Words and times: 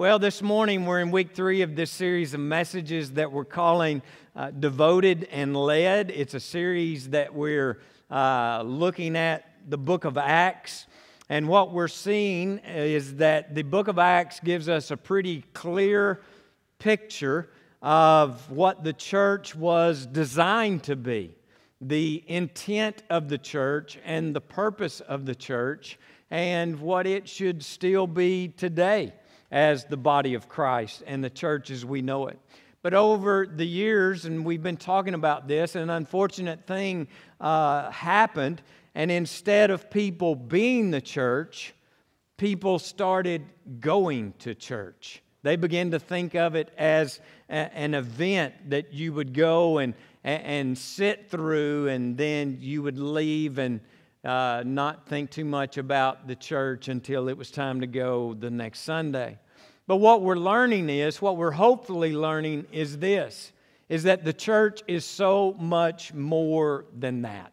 Well, 0.00 0.18
this 0.18 0.40
morning 0.40 0.86
we're 0.86 1.00
in 1.00 1.10
week 1.10 1.34
three 1.34 1.60
of 1.60 1.76
this 1.76 1.90
series 1.90 2.32
of 2.32 2.40
messages 2.40 3.12
that 3.12 3.30
we're 3.30 3.44
calling 3.44 4.00
uh, 4.34 4.50
Devoted 4.50 5.28
and 5.30 5.54
Led. 5.54 6.10
It's 6.10 6.32
a 6.32 6.40
series 6.40 7.10
that 7.10 7.34
we're 7.34 7.78
uh, 8.10 8.62
looking 8.64 9.14
at 9.14 9.44
the 9.68 9.76
book 9.76 10.06
of 10.06 10.16
Acts. 10.16 10.86
And 11.28 11.46
what 11.48 11.74
we're 11.74 11.86
seeing 11.86 12.60
is 12.60 13.16
that 13.16 13.54
the 13.54 13.60
book 13.60 13.88
of 13.88 13.98
Acts 13.98 14.40
gives 14.40 14.70
us 14.70 14.90
a 14.90 14.96
pretty 14.96 15.44
clear 15.52 16.22
picture 16.78 17.50
of 17.82 18.50
what 18.50 18.82
the 18.82 18.94
church 18.94 19.54
was 19.54 20.06
designed 20.06 20.82
to 20.84 20.96
be, 20.96 21.34
the 21.82 22.24
intent 22.26 23.02
of 23.10 23.28
the 23.28 23.36
church 23.36 23.98
and 24.02 24.34
the 24.34 24.40
purpose 24.40 25.00
of 25.00 25.26
the 25.26 25.34
church, 25.34 25.98
and 26.30 26.80
what 26.80 27.06
it 27.06 27.28
should 27.28 27.62
still 27.62 28.06
be 28.06 28.48
today 28.48 29.12
as 29.50 29.84
the 29.84 29.96
body 29.96 30.34
of 30.34 30.48
Christ 30.48 31.02
and 31.06 31.22
the 31.22 31.30
church 31.30 31.70
as 31.70 31.84
we 31.84 32.02
know 32.02 32.28
it. 32.28 32.38
But 32.82 32.94
over 32.94 33.46
the 33.46 33.66
years, 33.66 34.24
and 34.24 34.44
we've 34.44 34.62
been 34.62 34.78
talking 34.78 35.14
about 35.14 35.46
this, 35.46 35.74
an 35.74 35.90
unfortunate 35.90 36.66
thing 36.66 37.08
uh, 37.40 37.90
happened, 37.90 38.62
and 38.94 39.10
instead 39.10 39.70
of 39.70 39.90
people 39.90 40.34
being 40.34 40.90
the 40.90 41.00
church, 41.00 41.74
people 42.38 42.78
started 42.78 43.44
going 43.80 44.32
to 44.38 44.54
church. 44.54 45.22
They 45.42 45.56
began 45.56 45.90
to 45.90 45.98
think 45.98 46.34
of 46.34 46.54
it 46.54 46.70
as 46.78 47.20
a, 47.50 47.52
an 47.76 47.94
event 47.94 48.70
that 48.70 48.94
you 48.94 49.12
would 49.12 49.34
go 49.34 49.78
and, 49.78 49.94
and 50.24 50.76
sit 50.76 51.30
through, 51.30 51.88
and 51.88 52.16
then 52.16 52.58
you 52.60 52.82
would 52.82 52.98
leave 52.98 53.58
and 53.58 53.80
uh, 54.24 54.62
not 54.64 55.06
think 55.06 55.30
too 55.30 55.44
much 55.44 55.76
about 55.76 56.26
the 56.26 56.36
church 56.36 56.88
until 56.88 57.28
it 57.28 57.36
was 57.36 57.50
time 57.50 57.80
to 57.80 57.86
go 57.86 58.34
the 58.34 58.50
next 58.50 58.80
Sunday. 58.80 59.38
But 59.90 59.96
what 59.96 60.22
we're 60.22 60.36
learning 60.36 60.88
is, 60.88 61.20
what 61.20 61.36
we're 61.36 61.50
hopefully 61.50 62.12
learning 62.12 62.66
is 62.70 62.98
this 62.98 63.50
is 63.88 64.04
that 64.04 64.24
the 64.24 64.32
church 64.32 64.84
is 64.86 65.04
so 65.04 65.56
much 65.58 66.14
more 66.14 66.84
than 66.96 67.22
that. 67.22 67.52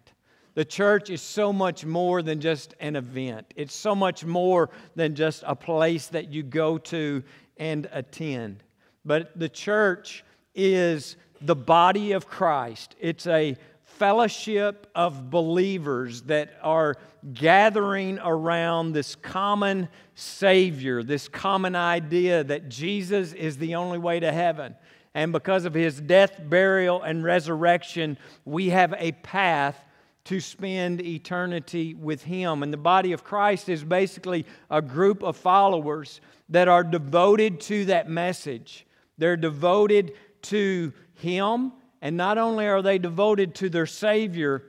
The 0.53 0.63
church 0.63 1.09
is 1.09 1.19
so 1.19 1.51
much 1.51 1.83
more 1.83 2.21
than 2.21 2.39
just 2.39 2.75
an 2.79 2.95
event. 2.95 3.51
It's 3.55 3.73
so 3.73 3.95
much 3.95 4.23
more 4.23 4.69
than 4.95 5.15
just 5.15 5.45
a 5.47 5.55
place 5.55 6.09
that 6.09 6.31
you 6.31 6.43
go 6.43 6.77
to 6.77 7.23
and 7.57 7.89
attend. 7.91 8.61
But 9.03 9.31
the 9.39 9.49
church 9.49 10.23
is 10.53 11.17
the 11.41 11.55
body 11.55 12.11
of 12.11 12.27
Christ. 12.27 12.95
It's 12.99 13.25
a 13.25 13.57
fellowship 13.97 14.87
of 14.93 15.29
believers 15.29 16.21
that 16.23 16.57
are 16.61 16.95
gathering 17.33 18.19
around 18.19 18.93
this 18.93 19.15
common 19.15 19.89
Savior, 20.15 21.03
this 21.03 21.27
common 21.27 21.75
idea 21.75 22.43
that 22.43 22.69
Jesus 22.69 23.33
is 23.33 23.57
the 23.57 23.75
only 23.75 23.97
way 23.97 24.19
to 24.19 24.31
heaven. 24.31 24.75
And 25.13 25.31
because 25.31 25.65
of 25.65 25.73
his 25.73 25.99
death, 25.99 26.39
burial, 26.47 27.01
and 27.01 27.23
resurrection, 27.23 28.17
we 28.45 28.69
have 28.69 28.93
a 28.97 29.13
path 29.13 29.83
to 30.25 30.39
spend 30.39 31.01
eternity 31.01 31.93
with 31.93 32.23
him. 32.23 32.61
And 32.61 32.71
the 32.71 32.77
body 32.77 33.13
of 33.13 33.23
Christ 33.23 33.69
is 33.69 33.83
basically 33.83 34.45
a 34.69 34.81
group 34.81 35.23
of 35.23 35.37
followers 35.37 36.21
that 36.49 36.67
are 36.67 36.83
devoted 36.83 37.59
to 37.61 37.85
that 37.85 38.09
message. 38.09 38.85
They're 39.17 39.37
devoted 39.37 40.13
to 40.43 40.93
him 41.15 41.71
and 42.01 42.17
not 42.17 42.37
only 42.37 42.67
are 42.67 42.81
they 42.81 42.97
devoted 42.97 43.55
to 43.55 43.69
their 43.69 43.85
Savior, 43.85 44.63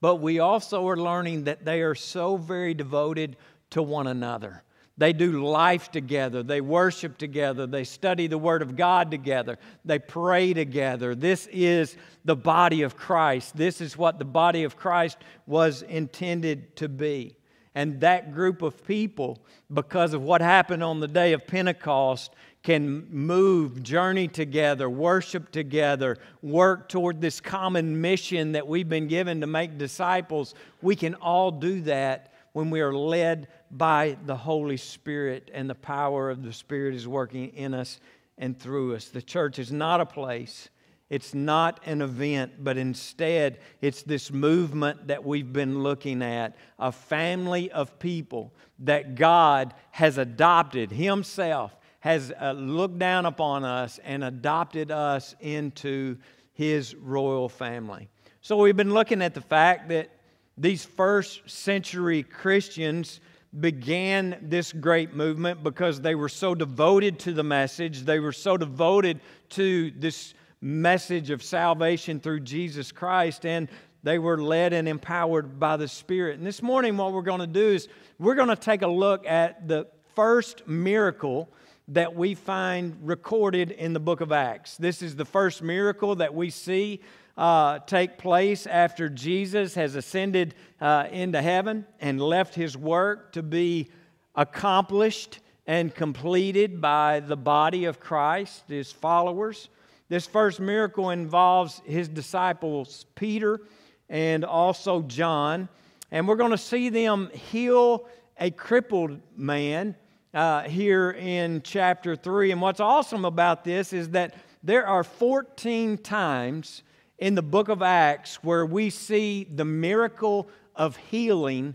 but 0.00 0.16
we 0.16 0.38
also 0.38 0.88
are 0.88 0.96
learning 0.96 1.44
that 1.44 1.64
they 1.64 1.82
are 1.82 1.94
so 1.94 2.36
very 2.36 2.74
devoted 2.74 3.36
to 3.70 3.82
one 3.82 4.06
another. 4.06 4.62
They 4.98 5.12
do 5.12 5.44
life 5.44 5.90
together. 5.90 6.42
They 6.42 6.62
worship 6.62 7.18
together. 7.18 7.66
They 7.66 7.84
study 7.84 8.28
the 8.28 8.38
Word 8.38 8.62
of 8.62 8.76
God 8.76 9.10
together. 9.10 9.58
They 9.84 9.98
pray 9.98 10.54
together. 10.54 11.14
This 11.14 11.46
is 11.52 11.96
the 12.24 12.36
body 12.36 12.80
of 12.82 12.96
Christ. 12.96 13.56
This 13.56 13.82
is 13.82 13.98
what 13.98 14.18
the 14.18 14.24
body 14.24 14.64
of 14.64 14.76
Christ 14.76 15.18
was 15.46 15.82
intended 15.82 16.76
to 16.76 16.88
be. 16.88 17.36
And 17.74 18.00
that 18.00 18.32
group 18.32 18.62
of 18.62 18.86
people, 18.86 19.38
because 19.70 20.14
of 20.14 20.22
what 20.22 20.40
happened 20.40 20.82
on 20.82 21.00
the 21.00 21.08
day 21.08 21.34
of 21.34 21.46
Pentecost, 21.46 22.32
can 22.66 23.06
move, 23.12 23.80
journey 23.84 24.26
together, 24.26 24.90
worship 24.90 25.52
together, 25.52 26.18
work 26.42 26.88
toward 26.88 27.20
this 27.20 27.40
common 27.40 28.00
mission 28.00 28.50
that 28.50 28.66
we've 28.66 28.88
been 28.88 29.06
given 29.06 29.40
to 29.40 29.46
make 29.46 29.78
disciples, 29.78 30.52
we 30.82 30.96
can 30.96 31.14
all 31.14 31.52
do 31.52 31.80
that 31.82 32.32
when 32.54 32.68
we 32.68 32.80
are 32.80 32.92
led 32.92 33.46
by 33.70 34.16
the 34.26 34.34
Holy 34.34 34.76
Spirit 34.76 35.48
and 35.54 35.70
the 35.70 35.76
power 35.76 36.28
of 36.28 36.42
the 36.42 36.52
Spirit 36.52 36.96
is 36.96 37.06
working 37.06 37.50
in 37.50 37.72
us 37.72 38.00
and 38.36 38.58
through 38.58 38.96
us. 38.96 39.10
The 39.10 39.22
church 39.22 39.60
is 39.60 39.70
not 39.70 40.00
a 40.00 40.06
place. 40.06 40.68
It's 41.08 41.34
not 41.34 41.78
an 41.86 42.02
event, 42.02 42.64
but 42.64 42.76
instead, 42.76 43.60
it's 43.80 44.02
this 44.02 44.32
movement 44.32 45.06
that 45.06 45.24
we've 45.24 45.52
been 45.52 45.84
looking 45.84 46.20
at 46.20 46.56
a 46.80 46.90
family 46.90 47.70
of 47.70 48.00
people 48.00 48.52
that 48.80 49.14
God 49.14 49.72
has 49.92 50.18
adopted 50.18 50.90
Himself 50.90 51.76
has 52.00 52.32
uh, 52.40 52.52
looked 52.52 52.98
down 52.98 53.26
upon 53.26 53.64
us 53.64 53.98
and 54.04 54.22
adopted 54.24 54.90
us 54.90 55.34
into 55.40 56.16
his 56.52 56.94
royal 56.94 57.48
family. 57.48 58.08
So 58.40 58.56
we've 58.56 58.76
been 58.76 58.94
looking 58.94 59.22
at 59.22 59.34
the 59.34 59.40
fact 59.40 59.88
that 59.88 60.10
these 60.56 60.84
first 60.84 61.48
century 61.50 62.22
Christians 62.22 63.20
began 63.60 64.38
this 64.42 64.72
great 64.72 65.14
movement 65.14 65.62
because 65.62 66.00
they 66.00 66.14
were 66.14 66.28
so 66.28 66.54
devoted 66.54 67.18
to 67.20 67.32
the 67.32 67.42
message, 67.42 68.02
they 68.02 68.20
were 68.20 68.32
so 68.32 68.56
devoted 68.56 69.20
to 69.50 69.90
this 69.92 70.34
message 70.60 71.30
of 71.30 71.42
salvation 71.42 72.20
through 72.20 72.40
Jesus 72.40 72.92
Christ, 72.92 73.44
and 73.44 73.68
they 74.02 74.18
were 74.18 74.40
led 74.40 74.72
and 74.72 74.88
empowered 74.88 75.58
by 75.58 75.76
the 75.76 75.88
Spirit. 75.88 76.38
And 76.38 76.46
this 76.46 76.62
morning, 76.62 76.96
what 76.96 77.12
we're 77.12 77.22
going 77.22 77.40
to 77.40 77.46
do 77.46 77.68
is 77.68 77.88
we're 78.18 78.34
going 78.34 78.48
to 78.48 78.56
take 78.56 78.82
a 78.82 78.88
look 78.88 79.26
at 79.26 79.68
the 79.68 79.86
first 80.14 80.66
miracle 80.66 81.48
that 81.88 82.16
we 82.16 82.34
find 82.34 82.96
recorded 83.02 83.70
in 83.70 83.92
the 83.92 84.00
book 84.00 84.20
of 84.20 84.32
Acts. 84.32 84.76
This 84.76 85.02
is 85.02 85.14
the 85.14 85.24
first 85.24 85.62
miracle 85.62 86.16
that 86.16 86.34
we 86.34 86.50
see 86.50 87.00
uh, 87.36 87.78
take 87.80 88.18
place 88.18 88.66
after 88.66 89.08
Jesus 89.08 89.74
has 89.74 89.94
ascended 89.94 90.54
uh, 90.80 91.06
into 91.12 91.40
heaven 91.40 91.86
and 92.00 92.20
left 92.20 92.54
his 92.54 92.76
work 92.76 93.32
to 93.32 93.42
be 93.42 93.88
accomplished 94.34 95.40
and 95.66 95.94
completed 95.94 96.80
by 96.80 97.20
the 97.20 97.36
body 97.36 97.84
of 97.84 98.00
Christ, 98.00 98.64
his 98.68 98.90
followers. 98.90 99.68
This 100.08 100.26
first 100.26 100.60
miracle 100.60 101.10
involves 101.10 101.82
his 101.84 102.08
disciples, 102.08 103.06
Peter 103.14 103.60
and 104.08 104.44
also 104.44 105.02
John. 105.02 105.68
And 106.10 106.26
we're 106.26 106.36
going 106.36 106.52
to 106.52 106.58
see 106.58 106.88
them 106.88 107.30
heal 107.32 108.08
a 108.38 108.50
crippled 108.50 109.20
man 109.36 109.94
uh, 110.36 110.64
here 110.64 111.12
in 111.12 111.62
chapter 111.62 112.14
3. 112.14 112.52
And 112.52 112.60
what's 112.60 112.78
awesome 112.78 113.24
about 113.24 113.64
this 113.64 113.94
is 113.94 114.10
that 114.10 114.34
there 114.62 114.86
are 114.86 115.02
14 115.02 115.96
times 115.96 116.82
in 117.18 117.34
the 117.34 117.42
book 117.42 117.70
of 117.70 117.80
Acts 117.80 118.44
where 118.44 118.66
we 118.66 118.90
see 118.90 119.44
the 119.44 119.64
miracle 119.64 120.48
of 120.74 120.96
healing 120.96 121.74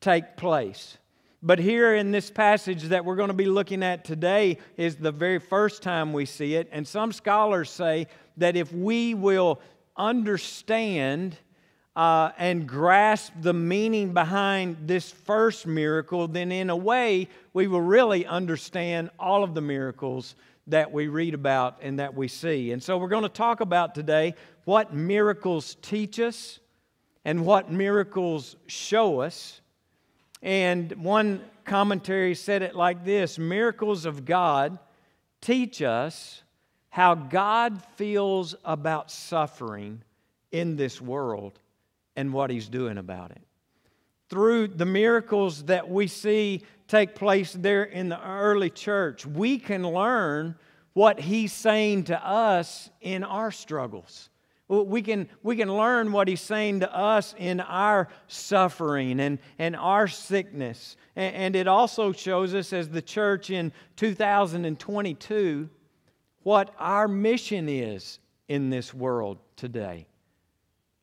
take 0.00 0.36
place. 0.36 0.98
But 1.40 1.60
here 1.60 1.94
in 1.94 2.10
this 2.10 2.30
passage 2.32 2.82
that 2.84 3.04
we're 3.04 3.14
going 3.14 3.28
to 3.28 3.34
be 3.34 3.46
looking 3.46 3.84
at 3.84 4.04
today 4.04 4.58
is 4.76 4.96
the 4.96 5.12
very 5.12 5.38
first 5.38 5.80
time 5.80 6.12
we 6.12 6.26
see 6.26 6.56
it. 6.56 6.68
And 6.72 6.86
some 6.86 7.12
scholars 7.12 7.70
say 7.70 8.08
that 8.38 8.56
if 8.56 8.72
we 8.72 9.14
will 9.14 9.60
understand 9.96 11.38
uh, 12.00 12.32
and 12.38 12.66
grasp 12.66 13.30
the 13.42 13.52
meaning 13.52 14.14
behind 14.14 14.74
this 14.86 15.10
first 15.10 15.66
miracle, 15.66 16.26
then 16.26 16.50
in 16.50 16.70
a 16.70 16.76
way, 16.76 17.28
we 17.52 17.66
will 17.66 17.82
really 17.82 18.24
understand 18.24 19.10
all 19.18 19.44
of 19.44 19.52
the 19.52 19.60
miracles 19.60 20.34
that 20.68 20.90
we 20.90 21.08
read 21.08 21.34
about 21.34 21.76
and 21.82 21.98
that 21.98 22.14
we 22.14 22.26
see. 22.26 22.72
And 22.72 22.82
so 22.82 22.96
we're 22.96 23.08
going 23.08 23.24
to 23.24 23.28
talk 23.28 23.60
about 23.60 23.94
today 23.94 24.34
what 24.64 24.94
miracles 24.94 25.76
teach 25.82 26.18
us 26.18 26.58
and 27.26 27.44
what 27.44 27.70
miracles 27.70 28.56
show 28.66 29.20
us. 29.20 29.60
And 30.40 30.90
one 30.92 31.44
commentary 31.66 32.34
said 32.34 32.62
it 32.62 32.74
like 32.74 33.04
this 33.04 33.38
Miracles 33.38 34.06
of 34.06 34.24
God 34.24 34.78
teach 35.42 35.82
us 35.82 36.42
how 36.88 37.14
God 37.14 37.84
feels 37.96 38.54
about 38.64 39.10
suffering 39.10 40.00
in 40.50 40.76
this 40.76 40.98
world 40.98 41.59
and 42.20 42.32
what 42.32 42.50
he's 42.50 42.68
doing 42.68 42.98
about 42.98 43.30
it. 43.30 43.40
Through 44.28 44.68
the 44.68 44.86
miracles 44.86 45.64
that 45.64 45.88
we 45.88 46.06
see 46.06 46.62
take 46.86 47.14
place 47.14 47.52
there 47.58 47.84
in 47.84 48.08
the 48.10 48.22
early 48.22 48.70
church, 48.70 49.24
we 49.24 49.58
can 49.58 49.82
learn 49.82 50.54
what 50.92 51.18
he's 51.18 51.52
saying 51.52 52.04
to 52.04 52.26
us 52.26 52.90
in 53.00 53.24
our 53.24 53.50
struggles. 53.50 54.28
We 54.68 55.02
can, 55.02 55.28
we 55.42 55.56
can 55.56 55.74
learn 55.74 56.12
what 56.12 56.28
he's 56.28 56.40
saying 56.40 56.80
to 56.80 56.94
us 56.94 57.34
in 57.38 57.58
our 57.60 58.08
suffering 58.28 59.18
and, 59.18 59.38
and 59.58 59.74
our 59.74 60.06
sickness. 60.06 60.96
And, 61.16 61.34
and 61.34 61.56
it 61.56 61.66
also 61.66 62.12
shows 62.12 62.54
us, 62.54 62.72
as 62.72 62.88
the 62.88 63.02
church 63.02 63.50
in 63.50 63.72
2022, 63.96 65.68
what 66.42 66.72
our 66.78 67.08
mission 67.08 67.68
is 67.68 68.20
in 68.46 68.70
this 68.70 68.94
world 68.94 69.38
today, 69.56 70.06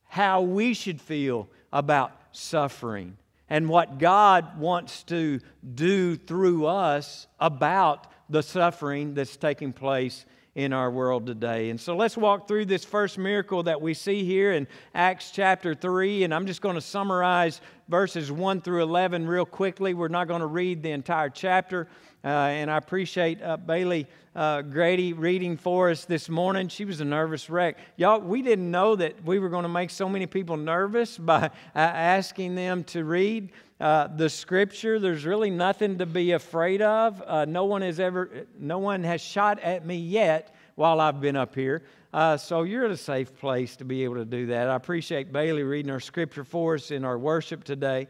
how 0.08 0.42
we 0.42 0.74
should 0.74 1.00
feel 1.00 1.48
about 1.72 2.12
suffering, 2.32 3.16
and 3.50 3.68
what 3.68 3.98
God 3.98 4.58
wants 4.58 5.02
to 5.04 5.40
do 5.74 6.16
through 6.16 6.66
us 6.66 7.26
about 7.40 8.06
the 8.28 8.42
suffering 8.42 9.14
that's 9.14 9.36
taking 9.36 9.72
place 9.72 10.26
in 10.54 10.72
our 10.72 10.90
world 10.90 11.24
today. 11.24 11.70
And 11.70 11.80
so 11.80 11.96
let's 11.96 12.16
walk 12.16 12.48
through 12.48 12.64
this 12.64 12.84
first 12.84 13.16
miracle 13.16 13.62
that 13.62 13.80
we 13.80 13.94
see 13.94 14.24
here 14.24 14.52
in 14.52 14.66
Acts 14.94 15.30
chapter 15.30 15.74
3. 15.74 16.24
And 16.24 16.34
I'm 16.34 16.46
just 16.46 16.60
going 16.60 16.74
to 16.74 16.80
summarize 16.80 17.60
verses 17.88 18.32
1 18.32 18.62
through 18.62 18.82
11 18.82 19.26
real 19.26 19.46
quickly. 19.46 19.94
We're 19.94 20.08
not 20.08 20.26
going 20.26 20.40
to 20.40 20.46
read 20.46 20.82
the 20.82 20.90
entire 20.90 21.30
chapter. 21.30 21.86
Uh, 22.24 22.28
and 22.28 22.70
I 22.70 22.76
appreciate 22.76 23.40
uh, 23.42 23.56
Bailey 23.56 24.06
uh, 24.34 24.62
Grady 24.62 25.12
reading 25.12 25.56
for 25.56 25.90
us 25.90 26.04
this 26.04 26.28
morning. 26.28 26.68
She 26.68 26.84
was 26.84 27.00
a 27.00 27.04
nervous 27.04 27.48
wreck. 27.48 27.76
Y'all, 27.96 28.20
we 28.20 28.42
didn't 28.42 28.70
know 28.70 28.96
that 28.96 29.24
we 29.24 29.38
were 29.38 29.48
going 29.48 29.62
to 29.62 29.68
make 29.68 29.90
so 29.90 30.08
many 30.08 30.26
people 30.26 30.56
nervous 30.56 31.16
by 31.18 31.44
uh, 31.44 31.50
asking 31.74 32.54
them 32.54 32.84
to 32.84 33.04
read. 33.04 33.50
Uh, 33.80 34.08
the 34.08 34.28
scripture 34.28 34.98
there's 34.98 35.24
really 35.24 35.50
nothing 35.50 35.98
to 35.98 36.06
be 36.06 36.32
afraid 36.32 36.82
of 36.82 37.22
uh, 37.24 37.44
no 37.44 37.64
one 37.64 37.80
has 37.80 38.00
ever 38.00 38.28
no 38.58 38.78
one 38.78 39.04
has 39.04 39.20
shot 39.20 39.60
at 39.60 39.86
me 39.86 39.94
yet 39.94 40.52
while 40.74 41.00
i've 41.00 41.20
been 41.20 41.36
up 41.36 41.54
here 41.54 41.84
uh, 42.12 42.36
so 42.36 42.64
you're 42.64 42.86
at 42.86 42.90
a 42.90 42.96
safe 42.96 43.32
place 43.38 43.76
to 43.76 43.84
be 43.84 44.02
able 44.02 44.16
to 44.16 44.24
do 44.24 44.46
that 44.46 44.68
i 44.68 44.74
appreciate 44.74 45.32
bailey 45.32 45.62
reading 45.62 45.92
our 45.92 46.00
scripture 46.00 46.42
for 46.42 46.74
us 46.74 46.90
in 46.90 47.04
our 47.04 47.16
worship 47.16 47.62
today 47.62 48.08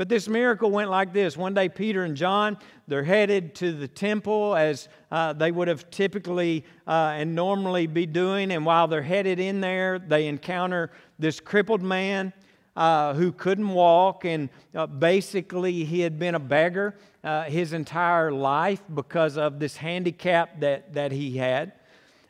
but 0.00 0.08
this 0.08 0.28
miracle 0.28 0.70
went 0.70 0.88
like 0.88 1.12
this. 1.12 1.36
One 1.36 1.52
day 1.52 1.68
peter 1.68 2.04
and 2.04 2.16
john 2.16 2.56
they're 2.88 3.04
headed 3.04 3.54
to 3.56 3.70
the 3.72 3.86
temple 3.86 4.56
as 4.56 4.88
uh, 5.10 5.34
they 5.34 5.52
would 5.52 5.68
have 5.68 5.90
typically 5.90 6.64
uh, 6.86 7.16
and 7.16 7.34
normally 7.34 7.86
be 7.86 8.06
doing. 8.06 8.50
And 8.50 8.64
while 8.64 8.88
they're 8.88 9.02
headed 9.02 9.38
in 9.38 9.60
there 9.60 9.98
they 9.98 10.26
encounter 10.26 10.90
this 11.18 11.38
crippled 11.38 11.82
man 11.82 12.32
uh, 12.76 13.12
who 13.12 13.30
couldn't 13.30 13.68
walk, 13.68 14.24
and 14.24 14.48
uh, 14.74 14.86
basically 14.86 15.84
he 15.84 16.00
had 16.00 16.18
been 16.18 16.34
a 16.34 16.40
beggar 16.40 16.96
uh, 17.22 17.42
his 17.42 17.74
entire 17.74 18.32
life 18.32 18.80
because 18.94 19.36
of 19.36 19.58
this 19.58 19.76
handicap 19.76 20.60
that, 20.60 20.94
that 20.94 21.12
he 21.12 21.36
had. 21.36 21.72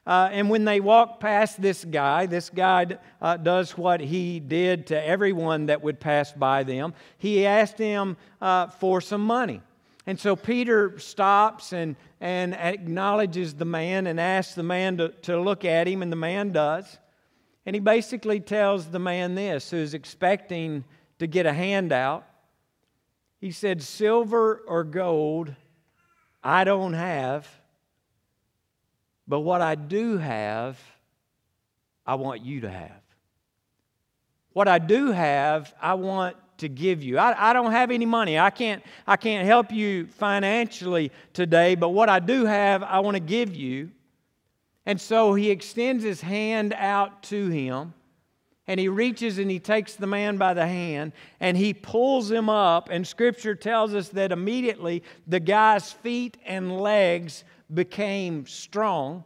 Uh, 0.06 0.29
and 0.32 0.49
when 0.49 0.64
they 0.64 0.81
walked 0.81 1.20
past 1.20 1.61
this 1.61 1.85
guy, 1.85 2.26
this 2.26 2.50
guy 2.50 2.87
uh, 3.20 3.37
does 3.37 3.76
what 3.76 4.00
he 4.00 4.41
did 4.41 4.87
to 4.87 5.06
everyone 5.06 5.67
that 5.67 5.82
would 5.82 6.00
pass 6.00 6.32
by 6.32 6.62
them. 6.62 6.94
He 7.19 7.47
asked 7.47 7.79
him 7.79 8.17
uh, 8.41 8.69
for 8.69 9.00
some 9.00 9.20
money. 9.20 9.61
And 10.06 10.19
so 10.19 10.35
Peter 10.35 10.99
stops 10.99 11.73
and, 11.73 11.97
and 12.20 12.55
acknowledges 12.55 13.55
the 13.55 13.67
man 13.67 14.06
and 14.06 14.19
asks 14.19 14.55
the 14.55 14.62
man 14.62 14.97
to, 14.97 15.11
to 15.23 15.41
look 15.41 15.64
at 15.64 15.87
him, 15.87 16.02
and 16.02 16.11
the 16.11 16.17
man 16.17 16.52
does. 16.52 16.99
And 17.67 17.76
he 17.76 17.81
basically 17.81 18.41
tells 18.41 18.87
the 18.87 18.99
man 18.99 19.35
this 19.35 19.70
who's 19.70 19.93
expecting 19.93 20.85
to 21.19 21.26
get 21.26 21.44
a 21.44 21.52
handout. 21.52 22.26
He 23.38 23.52
said, 23.52 23.82
Silver 23.82 24.62
or 24.67 24.82
gold, 24.82 25.55
I 26.43 26.64
don't 26.64 26.94
have, 26.94 27.47
but 29.31 29.41
what 29.41 29.61
I 29.61 29.77
do 29.77 30.19
have, 30.19 30.77
I 32.05 32.17
want 32.17 32.44
you 32.44 32.62
to 32.62 32.69
have. 32.69 33.00
What 34.53 34.67
I 34.67 34.81
do 34.81 35.12
have, 35.12 35.73
I 35.81 35.94
want 35.94 36.37
to 36.59 36.69
give 36.69 37.00
you. 37.05 37.17
I, 37.17 37.50
I 37.50 37.53
don't 37.53 37.71
have 37.71 37.93
any 37.93 38.06
money. 38.06 38.41
I 38.41 38.50
can't, 38.50 38.82
I 39.06 39.17
can't 39.17 39.47
help 39.47 39.71
you 39.71 40.09
financially 40.09 41.12
today, 41.32 41.77
but 41.77 41.91
what 41.91 42.09
I 42.09 42.19
do 42.19 42.44
have, 42.44 42.82
I 42.82 42.99
want 42.99 43.15
to 43.15 43.21
give 43.21 43.55
you. 43.55 43.93
And 44.85 45.00
so 45.00 45.35
he 45.35 45.53
extends 45.53 46.03
his 46.03 46.21
hand 46.21 46.75
out 46.76 47.23
to 47.25 47.50
him, 47.50 47.94
and 48.67 48.81
he 48.81 48.88
reaches 48.88 49.38
and 49.38 49.49
he 49.49 49.61
takes 49.61 49.94
the 49.94 50.09
man 50.09 50.38
by 50.38 50.55
the 50.55 50.67
hand, 50.67 51.12
and 51.38 51.56
he 51.56 51.73
pulls 51.73 52.33
him 52.33 52.49
up. 52.49 52.88
And 52.91 53.06
scripture 53.06 53.55
tells 53.55 53.94
us 53.94 54.09
that 54.09 54.33
immediately 54.33 55.05
the 55.29 55.38
guy's 55.38 55.93
feet 55.93 56.37
and 56.44 56.81
legs 56.81 57.44
became 57.75 58.47
strong. 58.47 59.25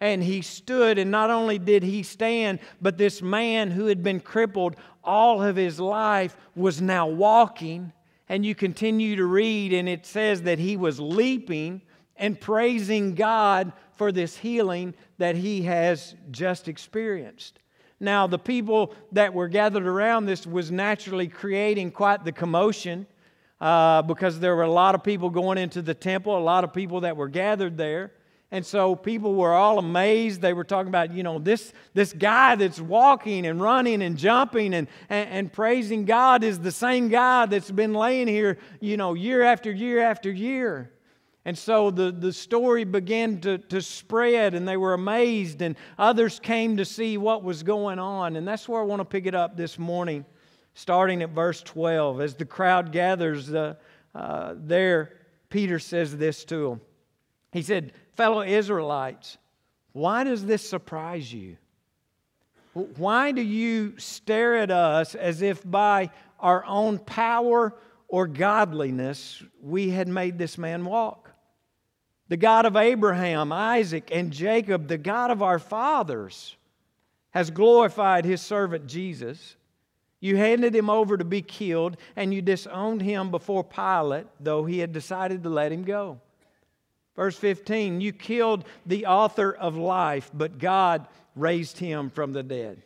And 0.00 0.22
he 0.22 0.42
stood, 0.42 0.96
and 0.96 1.10
not 1.10 1.30
only 1.30 1.58
did 1.58 1.82
he 1.82 2.04
stand, 2.04 2.60
but 2.80 2.98
this 2.98 3.20
man 3.20 3.70
who 3.70 3.86
had 3.86 4.02
been 4.02 4.20
crippled 4.20 4.76
all 5.02 5.42
of 5.42 5.56
his 5.56 5.80
life 5.80 6.36
was 6.54 6.80
now 6.80 7.08
walking. 7.08 7.92
And 8.28 8.46
you 8.46 8.54
continue 8.54 9.16
to 9.16 9.24
read, 9.24 9.72
and 9.72 9.88
it 9.88 10.06
says 10.06 10.42
that 10.42 10.58
he 10.58 10.76
was 10.76 11.00
leaping 11.00 11.82
and 12.16 12.40
praising 12.40 13.14
God 13.14 13.72
for 13.94 14.12
this 14.12 14.36
healing 14.36 14.94
that 15.18 15.34
he 15.34 15.62
has 15.62 16.14
just 16.30 16.68
experienced. 16.68 17.58
Now, 18.00 18.28
the 18.28 18.38
people 18.38 18.94
that 19.12 19.34
were 19.34 19.48
gathered 19.48 19.86
around 19.86 20.26
this 20.26 20.46
was 20.46 20.70
naturally 20.70 21.26
creating 21.26 21.90
quite 21.90 22.24
the 22.24 22.32
commotion 22.32 23.06
uh, 23.60 24.02
because 24.02 24.40
there 24.40 24.54
were 24.54 24.62
a 24.62 24.70
lot 24.70 24.94
of 24.94 25.02
people 25.02 25.30
going 25.30 25.58
into 25.58 25.82
the 25.82 25.94
temple, 25.94 26.36
a 26.36 26.38
lot 26.38 26.64
of 26.64 26.72
people 26.72 27.00
that 27.00 27.16
were 27.16 27.28
gathered 27.28 27.76
there. 27.76 28.12
And 28.50 28.64
so 28.64 28.96
people 28.96 29.34
were 29.34 29.52
all 29.52 29.78
amazed. 29.78 30.40
They 30.40 30.54
were 30.54 30.64
talking 30.64 30.88
about, 30.88 31.12
you 31.12 31.22
know, 31.22 31.38
this, 31.38 31.72
this 31.92 32.14
guy 32.14 32.54
that's 32.54 32.80
walking 32.80 33.46
and 33.46 33.60
running 33.60 34.00
and 34.00 34.16
jumping 34.16 34.72
and, 34.72 34.88
and, 35.10 35.28
and 35.28 35.52
praising 35.52 36.06
God 36.06 36.42
is 36.42 36.58
the 36.58 36.72
same 36.72 37.08
guy 37.08 37.44
that's 37.44 37.70
been 37.70 37.92
laying 37.92 38.26
here, 38.26 38.56
you 38.80 38.96
know, 38.96 39.12
year 39.12 39.42
after 39.42 39.70
year 39.70 40.00
after 40.00 40.30
year. 40.30 40.90
And 41.44 41.56
so 41.56 41.90
the, 41.90 42.10
the 42.10 42.32
story 42.32 42.84
began 42.84 43.40
to, 43.40 43.56
to 43.58 43.80
spread, 43.80 44.54
and 44.54 44.68
they 44.68 44.76
were 44.76 44.92
amazed, 44.92 45.62
and 45.62 45.76
others 45.98 46.38
came 46.40 46.76
to 46.76 46.84
see 46.84 47.16
what 47.16 47.42
was 47.42 47.62
going 47.62 47.98
on. 47.98 48.36
And 48.36 48.46
that's 48.46 48.68
where 48.68 48.80
I 48.80 48.84
want 48.84 49.00
to 49.00 49.04
pick 49.04 49.24
it 49.24 49.34
up 49.34 49.56
this 49.56 49.78
morning, 49.78 50.26
starting 50.78 51.22
at 51.22 51.30
verse 51.30 51.62
12. 51.62 52.20
As 52.20 52.34
the 52.34 52.44
crowd 52.44 52.92
gathers 52.92 53.52
uh, 53.52 53.74
uh, 54.14 54.54
there, 54.56 55.12
Peter 55.50 55.78
says 55.78 56.16
this 56.16 56.44
to 56.44 56.68
them. 56.68 56.80
He 57.52 57.62
said, 57.62 57.92
Fellow 58.14 58.42
Israelites, 58.42 59.38
why 59.92 60.24
does 60.24 60.44
this 60.44 60.68
surprise 60.68 61.32
you? 61.32 61.56
Why 62.72 63.32
do 63.32 63.42
you 63.42 63.98
stare 63.98 64.56
at 64.56 64.70
us 64.70 65.14
as 65.14 65.42
if 65.42 65.68
by 65.68 66.10
our 66.38 66.64
own 66.64 66.98
power 66.98 67.74
or 68.06 68.26
godliness 68.26 69.42
we 69.60 69.90
had 69.90 70.06
made 70.06 70.38
this 70.38 70.56
man 70.56 70.84
walk? 70.84 71.28
the 72.28 72.36
God 72.36 72.66
of 72.66 72.76
Abraham, 72.76 73.52
Isaac, 73.52 74.10
and 74.12 74.32
Jacob, 74.32 74.86
the 74.86 74.98
God 74.98 75.30
of 75.30 75.42
our 75.42 75.58
fathers, 75.58 76.56
has 77.30 77.50
glorified 77.50 78.24
his 78.24 78.40
servant 78.40 78.86
Jesus. 78.86 79.56
You 80.20 80.36
handed 80.36 80.74
him 80.74 80.90
over 80.90 81.16
to 81.16 81.24
be 81.24 81.42
killed, 81.42 81.96
and 82.16 82.34
you 82.34 82.42
disowned 82.42 83.02
him 83.02 83.30
before 83.30 83.62
Pilate, 83.62 84.26
though 84.40 84.64
he 84.64 84.80
had 84.80 84.92
decided 84.92 85.42
to 85.44 85.48
let 85.48 85.72
him 85.72 85.84
go. 85.84 86.20
Verse 87.14 87.36
15 87.36 88.00
You 88.00 88.12
killed 88.12 88.64
the 88.86 89.06
author 89.06 89.52
of 89.52 89.76
life, 89.76 90.30
but 90.34 90.58
God 90.58 91.06
raised 91.36 91.78
him 91.78 92.10
from 92.10 92.32
the 92.32 92.42
dead. 92.42 92.82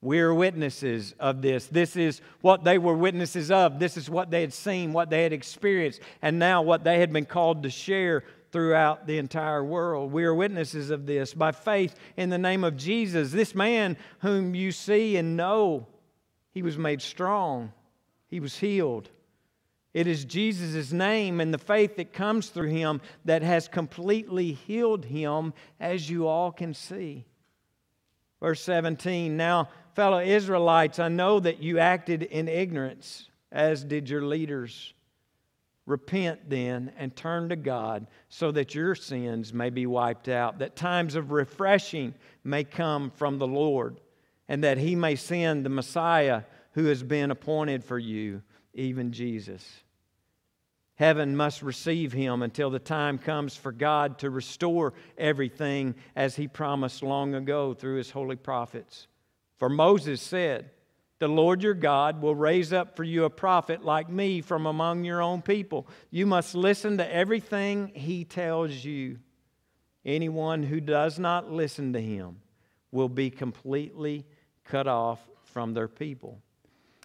We're 0.00 0.32
witnesses 0.32 1.14
of 1.18 1.42
this. 1.42 1.66
This 1.66 1.96
is 1.96 2.20
what 2.40 2.62
they 2.62 2.78
were 2.78 2.94
witnesses 2.94 3.50
of. 3.50 3.80
This 3.80 3.96
is 3.96 4.08
what 4.08 4.30
they 4.30 4.42
had 4.42 4.52
seen, 4.52 4.92
what 4.92 5.10
they 5.10 5.24
had 5.24 5.32
experienced, 5.32 6.00
and 6.22 6.38
now 6.38 6.62
what 6.62 6.84
they 6.84 7.00
had 7.00 7.12
been 7.12 7.26
called 7.26 7.64
to 7.64 7.70
share 7.70 8.22
throughout 8.52 9.06
the 9.06 9.18
entire 9.18 9.64
world. 9.64 10.12
We 10.12 10.24
are 10.24 10.34
witnesses 10.34 10.90
of 10.90 11.06
this 11.06 11.34
by 11.34 11.52
faith 11.52 11.94
in 12.16 12.30
the 12.30 12.38
name 12.38 12.64
of 12.64 12.76
Jesus. 12.76 13.32
This 13.32 13.54
man 13.54 13.96
whom 14.20 14.54
you 14.54 14.70
see 14.70 15.16
and 15.16 15.36
know, 15.36 15.86
he 16.58 16.62
was 16.62 16.76
made 16.76 17.00
strong, 17.00 17.72
he 18.26 18.40
was 18.40 18.58
healed. 18.58 19.10
It 19.94 20.08
is 20.08 20.24
Jesus' 20.24 20.90
name 20.90 21.40
and 21.40 21.54
the 21.54 21.56
faith 21.56 21.94
that 21.98 22.12
comes 22.12 22.48
through 22.48 22.70
him 22.70 23.00
that 23.24 23.42
has 23.42 23.68
completely 23.68 24.54
healed 24.54 25.04
him, 25.04 25.54
as 25.78 26.10
you 26.10 26.26
all 26.26 26.50
can 26.50 26.74
see. 26.74 27.26
Verse 28.40 28.60
17 28.62 29.36
Now, 29.36 29.68
fellow 29.94 30.18
Israelites, 30.18 30.98
I 30.98 31.06
know 31.06 31.38
that 31.38 31.62
you 31.62 31.78
acted 31.78 32.24
in 32.24 32.48
ignorance, 32.48 33.30
as 33.52 33.84
did 33.84 34.10
your 34.10 34.22
leaders. 34.22 34.94
Repent 35.86 36.50
then 36.50 36.90
and 36.98 37.14
turn 37.14 37.50
to 37.50 37.56
God 37.56 38.08
so 38.28 38.50
that 38.50 38.74
your 38.74 38.96
sins 38.96 39.54
may 39.54 39.70
be 39.70 39.86
wiped 39.86 40.28
out, 40.28 40.58
that 40.58 40.74
times 40.74 41.14
of 41.14 41.30
refreshing 41.30 42.14
may 42.42 42.64
come 42.64 43.12
from 43.12 43.38
the 43.38 43.46
Lord, 43.46 44.00
and 44.48 44.64
that 44.64 44.78
he 44.78 44.94
may 44.94 45.14
send 45.14 45.64
the 45.64 45.70
Messiah 45.70 46.42
who 46.72 46.86
has 46.86 47.02
been 47.02 47.30
appointed 47.30 47.84
for 47.84 47.98
you, 47.98 48.42
even 48.74 49.12
Jesus. 49.12 49.82
Heaven 50.98 51.36
must 51.36 51.62
receive 51.62 52.12
him 52.12 52.42
until 52.42 52.70
the 52.70 52.80
time 52.80 53.18
comes 53.18 53.54
for 53.54 53.70
God 53.70 54.18
to 54.18 54.30
restore 54.30 54.94
everything 55.16 55.94
as 56.16 56.34
he 56.34 56.48
promised 56.48 57.04
long 57.04 57.34
ago 57.36 57.72
through 57.72 57.98
his 57.98 58.10
holy 58.10 58.34
prophets. 58.34 59.06
For 59.58 59.68
Moses 59.68 60.20
said, 60.20 60.70
The 61.20 61.28
Lord 61.28 61.62
your 61.62 61.74
God 61.74 62.20
will 62.20 62.34
raise 62.34 62.72
up 62.72 62.96
for 62.96 63.04
you 63.04 63.24
a 63.24 63.30
prophet 63.30 63.84
like 63.84 64.10
me 64.10 64.40
from 64.40 64.66
among 64.66 65.04
your 65.04 65.22
own 65.22 65.40
people. 65.40 65.86
You 66.10 66.26
must 66.26 66.56
listen 66.56 66.98
to 66.98 67.14
everything 67.14 67.92
he 67.94 68.24
tells 68.24 68.84
you. 68.84 69.18
Anyone 70.04 70.64
who 70.64 70.80
does 70.80 71.18
not 71.18 71.48
listen 71.48 71.92
to 71.92 72.00
him 72.00 72.40
will 72.90 73.08
be 73.08 73.30
completely 73.30 74.26
cut 74.68 74.86
off 74.86 75.20
from 75.44 75.74
their 75.74 75.88
people. 75.88 76.38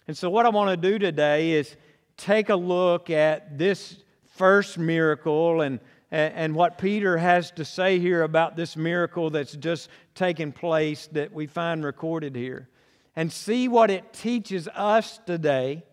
And 0.06 0.16
so, 0.16 0.28
what 0.28 0.46
I 0.46 0.50
want 0.50 0.70
to 0.70 0.90
do 0.90 0.98
today 0.98 1.52
is 1.52 1.76
take 2.16 2.50
a 2.50 2.56
look 2.56 3.10
at 3.10 3.58
this 3.58 3.96
first 4.36 4.78
miracle 4.78 5.62
and, 5.62 5.80
and 6.10 6.54
what 6.54 6.78
Peter 6.78 7.16
has 7.16 7.50
to 7.52 7.64
say 7.64 7.98
here 7.98 8.22
about 8.22 8.56
this 8.56 8.76
miracle 8.76 9.30
that's 9.30 9.56
just 9.56 9.88
taken 10.14 10.52
place 10.52 11.08
that 11.12 11.32
we 11.32 11.46
find 11.46 11.84
recorded 11.84 12.36
here 12.36 12.68
and 13.16 13.32
see 13.32 13.68
what 13.68 13.90
it 13.90 14.12
teaches 14.12 14.68
us 14.68 15.18
today, 15.24 15.84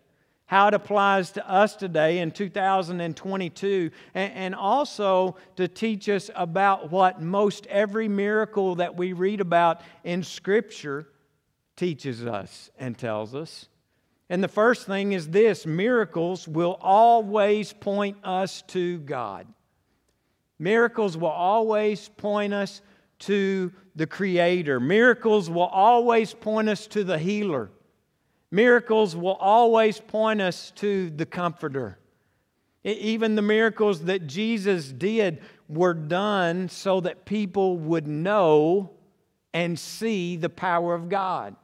how 0.46 0.68
it 0.68 0.74
applies 0.74 1.32
to 1.32 1.48
us 1.48 1.74
today 1.74 2.18
in 2.18 2.30
2022, 2.30 3.90
and, 4.14 4.32
and 4.34 4.54
also 4.54 5.36
to 5.56 5.68
teach 5.68 6.08
us 6.08 6.30
about 6.34 6.90
what 6.90 7.22
most 7.22 7.66
every 7.68 8.08
miracle 8.08 8.74
that 8.74 8.96
we 8.96 9.12
read 9.12 9.40
about 9.40 9.80
in 10.04 10.22
Scripture 10.22 11.06
teaches 11.76 12.24
us 12.24 12.70
and 12.78 12.96
tells 12.96 13.34
us. 13.34 13.68
And 14.28 14.42
the 14.42 14.48
first 14.48 14.86
thing 14.86 15.12
is 15.12 15.28
this 15.28 15.66
miracles 15.66 16.48
will 16.48 16.78
always 16.80 17.72
point 17.72 18.16
us 18.24 18.62
to 18.68 18.98
God. 19.00 19.46
Miracles 20.58 21.16
will 21.16 21.28
always 21.28 22.08
point 22.08 22.54
us 22.54 22.80
to 23.20 23.72
the 23.94 24.06
Creator. 24.06 24.80
Miracles 24.80 25.50
will 25.50 25.62
always 25.62 26.34
point 26.34 26.68
us 26.68 26.86
to 26.88 27.04
the 27.04 27.18
healer. 27.18 27.70
Miracles 28.50 29.16
will 29.16 29.34
always 29.34 30.00
point 30.00 30.40
us 30.40 30.72
to 30.76 31.10
the 31.10 31.26
Comforter. 31.26 31.98
Even 32.84 33.34
the 33.34 33.42
miracles 33.42 34.04
that 34.04 34.26
Jesus 34.26 34.90
did 34.90 35.40
were 35.68 35.94
done 35.94 36.68
so 36.68 37.00
that 37.00 37.24
people 37.24 37.78
would 37.78 38.06
know 38.06 38.90
and 39.54 39.78
see 39.78 40.36
the 40.36 40.48
power 40.48 40.94
of 40.94 41.08
God. 41.08 41.54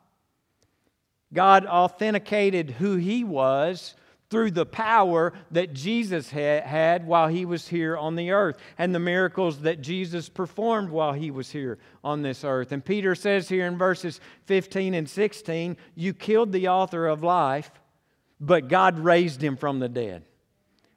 God 1.32 1.66
authenticated 1.66 2.70
who 2.70 2.96
He 2.96 3.24
was 3.24 3.94
through 4.30 4.50
the 4.50 4.66
power 4.66 5.32
that 5.50 5.72
Jesus 5.72 6.30
had 6.30 7.06
while 7.06 7.28
He 7.28 7.44
was 7.44 7.68
here 7.68 7.96
on 7.96 8.16
the 8.16 8.30
earth 8.30 8.58
and 8.76 8.94
the 8.94 8.98
miracles 8.98 9.60
that 9.60 9.80
Jesus 9.80 10.28
performed 10.28 10.90
while 10.90 11.12
He 11.12 11.30
was 11.30 11.50
here 11.50 11.78
on 12.04 12.22
this 12.22 12.44
earth. 12.44 12.72
And 12.72 12.84
Peter 12.84 13.14
says 13.14 13.48
here 13.48 13.66
in 13.66 13.78
verses 13.78 14.20
15 14.46 14.94
and 14.94 15.08
16, 15.08 15.76
You 15.94 16.12
killed 16.12 16.52
the 16.52 16.68
author 16.68 17.06
of 17.06 17.22
life, 17.22 17.70
but 18.40 18.68
God 18.68 18.98
raised 18.98 19.42
him 19.42 19.56
from 19.56 19.78
the 19.78 19.88
dead. 19.88 20.24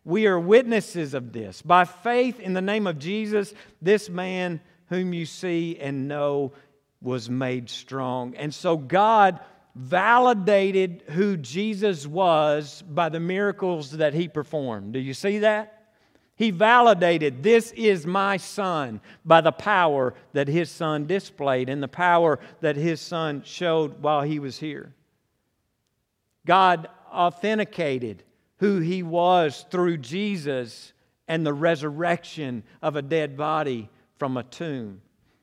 We 0.04 0.28
are 0.28 0.40
witnesses 0.40 1.14
of 1.14 1.32
this. 1.32 1.62
By 1.62 1.86
faith 1.86 2.40
in 2.40 2.54
the 2.54 2.62
name 2.62 2.88
of 2.88 3.00
Jesus, 3.00 3.54
this 3.82 4.10
man 4.10 4.60
whom 4.88 5.14
you 5.14 5.26
see 5.26 5.78
and 5.80 6.08
know 6.08 6.54
was 7.02 7.30
made 7.30 7.70
strong. 7.70 8.36
And 8.36 8.54
so 8.54 8.78
God 8.78 9.40
validated 9.76 11.04
who 11.10 11.38
Jesus 11.38 12.06
was 12.06 12.84
by 12.90 13.10
the 13.10 13.20
miracles 13.20 13.92
that 13.92 14.14
he 14.14 14.28
performed. 14.28 14.94
Do 14.94 15.00
you 15.00 15.14
see 15.14 15.40
that? 15.40 15.82
He 16.36 16.52
validated, 16.52 17.44
This 17.44 17.72
is 17.74 18.06
my 18.06 18.38
son, 18.38 19.00
by 19.24 19.42
the 19.42 19.52
power 19.52 20.14
that 20.34 20.48
his 20.48 20.72
son 20.72 21.06
displayed 21.06 21.70
and 21.70 21.84
the 21.84 21.88
power 21.88 22.40
that 22.62 22.76
his 22.76 23.00
son 23.00 23.44
showed 23.46 24.02
while 24.02 24.24
he 24.24 24.40
was 24.40 24.58
here. 24.58 24.94
God 26.46 26.90
authenticated 27.12 28.24
who 28.58 28.80
he 28.80 29.04
was 29.04 29.66
through 29.70 29.98
Jesus 29.98 30.94
and 31.28 31.46
the 31.46 31.54
resurrection 31.54 32.64
of 32.82 32.96
a 32.96 33.02
dead 33.02 33.38
body 33.38 33.90
from 34.18 34.38
a 34.38 34.44
tomb. 34.44 35.02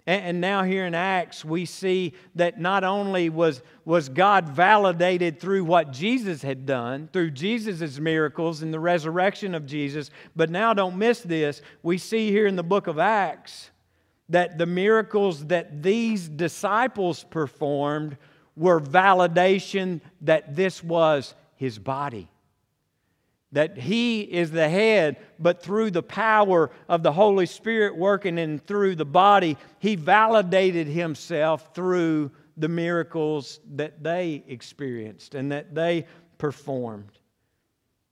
And 0.08 0.40
now, 0.40 0.62
here 0.62 0.86
in 0.86 0.94
Acts, 0.94 1.44
we 1.44 1.66
see 1.66 2.14
that 2.34 2.58
not 2.58 2.82
only 2.82 3.28
was, 3.28 3.60
was 3.84 4.08
God 4.08 4.48
validated 4.48 5.38
through 5.38 5.64
what 5.64 5.92
Jesus 5.92 6.40
had 6.40 6.64
done, 6.64 7.10
through 7.12 7.32
Jesus' 7.32 7.98
miracles 7.98 8.62
and 8.62 8.72
the 8.72 8.80
resurrection 8.80 9.54
of 9.54 9.66
Jesus, 9.66 10.10
but 10.34 10.48
now 10.48 10.72
don't 10.72 10.96
miss 10.96 11.20
this. 11.20 11.60
We 11.82 11.98
see 11.98 12.30
here 12.30 12.46
in 12.46 12.56
the 12.56 12.62
book 12.62 12.86
of 12.86 12.98
Acts 12.98 13.70
that 14.30 14.56
the 14.56 14.64
miracles 14.64 15.44
that 15.48 15.82
these 15.82 16.26
disciples 16.26 17.24
performed 17.24 18.16
were 18.56 18.80
validation 18.80 20.00
that 20.22 20.56
this 20.56 20.82
was 20.82 21.34
his 21.56 21.78
body 21.78 22.30
that 23.52 23.78
he 23.78 24.20
is 24.20 24.50
the 24.50 24.68
head, 24.68 25.16
but 25.38 25.62
through 25.62 25.90
the 25.90 26.02
power 26.02 26.70
of 26.88 27.02
the 27.02 27.12
Holy 27.12 27.46
Spirit 27.46 27.96
working 27.96 28.38
in 28.38 28.58
through 28.58 28.94
the 28.94 29.06
body, 29.06 29.56
he 29.78 29.96
validated 29.96 30.86
himself 30.86 31.74
through 31.74 32.30
the 32.58 32.68
miracles 32.68 33.60
that 33.74 34.02
they 34.02 34.42
experienced 34.48 35.34
and 35.34 35.52
that 35.52 35.74
they 35.74 36.06
performed. 36.36 37.18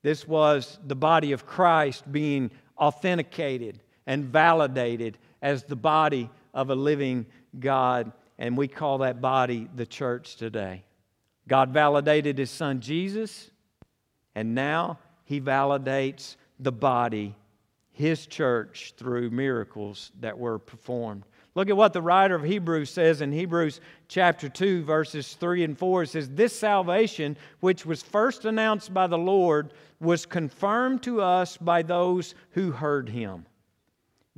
This 0.02 0.26
was 0.26 0.78
the 0.86 0.96
body 0.96 1.32
of 1.32 1.46
Christ 1.46 2.10
being 2.10 2.50
authenticated 2.78 3.82
and 4.06 4.24
validated 4.24 5.18
as 5.42 5.64
the 5.64 5.76
body 5.76 6.30
of 6.54 6.70
a 6.70 6.74
living 6.74 7.26
God, 7.58 8.12
and 8.38 8.56
we 8.56 8.68
call 8.68 8.98
that 8.98 9.20
body 9.20 9.68
the 9.74 9.86
church 9.86 10.36
today. 10.36 10.84
God 11.48 11.70
validated 11.70 12.38
his 12.38 12.50
son 12.50 12.80
Jesus, 12.80 13.50
and 14.34 14.54
now 14.54 14.98
he 15.26 15.40
validates 15.40 16.36
the 16.58 16.72
body, 16.72 17.34
his 17.92 18.26
church, 18.26 18.94
through 18.96 19.30
miracles 19.30 20.12
that 20.20 20.38
were 20.38 20.58
performed. 20.58 21.24
Look 21.56 21.68
at 21.68 21.76
what 21.76 21.92
the 21.92 22.02
writer 22.02 22.34
of 22.34 22.44
Hebrews 22.44 22.90
says 22.90 23.20
in 23.20 23.32
Hebrews 23.32 23.80
chapter 24.08 24.48
2, 24.48 24.84
verses 24.84 25.34
3 25.34 25.64
and 25.64 25.78
4. 25.78 26.04
It 26.04 26.08
says, 26.10 26.28
This 26.28 26.56
salvation, 26.56 27.36
which 27.60 27.84
was 27.84 28.02
first 28.02 28.44
announced 28.44 28.94
by 28.94 29.06
the 29.06 29.18
Lord, 29.18 29.72
was 29.98 30.26
confirmed 30.26 31.02
to 31.04 31.20
us 31.22 31.56
by 31.56 31.82
those 31.82 32.34
who 32.50 32.70
heard 32.70 33.08
him. 33.08 33.46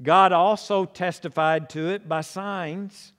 God 0.03 0.33
also 0.33 0.85
testified 0.85 1.69
to 1.71 1.89
it 1.89 2.09
by 2.09 2.23
signs, 2.23 3.13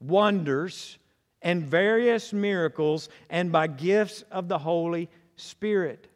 wonders, 0.00 0.98
and 1.42 1.64
various 1.64 2.32
miracles, 2.32 3.08
and 3.30 3.50
by 3.50 3.66
gifts 3.66 4.22
of 4.30 4.48
the 4.48 4.58
Holy 4.58 5.08
Spirit. 5.36 6.08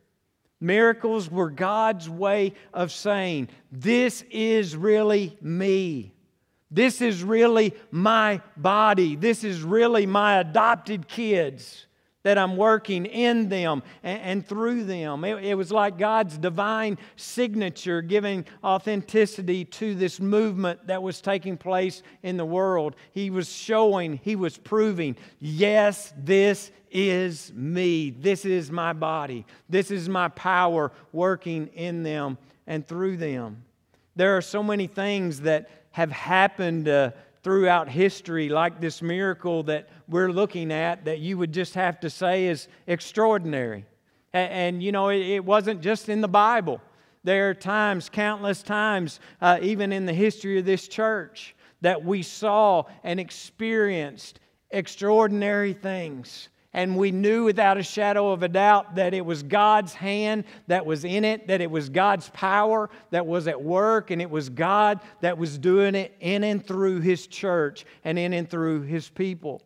Miracles 0.61 1.31
were 1.31 1.51
God's 1.51 2.09
way 2.09 2.53
of 2.75 2.93
saying, 2.93 3.49
This 3.73 4.23
is 4.31 4.77
really 4.77 5.37
me. 5.41 6.13
This 6.71 7.01
is 7.01 7.25
really 7.25 7.75
my 7.91 8.41
body. 8.57 9.17
This 9.17 9.43
is 9.43 9.63
really 9.63 10.07
my 10.07 10.39
adopted 10.39 11.09
kids 11.09 11.87
that 12.23 12.37
I'm 12.37 12.57
working 12.57 13.07
in 13.07 13.49
them 13.49 13.83
and, 14.03 14.21
and 14.21 14.47
through 14.47 14.85
them. 14.85 15.25
It, 15.25 15.45
it, 15.45 15.55
was 15.55 15.73
like 15.73 15.99
God's 15.99 16.37
divine 16.37 16.99
signature 17.17 18.03
giving 18.03 18.45
authenticity 18.63 19.65
to 19.65 19.95
this 19.95 20.21
movement 20.21 20.87
that 20.87 21.03
was 21.03 21.21
taking 21.21 21.57
place 21.57 22.03
in 22.23 22.37
the 22.37 22.45
world. 22.45 22.97
He 23.13 23.31
was 23.31 23.49
showing, 23.51 24.21
He 24.23 24.37
was 24.37 24.59
proving, 24.59 25.17
yes, 25.39 26.13
this 26.19 26.71
is 26.91 27.53
me. 27.55 28.11
This 28.11 28.45
is 28.45 28.71
my 28.71 28.93
body. 28.93 29.47
This 29.69 29.91
is 29.91 30.09
my 30.09 30.29
power 30.29 30.93
working 31.13 31.69
in 31.69 32.03
them 32.03 32.37
and 32.67 32.87
through 32.87 33.17
them. 33.17 33.65
There 34.17 34.37
are 34.37 34.43
so 34.43 34.63
many 34.63 34.87
things 34.87 35.41
that 35.43 35.71
have 35.93 36.11
happened. 36.11 36.89
Uh, 36.89 37.13
throughout 37.43 37.89
history, 37.89 38.49
like 38.49 38.81
this 38.81 39.01
miracle 39.01 39.63
that 39.65 39.89
we're 40.09 40.31
looking 40.31 40.73
at, 40.73 41.05
that 41.07 41.21
you 41.21 41.39
would 41.39 41.53
just 41.53 41.75
have 41.75 42.01
to 42.01 42.11
say 42.11 42.47
is 42.47 42.69
extraordinary. 42.87 43.85
And, 44.33 44.53
and 44.53 44.83
you 44.83 44.93
know, 44.93 45.09
it, 45.09 45.21
it, 45.21 45.45
wasn't 45.45 45.81
just 45.81 46.09
in 46.09 46.21
the 46.21 46.29
Bible. 46.29 46.81
There 47.25 47.51
are 47.51 47.55
times, 47.55 48.09
countless 48.09 48.63
times, 48.63 49.21
uh, 49.41 49.59
even 49.63 49.93
in 49.93 50.07
the 50.07 50.13
history 50.13 50.59
of 50.59 50.65
this 50.65 50.89
church, 50.89 51.55
that 51.81 52.05
we 52.05 52.23
saw 52.23 52.85
and 53.03 53.19
experienced 53.19 54.41
extraordinary 54.71 55.73
things 55.73 56.49
and 56.73 56.97
we 56.97 57.11
knew 57.11 57.45
without 57.45 57.79
a 57.79 57.83
shadow 57.83 58.31
of 58.31 58.43
a 58.43 58.49
doubt 58.49 58.95
that 58.95 59.13
it 59.13 59.25
was 59.25 59.43
God's 59.43 59.93
hand 59.93 60.45
that 60.69 60.87
was 60.87 61.05
in 61.05 61.25
it, 61.25 61.49
that 61.49 61.61
it 61.61 61.71
was 61.71 61.89
God's 61.89 62.29
power 62.31 62.89
that 63.11 63.27
was 63.27 63.49
at 63.49 63.61
work, 63.61 64.11
and 64.11 64.23
it 64.23 64.31
was 64.31 64.49
God 64.49 65.01
that 65.21 65.37
was 65.37 65.59
doing 65.59 65.95
it 65.95 66.15
in 66.21 66.45
and 66.45 66.65
through 66.65 67.01
His 67.01 67.27
church 67.27 67.85
and 68.05 68.19
in 68.19 68.33
and 68.33 68.49
through 68.49 68.83
His 68.83 69.09
people. 69.09 69.63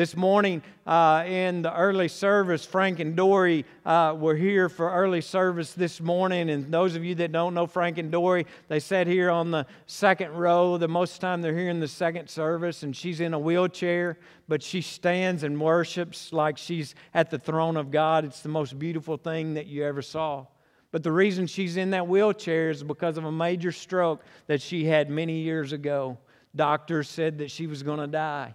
This 0.00 0.16
morning 0.16 0.62
uh, 0.86 1.24
in 1.26 1.60
the 1.60 1.76
early 1.76 2.08
service, 2.08 2.64
Frank 2.64 3.00
and 3.00 3.14
Dory 3.14 3.66
uh, 3.84 4.16
were 4.18 4.34
here 4.34 4.70
for 4.70 4.90
early 4.90 5.20
service 5.20 5.74
this 5.74 6.00
morning. 6.00 6.48
And 6.48 6.72
those 6.72 6.96
of 6.96 7.04
you 7.04 7.14
that 7.16 7.32
don't 7.32 7.52
know 7.52 7.66
Frank 7.66 7.98
and 7.98 8.10
Dory, 8.10 8.46
they 8.68 8.80
sat 8.80 9.06
here 9.06 9.28
on 9.28 9.50
the 9.50 9.66
second 9.84 10.32
row. 10.32 10.78
The 10.78 10.88
most 10.88 11.20
time 11.20 11.42
they're 11.42 11.54
here 11.54 11.68
in 11.68 11.80
the 11.80 11.86
second 11.86 12.30
service, 12.30 12.82
and 12.82 12.96
she's 12.96 13.20
in 13.20 13.34
a 13.34 13.38
wheelchair, 13.38 14.16
but 14.48 14.62
she 14.62 14.80
stands 14.80 15.42
and 15.42 15.60
worships 15.60 16.32
like 16.32 16.56
she's 16.56 16.94
at 17.12 17.28
the 17.28 17.38
throne 17.38 17.76
of 17.76 17.90
God. 17.90 18.24
It's 18.24 18.40
the 18.40 18.48
most 18.48 18.78
beautiful 18.78 19.18
thing 19.18 19.52
that 19.52 19.66
you 19.66 19.84
ever 19.84 20.00
saw. 20.00 20.46
But 20.92 21.02
the 21.02 21.12
reason 21.12 21.46
she's 21.46 21.76
in 21.76 21.90
that 21.90 22.08
wheelchair 22.08 22.70
is 22.70 22.82
because 22.82 23.18
of 23.18 23.26
a 23.26 23.32
major 23.32 23.70
stroke 23.70 24.24
that 24.46 24.62
she 24.62 24.86
had 24.86 25.10
many 25.10 25.40
years 25.40 25.74
ago. 25.74 26.16
Doctors 26.56 27.06
said 27.06 27.36
that 27.36 27.50
she 27.50 27.66
was 27.66 27.82
going 27.82 28.00
to 28.00 28.06
die. 28.06 28.54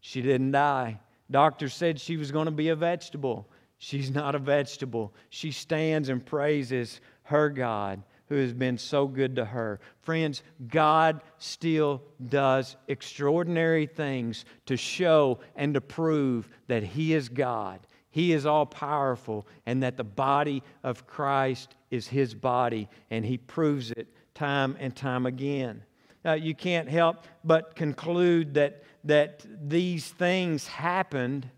She 0.00 0.22
didn't 0.22 0.52
die. 0.52 1.00
Doctor 1.30 1.68
said 1.68 2.00
she 2.00 2.16
was 2.16 2.32
going 2.32 2.46
to 2.46 2.50
be 2.52 2.68
a 2.68 2.76
vegetable. 2.76 3.48
She's 3.78 4.10
not 4.10 4.34
a 4.34 4.38
vegetable. 4.38 5.14
She 5.30 5.52
stands 5.52 6.08
and 6.08 6.24
praises 6.24 7.00
her 7.24 7.50
God 7.50 8.02
who 8.28 8.36
has 8.36 8.52
been 8.52 8.76
so 8.76 9.06
good 9.06 9.36
to 9.36 9.44
her. 9.44 9.80
Friends, 10.02 10.42
God 10.68 11.22
still 11.38 12.02
does 12.28 12.76
extraordinary 12.86 13.86
things 13.86 14.44
to 14.66 14.76
show 14.76 15.38
and 15.56 15.74
to 15.74 15.80
prove 15.80 16.48
that 16.66 16.82
He 16.82 17.14
is 17.14 17.28
God. 17.28 17.80
He 18.10 18.32
is 18.32 18.46
all 18.46 18.66
powerful, 18.66 19.46
and 19.66 19.82
that 19.82 19.96
the 19.96 20.04
body 20.04 20.62
of 20.82 21.06
Christ 21.06 21.76
is 21.90 22.08
His 22.08 22.34
body, 22.34 22.88
and 23.10 23.24
He 23.24 23.38
proves 23.38 23.92
it 23.92 24.08
time 24.34 24.76
and 24.78 24.94
time 24.94 25.26
again. 25.26 25.82
Uh, 26.24 26.32
you 26.32 26.54
can't 26.54 26.88
help 26.88 27.24
but 27.44 27.76
conclude 27.76 28.54
that 28.54 28.82
that 29.08 29.44
these 29.68 30.06
things 30.06 30.66
happened 30.66 31.48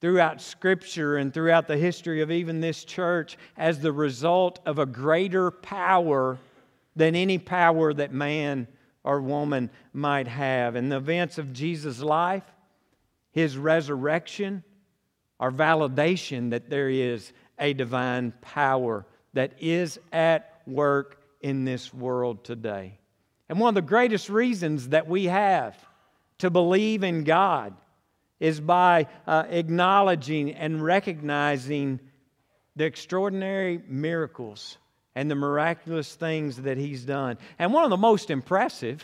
throughout 0.00 0.40
Scripture 0.40 1.16
and 1.16 1.34
throughout 1.34 1.66
the 1.66 1.76
history 1.76 2.22
of 2.22 2.30
even 2.30 2.60
this 2.60 2.84
church 2.84 3.36
as 3.56 3.80
the 3.80 3.92
result 3.92 4.60
of 4.64 4.78
a 4.78 4.86
greater 4.86 5.50
power 5.50 6.38
than 6.94 7.16
any 7.16 7.38
power 7.38 7.92
that 7.92 8.12
man 8.12 8.68
or 9.02 9.20
woman 9.20 9.68
might 9.92 10.28
have. 10.28 10.76
And 10.76 10.90
the 10.90 10.96
events 10.96 11.38
of 11.38 11.52
Jesus' 11.52 12.00
life, 12.00 12.44
his 13.32 13.56
resurrection, 13.56 14.62
are 15.40 15.50
validation 15.50 16.50
that 16.50 16.70
there 16.70 16.88
is 16.88 17.32
a 17.58 17.72
divine 17.72 18.32
power 18.40 19.06
that 19.32 19.52
is 19.60 19.98
at 20.12 20.60
work 20.66 21.20
in 21.40 21.64
this 21.64 21.92
world 21.92 22.44
today. 22.44 22.98
And 23.48 23.58
one 23.58 23.70
of 23.70 23.74
the 23.74 23.82
greatest 23.82 24.28
reasons 24.28 24.90
that 24.90 25.06
we 25.08 25.24
have 25.24 25.76
to 26.38 26.50
believe 26.50 27.02
in 27.02 27.24
God 27.24 27.74
is 28.38 28.60
by 28.60 29.06
uh, 29.26 29.44
acknowledging 29.48 30.52
and 30.52 30.82
recognizing 30.82 32.00
the 32.76 32.84
extraordinary 32.84 33.80
miracles 33.88 34.76
and 35.14 35.30
the 35.30 35.34
miraculous 35.34 36.14
things 36.14 36.62
that 36.62 36.76
He's 36.76 37.04
done. 37.04 37.38
And 37.58 37.72
one 37.72 37.84
of 37.84 37.90
the 37.90 37.96
most 37.96 38.30
impressive 38.30 39.02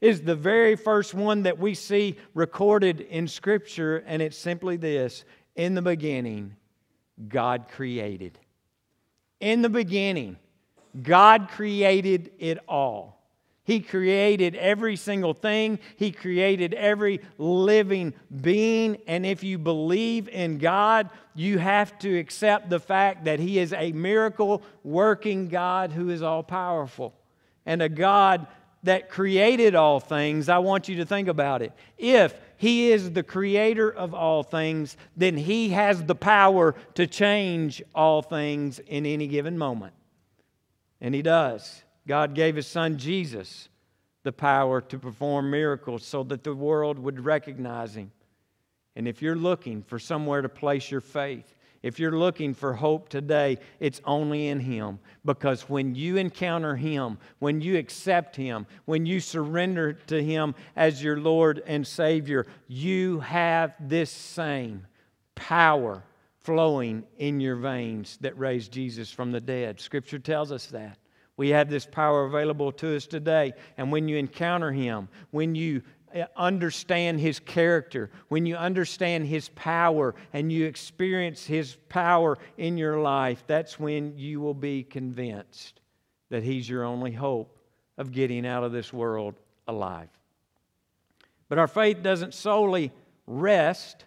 is 0.00 0.22
the 0.22 0.36
very 0.36 0.76
first 0.76 1.14
one 1.14 1.42
that 1.42 1.58
we 1.58 1.74
see 1.74 2.16
recorded 2.34 3.00
in 3.00 3.26
Scripture, 3.26 4.04
and 4.06 4.22
it's 4.22 4.38
simply 4.38 4.76
this 4.76 5.24
In 5.56 5.74
the 5.74 5.82
beginning, 5.82 6.54
God 7.28 7.66
created. 7.68 8.38
In 9.40 9.62
the 9.62 9.68
beginning, 9.68 10.36
God 11.02 11.48
created 11.50 12.30
it 12.38 12.58
all. 12.68 13.15
He 13.66 13.80
created 13.80 14.54
every 14.54 14.94
single 14.94 15.34
thing. 15.34 15.80
He 15.96 16.12
created 16.12 16.72
every 16.72 17.20
living 17.36 18.14
being. 18.40 18.98
And 19.08 19.26
if 19.26 19.42
you 19.42 19.58
believe 19.58 20.28
in 20.28 20.58
God, 20.58 21.10
you 21.34 21.58
have 21.58 21.98
to 21.98 22.16
accept 22.16 22.70
the 22.70 22.78
fact 22.78 23.24
that 23.24 23.40
He 23.40 23.58
is 23.58 23.72
a 23.72 23.90
miracle 23.90 24.62
working 24.84 25.48
God 25.48 25.90
who 25.90 26.10
is 26.10 26.22
all 26.22 26.44
powerful 26.44 27.12
and 27.66 27.82
a 27.82 27.88
God 27.88 28.46
that 28.84 29.10
created 29.10 29.74
all 29.74 29.98
things. 29.98 30.48
I 30.48 30.58
want 30.58 30.88
you 30.88 30.98
to 30.98 31.04
think 31.04 31.26
about 31.26 31.60
it. 31.60 31.72
If 31.98 32.38
He 32.58 32.92
is 32.92 33.10
the 33.10 33.24
creator 33.24 33.90
of 33.90 34.14
all 34.14 34.44
things, 34.44 34.96
then 35.16 35.36
He 35.36 35.70
has 35.70 36.04
the 36.04 36.14
power 36.14 36.76
to 36.94 37.08
change 37.08 37.82
all 37.96 38.22
things 38.22 38.78
in 38.78 39.06
any 39.06 39.26
given 39.26 39.58
moment. 39.58 39.94
And 41.00 41.16
He 41.16 41.22
does. 41.22 41.82
God 42.06 42.34
gave 42.34 42.56
His 42.56 42.66
Son 42.66 42.98
Jesus 42.98 43.68
the 44.22 44.32
power 44.32 44.80
to 44.80 44.98
perform 44.98 45.50
miracles 45.50 46.04
so 46.04 46.22
that 46.24 46.44
the 46.44 46.54
world 46.54 46.98
would 46.98 47.24
recognize 47.24 47.96
Him. 47.96 48.10
And 48.94 49.06
if 49.06 49.20
you're 49.20 49.36
looking 49.36 49.82
for 49.82 49.98
somewhere 49.98 50.42
to 50.42 50.48
place 50.48 50.90
your 50.90 51.00
faith, 51.00 51.54
if 51.82 52.00
you're 52.00 52.18
looking 52.18 52.54
for 52.54 52.72
hope 52.72 53.08
today, 53.08 53.58
it's 53.78 54.00
only 54.04 54.48
in 54.48 54.58
Him. 54.58 54.98
Because 55.24 55.68
when 55.68 55.94
you 55.94 56.16
encounter 56.16 56.74
Him, 56.74 57.18
when 57.38 57.60
you 57.60 57.76
accept 57.76 58.34
Him, 58.34 58.66
when 58.86 59.06
you 59.06 59.20
surrender 59.20 59.92
to 59.92 60.22
Him 60.22 60.54
as 60.74 61.02
your 61.02 61.18
Lord 61.18 61.62
and 61.66 61.86
Savior, 61.86 62.46
you 62.66 63.20
have 63.20 63.74
this 63.78 64.10
same 64.10 64.86
power 65.34 66.02
flowing 66.40 67.04
in 67.18 67.38
your 67.40 67.56
veins 67.56 68.18
that 68.22 68.38
raised 68.38 68.72
Jesus 68.72 69.10
from 69.12 69.30
the 69.30 69.40
dead. 69.40 69.80
Scripture 69.80 70.18
tells 70.18 70.50
us 70.50 70.66
that. 70.66 70.98
We 71.36 71.50
have 71.50 71.68
this 71.68 71.86
power 71.86 72.24
available 72.24 72.72
to 72.72 72.96
us 72.96 73.06
today. 73.06 73.52
And 73.76 73.92
when 73.92 74.08
you 74.08 74.16
encounter 74.16 74.72
Him, 74.72 75.08
when 75.30 75.54
you 75.54 75.82
uh, 76.14 76.24
understand 76.36 77.20
His 77.20 77.38
character, 77.38 78.10
when 78.28 78.46
you 78.46 78.56
understand 78.56 79.26
His 79.26 79.50
power 79.50 80.14
and 80.32 80.50
you 80.50 80.64
experience 80.64 81.44
His 81.44 81.76
power 81.88 82.38
in 82.56 82.78
your 82.78 83.00
life, 83.00 83.44
that's 83.46 83.78
when 83.78 84.16
you 84.16 84.40
will 84.40 84.54
be 84.54 84.82
convinced 84.82 85.80
that 86.30 86.42
He's 86.42 86.68
your 86.68 86.84
only 86.84 87.12
hope 87.12 87.58
of 87.98 88.12
getting 88.12 88.46
out 88.46 88.64
of 88.64 88.72
this 88.72 88.92
world 88.92 89.34
alive. 89.68 90.08
But 91.48 91.58
our 91.58 91.68
faith 91.68 92.02
doesn't 92.02 92.34
solely 92.34 92.92
rest 93.26 94.04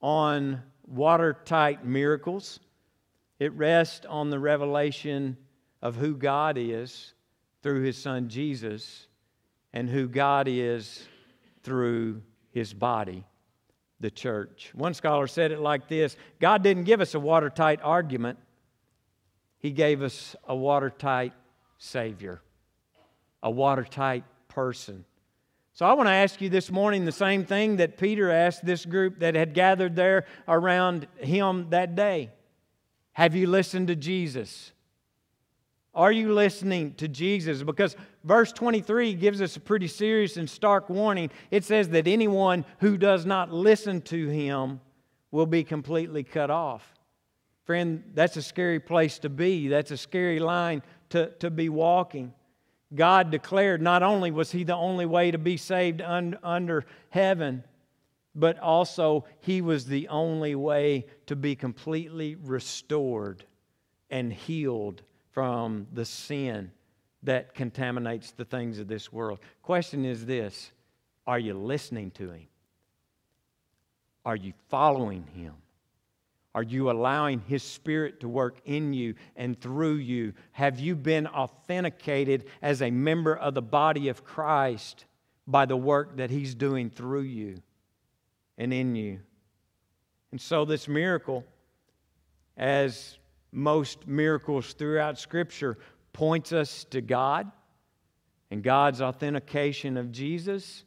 on 0.00 0.62
watertight 0.86 1.84
miracles, 1.84 2.60
it 3.38 3.52
rests 3.54 4.04
on 4.06 4.30
the 4.30 4.38
revelation 4.38 5.36
of 5.82 5.96
who 5.96 6.16
God 6.16 6.56
is 6.56 7.12
through 7.62 7.82
his 7.82 7.98
son 7.98 8.28
Jesus 8.28 9.08
and 9.72 9.88
who 9.88 10.08
God 10.08 10.46
is 10.48 11.06
through 11.62 12.22
his 12.50 12.72
body, 12.72 13.24
the 14.00 14.10
church. 14.10 14.70
One 14.74 14.94
scholar 14.94 15.26
said 15.26 15.50
it 15.50 15.60
like 15.60 15.88
this 15.88 16.16
God 16.40 16.62
didn't 16.62 16.84
give 16.84 17.00
us 17.00 17.14
a 17.14 17.20
watertight 17.20 17.80
argument, 17.82 18.38
he 19.58 19.70
gave 19.70 20.02
us 20.02 20.36
a 20.44 20.54
watertight 20.54 21.32
Savior, 21.78 22.40
a 23.42 23.50
watertight 23.50 24.24
person. 24.48 25.04
So 25.74 25.86
I 25.86 25.94
want 25.94 26.06
to 26.06 26.12
ask 26.12 26.40
you 26.42 26.50
this 26.50 26.70
morning 26.70 27.06
the 27.06 27.12
same 27.12 27.46
thing 27.46 27.76
that 27.76 27.96
Peter 27.96 28.30
asked 28.30 28.64
this 28.64 28.84
group 28.84 29.20
that 29.20 29.34
had 29.34 29.54
gathered 29.54 29.96
there 29.96 30.26
around 30.46 31.08
him 31.16 31.70
that 31.70 31.96
day. 31.96 32.30
Have 33.12 33.34
you 33.34 33.46
listened 33.46 33.88
to 33.88 33.96
Jesus? 33.96 34.72
Are 35.94 36.12
you 36.12 36.32
listening 36.32 36.94
to 36.94 37.08
Jesus? 37.08 37.62
Because 37.62 37.96
verse 38.24 38.50
23 38.52 39.12
gives 39.14 39.42
us 39.42 39.56
a 39.56 39.60
pretty 39.60 39.88
serious 39.88 40.38
and 40.38 40.48
stark 40.48 40.88
warning. 40.88 41.30
It 41.50 41.64
says 41.64 41.90
that 41.90 42.06
anyone 42.06 42.64
who 42.78 42.96
does 42.96 43.26
not 43.26 43.52
listen 43.52 44.00
to 44.02 44.28
him 44.28 44.80
will 45.30 45.46
be 45.46 45.64
completely 45.64 46.24
cut 46.24 46.50
off. 46.50 46.94
Friend, 47.64 48.02
that's 48.14 48.36
a 48.36 48.42
scary 48.42 48.80
place 48.80 49.18
to 49.20 49.28
be. 49.28 49.68
That's 49.68 49.90
a 49.90 49.96
scary 49.96 50.40
line 50.40 50.82
to, 51.10 51.30
to 51.40 51.50
be 51.50 51.68
walking. 51.68 52.32
God 52.94 53.30
declared 53.30 53.80
not 53.80 54.02
only 54.02 54.30
was 54.30 54.50
He 54.50 54.64
the 54.64 54.76
only 54.76 55.06
way 55.06 55.30
to 55.30 55.38
be 55.38 55.56
saved 55.56 56.00
un, 56.00 56.38
under 56.42 56.84
heaven, 57.10 57.64
but 58.34 58.58
also 58.58 59.26
He 59.40 59.60
was 59.60 59.86
the 59.86 60.08
only 60.08 60.54
way 60.54 61.06
to 61.26 61.36
be 61.36 61.54
completely 61.54 62.34
restored 62.34 63.44
and 64.10 64.32
healed 64.32 65.02
from 65.32 65.86
the 65.92 66.04
sin 66.04 66.70
that 67.22 67.54
contaminates 67.54 68.32
the 68.32 68.44
things 68.44 68.78
of 68.78 68.88
this 68.88 69.12
world. 69.12 69.40
Question 69.62 70.04
is 70.04 70.26
this 70.26 70.70
Are 71.26 71.38
you 71.38 71.54
listening 71.54 72.10
to 72.12 72.30
Him? 72.30 72.46
Are 74.24 74.36
you 74.36 74.52
following 74.68 75.26
Him? 75.34 75.54
Are 76.54 76.62
you 76.62 76.90
allowing 76.90 77.40
His 77.40 77.62
Spirit 77.62 78.20
to 78.20 78.28
work 78.28 78.60
in 78.66 78.92
you 78.92 79.14
and 79.36 79.58
through 79.58 79.96
you? 79.96 80.34
Have 80.52 80.78
you 80.78 80.94
been 80.94 81.26
authenticated 81.26 82.44
as 82.60 82.82
a 82.82 82.90
member 82.90 83.34
of 83.34 83.54
the 83.54 83.62
body 83.62 84.08
of 84.08 84.24
Christ 84.24 85.06
by 85.46 85.64
the 85.64 85.76
work 85.76 86.18
that 86.18 86.30
He's 86.30 86.54
doing 86.54 86.90
through 86.90 87.22
you 87.22 87.56
and 88.58 88.72
in 88.72 88.94
you? 88.94 89.20
And 90.30 90.40
so, 90.40 90.64
this 90.64 90.88
miracle, 90.88 91.44
as 92.56 93.18
most 93.52 94.06
miracles 94.06 94.72
throughout 94.72 95.18
Scripture 95.18 95.78
points 96.12 96.52
us 96.52 96.84
to 96.84 97.00
God 97.00 97.50
and 98.50 98.62
God's 98.62 99.00
authentication 99.00 99.96
of 99.96 100.10
Jesus 100.10 100.84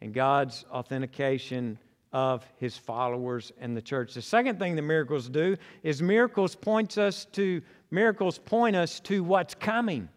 and 0.00 0.12
God's 0.12 0.64
authentication 0.70 1.78
of 2.12 2.44
his 2.56 2.76
followers 2.76 3.52
and 3.60 3.76
the 3.76 3.82
church. 3.82 4.14
The 4.14 4.22
second 4.22 4.58
thing 4.58 4.74
the 4.74 4.82
miracles 4.82 5.28
do 5.28 5.56
is 5.82 6.02
miracles 6.02 6.56
points 6.56 6.98
us 6.98 7.24
to 7.32 7.62
miracles 7.90 8.38
point 8.38 8.76
us 8.76 9.00
to 9.00 9.22
what's 9.22 9.54
coming. 9.54 10.08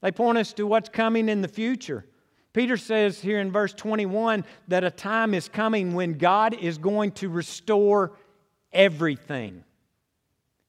They 0.00 0.12
point 0.12 0.38
us 0.38 0.52
to 0.54 0.66
what's 0.66 0.88
coming 0.88 1.28
in 1.28 1.42
the 1.42 1.48
future. 1.48 2.04
Peter 2.52 2.76
says 2.76 3.20
here 3.20 3.40
in 3.40 3.50
verse 3.50 3.72
21 3.72 4.44
that 4.68 4.84
a 4.84 4.90
time 4.90 5.34
is 5.34 5.48
coming 5.48 5.94
when 5.94 6.14
God 6.14 6.54
is 6.54 6.78
going 6.78 7.12
to 7.12 7.28
restore 7.28 8.12
everything. 8.72 9.64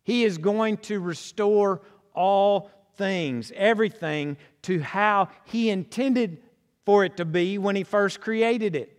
He 0.03 0.23
is 0.23 0.37
going 0.37 0.77
to 0.77 0.99
restore 0.99 1.81
all 2.13 2.69
things, 2.95 3.51
everything, 3.55 4.37
to 4.63 4.79
how 4.81 5.29
He 5.45 5.69
intended 5.69 6.39
for 6.85 7.05
it 7.05 7.17
to 7.17 7.25
be 7.25 7.57
when 7.57 7.75
He 7.75 7.83
first 7.83 8.21
created 8.21 8.75
it. 8.75 8.97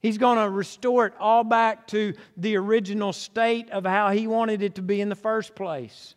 He's 0.00 0.18
going 0.18 0.38
to 0.38 0.48
restore 0.48 1.06
it 1.06 1.14
all 1.18 1.44
back 1.44 1.86
to 1.88 2.14
the 2.36 2.56
original 2.56 3.12
state 3.12 3.70
of 3.70 3.84
how 3.84 4.10
He 4.10 4.26
wanted 4.26 4.62
it 4.62 4.74
to 4.76 4.82
be 4.82 5.00
in 5.00 5.08
the 5.08 5.14
first 5.14 5.54
place. 5.54 6.14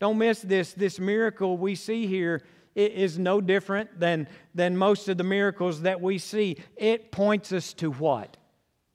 Don't 0.00 0.18
miss 0.18 0.40
this. 0.40 0.72
This 0.72 0.98
miracle 0.98 1.56
we 1.56 1.76
see 1.76 2.08
here 2.08 2.42
is 2.74 3.20
no 3.20 3.40
different 3.40 4.00
than, 4.00 4.26
than 4.52 4.76
most 4.76 5.08
of 5.08 5.16
the 5.16 5.22
miracles 5.22 5.82
that 5.82 6.00
we 6.00 6.18
see. 6.18 6.56
It 6.76 7.12
points 7.12 7.52
us 7.52 7.72
to 7.74 7.92
what? 7.92 8.36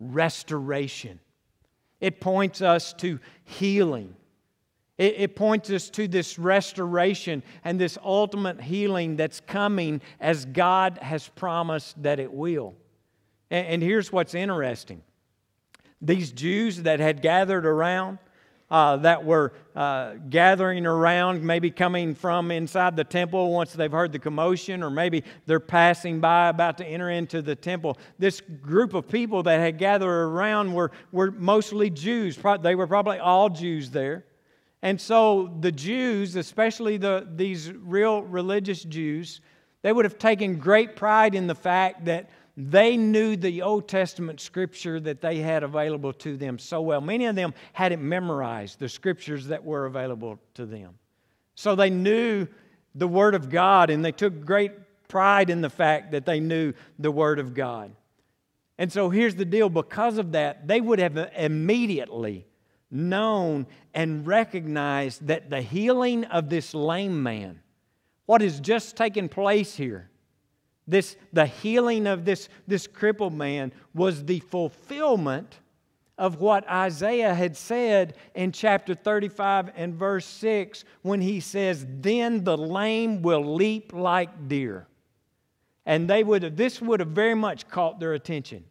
Restoration. 0.02 1.22
It 2.02 2.20
points 2.20 2.62
us 2.62 2.92
to 2.96 3.22
healing. 3.46 4.17
It, 4.98 5.16
it, 5.18 5.36
points 5.36 5.70
us 5.70 5.90
to 5.92 6.08
this 6.08 6.40
restoration 6.40 7.44
and 7.64 7.80
this 7.80 8.00
ultimate 8.04 8.60
healing 8.60 9.16
that's 9.16 9.40
coming 9.40 10.02
as 10.20 10.46
God 10.46 10.98
has 11.02 11.28
promised 11.28 12.02
that 12.02 12.20
it 12.20 12.34
will. 12.34 12.74
And, 13.52 13.68
and 13.68 13.84
here's 13.84 14.12
what's 14.12 14.34
interesting 14.34 15.04
these 16.02 16.32
Jews 16.32 16.84
that 16.84 17.00
had 17.00 17.22
gathered 17.22 17.66
around, 17.66 18.20
uh, 18.70 18.98
that 18.98 19.26
were 19.26 19.54
uh, 19.76 20.14
gathering 20.30 20.86
around, 20.86 21.44
maybe 21.44 21.72
coming 21.72 22.14
from 22.14 22.52
inside 22.52 22.96
the 22.96 23.04
temple 23.04 23.52
once 23.52 23.74
they've 23.74 23.92
heard 23.92 24.12
the 24.12 24.20
commotion, 24.20 24.84
or 24.84 24.90
maybe 24.90 25.24
they're 25.46 25.60
passing 25.60 26.20
by 26.20 26.50
about 26.50 26.78
to 26.78 26.86
enter 26.86 27.10
into 27.10 27.42
the 27.42 27.56
temple. 27.56 27.98
This 28.20 28.42
group 28.42 28.94
of 28.94 29.08
people 29.08 29.42
that 29.44 29.60
had 29.60 29.78
gathered 29.78 30.08
around 30.08 30.74
were, 30.74 30.92
were 31.12 31.32
mostly 31.32 31.90
Jews. 31.90 32.38
They 32.62 32.76
were 32.76 32.88
probably 32.88 33.20
all 33.20 33.50
Jews 33.50 33.90
there. 33.90 34.26
And 34.82 35.02
so 35.02 35.56
the 35.60 35.72
Jews, 35.72 36.36
especially 36.36 36.98
the, 36.98 37.28
these 37.36 37.72
real 37.72 38.22
religious 38.22 38.84
Jews, 38.84 39.42
they 39.82 39.92
would 39.92 40.06
have 40.06 40.18
taken 40.18 40.58
great 40.58 40.96
pride 40.96 41.36
in 41.36 41.48
the 41.48 41.56
fact 41.56 42.06
that 42.06 42.30
they 42.56 42.98
knew 42.98 43.36
the 43.36 43.62
Old 43.62 43.88
Testament 43.88 44.40
scripture 44.40 45.00
that 45.00 45.22
they 45.22 45.38
had 45.38 45.64
available 45.64 46.12
to 46.14 46.38
them 46.38 46.58
so 46.58 46.82
well. 46.82 47.02
Many 47.02 47.26
of 47.26 47.36
them 47.36 47.54
had 47.74 47.92
it 47.92 48.00
memorized, 48.00 48.80
the 48.80 48.90
scriptures 48.90 49.48
that 49.48 49.64
were 49.64 49.86
available 49.86 50.40
to 50.56 50.66
them. 50.66 50.96
So 51.54 51.76
they 51.76 51.92
knew 51.92 52.48
the 52.96 53.08
Word 53.08 53.36
of 53.36 53.50
God 53.50 53.90
and 53.92 54.04
they 54.04 54.12
took 54.12 54.44
great 54.44 54.72
pride 55.08 55.50
in 55.50 55.62
the 55.62 55.70
fact 55.70 56.12
that 56.12 56.26
they 56.26 56.40
knew 56.40 56.74
the 56.98 57.12
Word 57.12 57.40
of 57.40 57.54
God. 57.54 57.92
And 58.80 58.92
so 58.92 59.10
here's 59.10 59.36
the 59.36 59.46
deal 59.46 59.70
because 59.70 60.18
of 60.18 60.34
that, 60.34 60.68
they 60.68 60.82
would 60.82 61.00
have 61.00 61.18
immediately 61.36 62.46
known 62.90 63.68
and 63.94 64.26
recognized 64.26 65.28
that 65.28 65.50
the 65.50 65.62
healing 65.62 66.26
of 66.26 66.50
this 66.50 66.74
lame 66.74 67.22
man, 67.22 67.62
what 68.26 68.42
has 68.42 68.60
just 68.60 68.96
taken 68.96 69.30
place 69.30 69.76
here, 69.76 70.10
this, 70.88 71.18
the 71.34 71.46
healing 71.46 72.08
of 72.08 72.24
this, 72.24 72.48
this 72.66 72.88
crippled 72.88 73.34
man 73.34 73.74
was 73.94 74.24
the 74.24 74.40
fulfillment 74.40 75.60
of 76.18 76.40
what 76.40 76.68
Isaiah 76.68 77.34
had 77.34 77.56
said 77.56 78.16
in 78.34 78.52
chapter 78.52 78.96
35 78.96 79.72
and 79.76 79.94
verse 79.94 80.26
6 80.26 80.84
when 81.02 81.22
he 81.22 81.40
says, 81.40 81.86
Then 81.88 82.44
the 82.44 82.58
lame 82.58 83.22
will 83.22 83.56
leap 83.56 83.94
like 83.94 84.48
deer. 84.48 84.88
And 85.86 86.10
they 86.10 86.24
would 86.24 86.44
have, 86.44 86.56
this 86.56 86.82
would 86.82 87.00
have 87.02 87.10
very 87.10 87.36
much 87.36 87.68
caught 87.68 88.00
their 88.00 88.14
attention, 88.14 88.64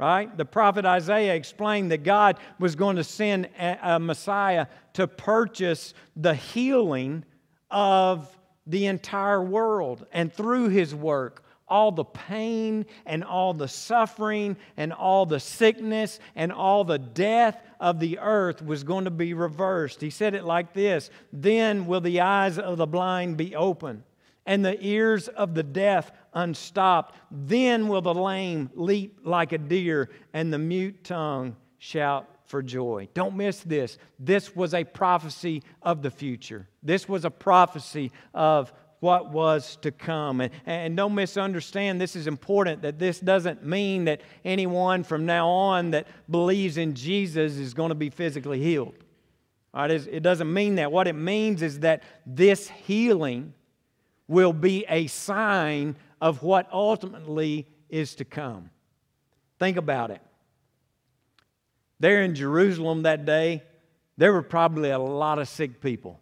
right? 0.00 0.34
The 0.34 0.46
prophet 0.46 0.86
Isaiah 0.86 1.34
explained 1.34 1.90
that 1.90 2.04
God 2.04 2.38
was 2.58 2.74
going 2.74 2.96
to 2.96 3.04
send 3.04 3.50
a, 3.58 4.00
Messiah 4.00 4.66
to 4.94 5.06
purchase 5.06 5.92
the 6.16 6.34
healing 6.34 7.24
of 7.70 8.34
the 8.66 8.86
entire 8.86 9.42
world. 9.42 10.06
And 10.10 10.32
through 10.32 10.70
his 10.70 10.94
work, 10.94 11.44
all 11.68 11.92
the 11.92 12.04
pain 12.04 12.86
and 13.04 13.22
all 13.22 13.52
the 13.52 13.68
suffering 13.68 14.56
and 14.78 14.92
all 14.92 15.26
the 15.26 15.38
sickness 15.38 16.18
and 16.34 16.50
all 16.50 16.82
the 16.82 16.98
death 16.98 17.62
of 17.78 18.00
the 18.00 18.18
earth 18.20 18.64
was 18.64 18.82
going 18.82 19.04
to 19.04 19.10
be 19.10 19.34
reversed. 19.34 20.00
He 20.00 20.10
said 20.10 20.34
it 20.34 20.44
like 20.44 20.72
this 20.72 21.10
Then 21.30 21.86
will 21.86 22.00
the 22.00 22.22
eyes 22.22 22.58
of 22.58 22.78
the 22.78 22.86
blind 22.86 23.36
be 23.36 23.54
open 23.54 24.02
and 24.50 24.64
the 24.64 24.84
ears 24.84 25.28
of 25.28 25.54
the 25.54 25.62
deaf 25.62 26.10
unstopped. 26.34 27.14
Then 27.30 27.86
will 27.86 28.02
the 28.02 28.12
lame 28.12 28.68
leap 28.74 29.20
like 29.22 29.52
a 29.52 29.58
deer 29.58 30.10
and 30.32 30.52
the 30.52 30.58
mute 30.58 31.04
tongue 31.04 31.54
shout 31.78 32.28
for 32.46 32.60
joy. 32.60 33.06
Don't 33.14 33.36
miss 33.36 33.60
this. 33.60 33.96
This 34.18 34.56
was 34.56 34.74
a 34.74 34.82
prophecy 34.82 35.62
of 35.82 36.02
the 36.02 36.10
future. 36.10 36.68
This 36.82 37.08
was 37.08 37.24
a 37.24 37.30
prophecy 37.30 38.10
of 38.34 38.72
what 38.98 39.30
was 39.30 39.76
to 39.82 39.92
come. 39.92 40.40
And, 40.40 40.52
and 40.66 40.96
don't 40.96 41.14
misunderstand, 41.14 42.00
this 42.00 42.16
is 42.16 42.26
important 42.26 42.82
that 42.82 42.98
this 42.98 43.20
doesn't 43.20 43.64
mean 43.64 44.06
that 44.06 44.20
anyone 44.44 45.04
from 45.04 45.26
now 45.26 45.48
on 45.48 45.92
that 45.92 46.08
believes 46.28 46.76
in 46.76 46.94
Jesus 46.94 47.56
is 47.56 47.72
going 47.72 47.90
to 47.90 47.94
be 47.94 48.10
physically 48.10 48.60
healed. 48.60 48.96
All 49.72 49.82
right, 49.82 49.92
it 49.92 50.24
doesn't 50.24 50.52
mean 50.52 50.74
that. 50.74 50.90
What 50.90 51.06
it 51.06 51.14
means 51.14 51.62
is 51.62 51.78
that 51.80 52.02
this 52.26 52.68
healing 52.68 53.54
will 54.30 54.54
be 54.54 54.86
a 54.88 55.06
sign 55.08 55.94
of 56.22 56.42
what 56.42 56.66
ultimately 56.72 57.66
is 57.90 58.14
to 58.14 58.24
come. 58.24 58.70
Think 59.58 59.76
about 59.76 60.10
it. 60.10 60.22
There 61.98 62.22
in 62.22 62.34
Jerusalem 62.34 63.02
that 63.02 63.26
day, 63.26 63.62
there 64.16 64.32
were 64.32 64.42
probably 64.42 64.88
a 64.88 64.98
lot 64.98 65.38
of 65.38 65.48
sick 65.48 65.82
people 65.82 66.20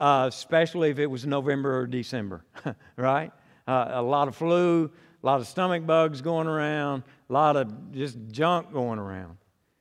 uh, 0.00 0.26
especially 0.28 0.90
if 0.90 0.98
it 0.98 1.06
was 1.06 1.26
November 1.26 1.80
or 1.80 1.86
December, 1.86 2.44
right? 2.96 3.32
Uh, 3.66 3.88
a 3.90 4.02
lot 4.02 4.28
of 4.28 4.36
flu, 4.36 4.90
a 5.22 5.26
lot 5.26 5.40
of 5.40 5.46
stomach 5.46 5.84
bugs 5.86 6.20
going 6.20 6.46
around, 6.46 7.02
a 7.28 7.32
lot 7.32 7.56
of 7.56 7.92
just 7.92 8.16
junk 8.30 8.72
going 8.72 8.98
around. 8.98 9.36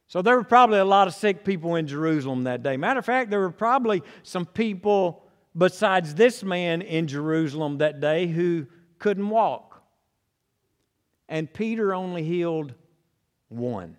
So 0.07 0.21
there 0.21 0.35
were 0.35 0.43
probably 0.43 0.79
a 0.79 0.85
lot 0.85 1.07
of 1.07 1.13
sick 1.13 1.43
people 1.43 1.75
in 1.75 1.85
Jerusalem 1.85 2.45
that 2.45 2.63
day. 2.63 2.77
Matter 2.77 2.99
of 2.99 3.05
fact, 3.05 3.29
there 3.29 3.41
were 3.41 3.51
probably 3.51 4.01
some 4.23 4.45
people 4.45 5.23
besides 5.57 6.15
this 6.15 6.43
man 6.43 6.81
in 6.81 7.07
Jerusalem 7.07 7.79
that 7.79 7.99
day 7.99 8.27
who 8.27 8.67
couldn't 8.99 9.29
walk. 9.29 9.81
And 11.27 11.51
Peter 11.51 11.93
only 11.93 12.23
healed 12.23 12.73
one. 13.49 13.97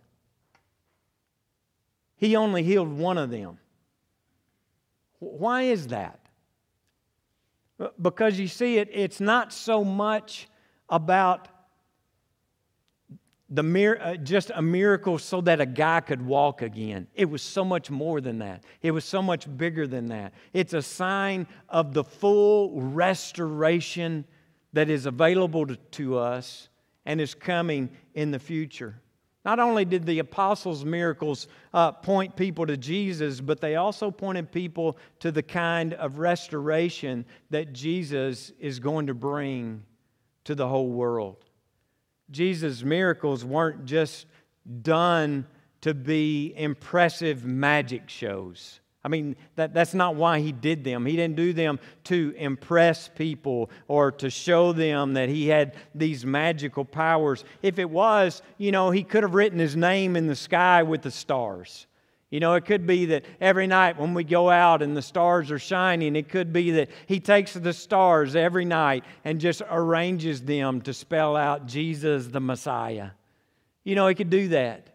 He 2.16 2.36
only 2.36 2.62
healed 2.62 2.92
one 2.92 3.18
of 3.18 3.30
them. 3.30 3.58
Why 5.18 5.62
is 5.62 5.88
that? 5.88 6.20
Because 8.00 8.38
you 8.38 8.48
see, 8.48 8.78
it, 8.78 8.88
it's 8.92 9.20
not 9.20 9.52
so 9.52 9.84
much 9.84 10.48
about 10.88 11.48
the 13.50 13.62
mir- 13.62 13.98
uh, 14.00 14.16
just 14.16 14.50
a 14.54 14.60
miracle 14.60 15.18
so 15.18 15.40
that 15.40 15.60
a 15.60 15.66
guy 15.66 16.00
could 16.00 16.24
walk 16.24 16.60
again. 16.60 17.06
It 17.14 17.30
was 17.30 17.40
so 17.40 17.64
much 17.64 17.90
more 17.90 18.20
than 18.20 18.38
that. 18.40 18.64
It 18.82 18.90
was 18.90 19.04
so 19.04 19.22
much 19.22 19.56
bigger 19.56 19.86
than 19.86 20.08
that. 20.08 20.34
It's 20.52 20.74
a 20.74 20.82
sign 20.82 21.46
of 21.68 21.94
the 21.94 22.04
full 22.04 22.80
restoration 22.80 24.26
that 24.74 24.90
is 24.90 25.06
available 25.06 25.66
to, 25.66 25.76
to 25.76 26.18
us 26.18 26.68
and 27.06 27.20
is 27.20 27.34
coming 27.34 27.88
in 28.14 28.30
the 28.30 28.38
future. 28.38 29.00
Not 29.46 29.60
only 29.60 29.86
did 29.86 30.04
the 30.04 30.18
apostles' 30.18 30.84
miracles 30.84 31.48
uh, 31.72 31.92
point 31.92 32.36
people 32.36 32.66
to 32.66 32.76
Jesus, 32.76 33.40
but 33.40 33.62
they 33.62 33.76
also 33.76 34.10
pointed 34.10 34.52
people 34.52 34.98
to 35.20 35.32
the 35.32 35.42
kind 35.42 35.94
of 35.94 36.18
restoration 36.18 37.24
that 37.48 37.72
Jesus 37.72 38.52
is 38.58 38.78
going 38.78 39.06
to 39.06 39.14
bring 39.14 39.82
to 40.44 40.54
the 40.54 40.68
whole 40.68 40.88
world. 40.88 41.47
Jesus' 42.30 42.82
miracles 42.82 43.44
weren't 43.44 43.84
just 43.84 44.26
done 44.82 45.46
to 45.80 45.94
be 45.94 46.52
impressive 46.56 47.44
magic 47.44 48.08
shows. 48.08 48.80
I 49.04 49.08
mean, 49.08 49.36
that, 49.56 49.72
that's 49.72 49.94
not 49.94 50.16
why 50.16 50.40
he 50.40 50.52
did 50.52 50.84
them. 50.84 51.06
He 51.06 51.16
didn't 51.16 51.36
do 51.36 51.52
them 51.52 51.80
to 52.04 52.34
impress 52.36 53.08
people 53.08 53.70
or 53.86 54.12
to 54.12 54.28
show 54.28 54.72
them 54.72 55.14
that 55.14 55.28
he 55.28 55.48
had 55.48 55.76
these 55.94 56.26
magical 56.26 56.84
powers. 56.84 57.44
If 57.62 57.78
it 57.78 57.88
was, 57.88 58.42
you 58.58 58.72
know, 58.72 58.90
he 58.90 59.04
could 59.04 59.22
have 59.22 59.34
written 59.34 59.58
his 59.58 59.76
name 59.76 60.16
in 60.16 60.26
the 60.26 60.36
sky 60.36 60.82
with 60.82 61.02
the 61.02 61.10
stars. 61.10 61.86
You 62.30 62.40
know, 62.40 62.54
it 62.54 62.66
could 62.66 62.86
be 62.86 63.06
that 63.06 63.24
every 63.40 63.66
night 63.66 63.98
when 63.98 64.12
we 64.12 64.22
go 64.22 64.50
out 64.50 64.82
and 64.82 64.94
the 64.94 65.00
stars 65.02 65.50
are 65.50 65.58
shining, 65.58 66.14
it 66.14 66.28
could 66.28 66.52
be 66.52 66.72
that 66.72 66.90
he 67.06 67.20
takes 67.20 67.54
the 67.54 67.72
stars 67.72 68.36
every 68.36 68.66
night 68.66 69.04
and 69.24 69.40
just 69.40 69.62
arranges 69.70 70.42
them 70.42 70.82
to 70.82 70.92
spell 70.92 71.36
out 71.36 71.66
Jesus 71.66 72.26
the 72.26 72.40
Messiah. 72.40 73.10
You 73.82 73.94
know, 73.94 74.06
he 74.06 74.14
could 74.14 74.28
do 74.28 74.48
that. 74.48 74.88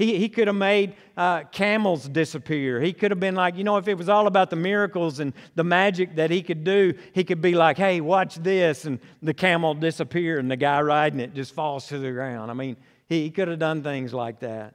He, 0.00 0.16
he 0.16 0.28
could 0.30 0.48
have 0.48 0.56
made 0.56 0.94
uh, 1.16 1.44
camels 1.44 2.08
disappear. 2.08 2.80
He 2.80 2.92
could 2.92 3.10
have 3.12 3.20
been 3.20 3.34
like, 3.34 3.54
you 3.54 3.64
know, 3.64 3.76
if 3.76 3.86
it 3.86 3.98
was 3.98 4.08
all 4.08 4.26
about 4.26 4.48
the 4.48 4.56
miracles 4.56 5.20
and 5.20 5.34
the 5.54 5.62
magic 5.62 6.16
that 6.16 6.30
he 6.30 6.42
could 6.42 6.64
do, 6.64 6.94
he 7.12 7.22
could 7.22 7.42
be 7.42 7.54
like, 7.54 7.76
hey, 7.76 8.00
watch 8.00 8.36
this, 8.36 8.86
and 8.86 8.98
the 9.22 9.34
camel 9.34 9.74
disappear, 9.74 10.38
and 10.38 10.50
the 10.50 10.56
guy 10.56 10.80
riding 10.80 11.20
it 11.20 11.34
just 11.34 11.54
falls 11.54 11.86
to 11.88 11.98
the 11.98 12.10
ground. 12.12 12.50
I 12.50 12.54
mean, 12.54 12.78
he, 13.10 13.24
he 13.24 13.30
could 13.30 13.48
have 13.48 13.58
done 13.58 13.82
things 13.82 14.14
like 14.14 14.40
that. 14.40 14.74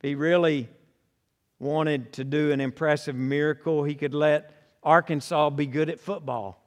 He 0.00 0.14
really 0.14 0.70
wanted 1.64 2.12
to 2.12 2.24
do 2.24 2.52
an 2.52 2.60
impressive 2.60 3.16
miracle, 3.16 3.82
he 3.82 3.94
could 3.94 4.14
let 4.14 4.52
Arkansas 4.82 5.50
be 5.50 5.66
good 5.66 5.88
at 5.88 5.98
football. 5.98 6.62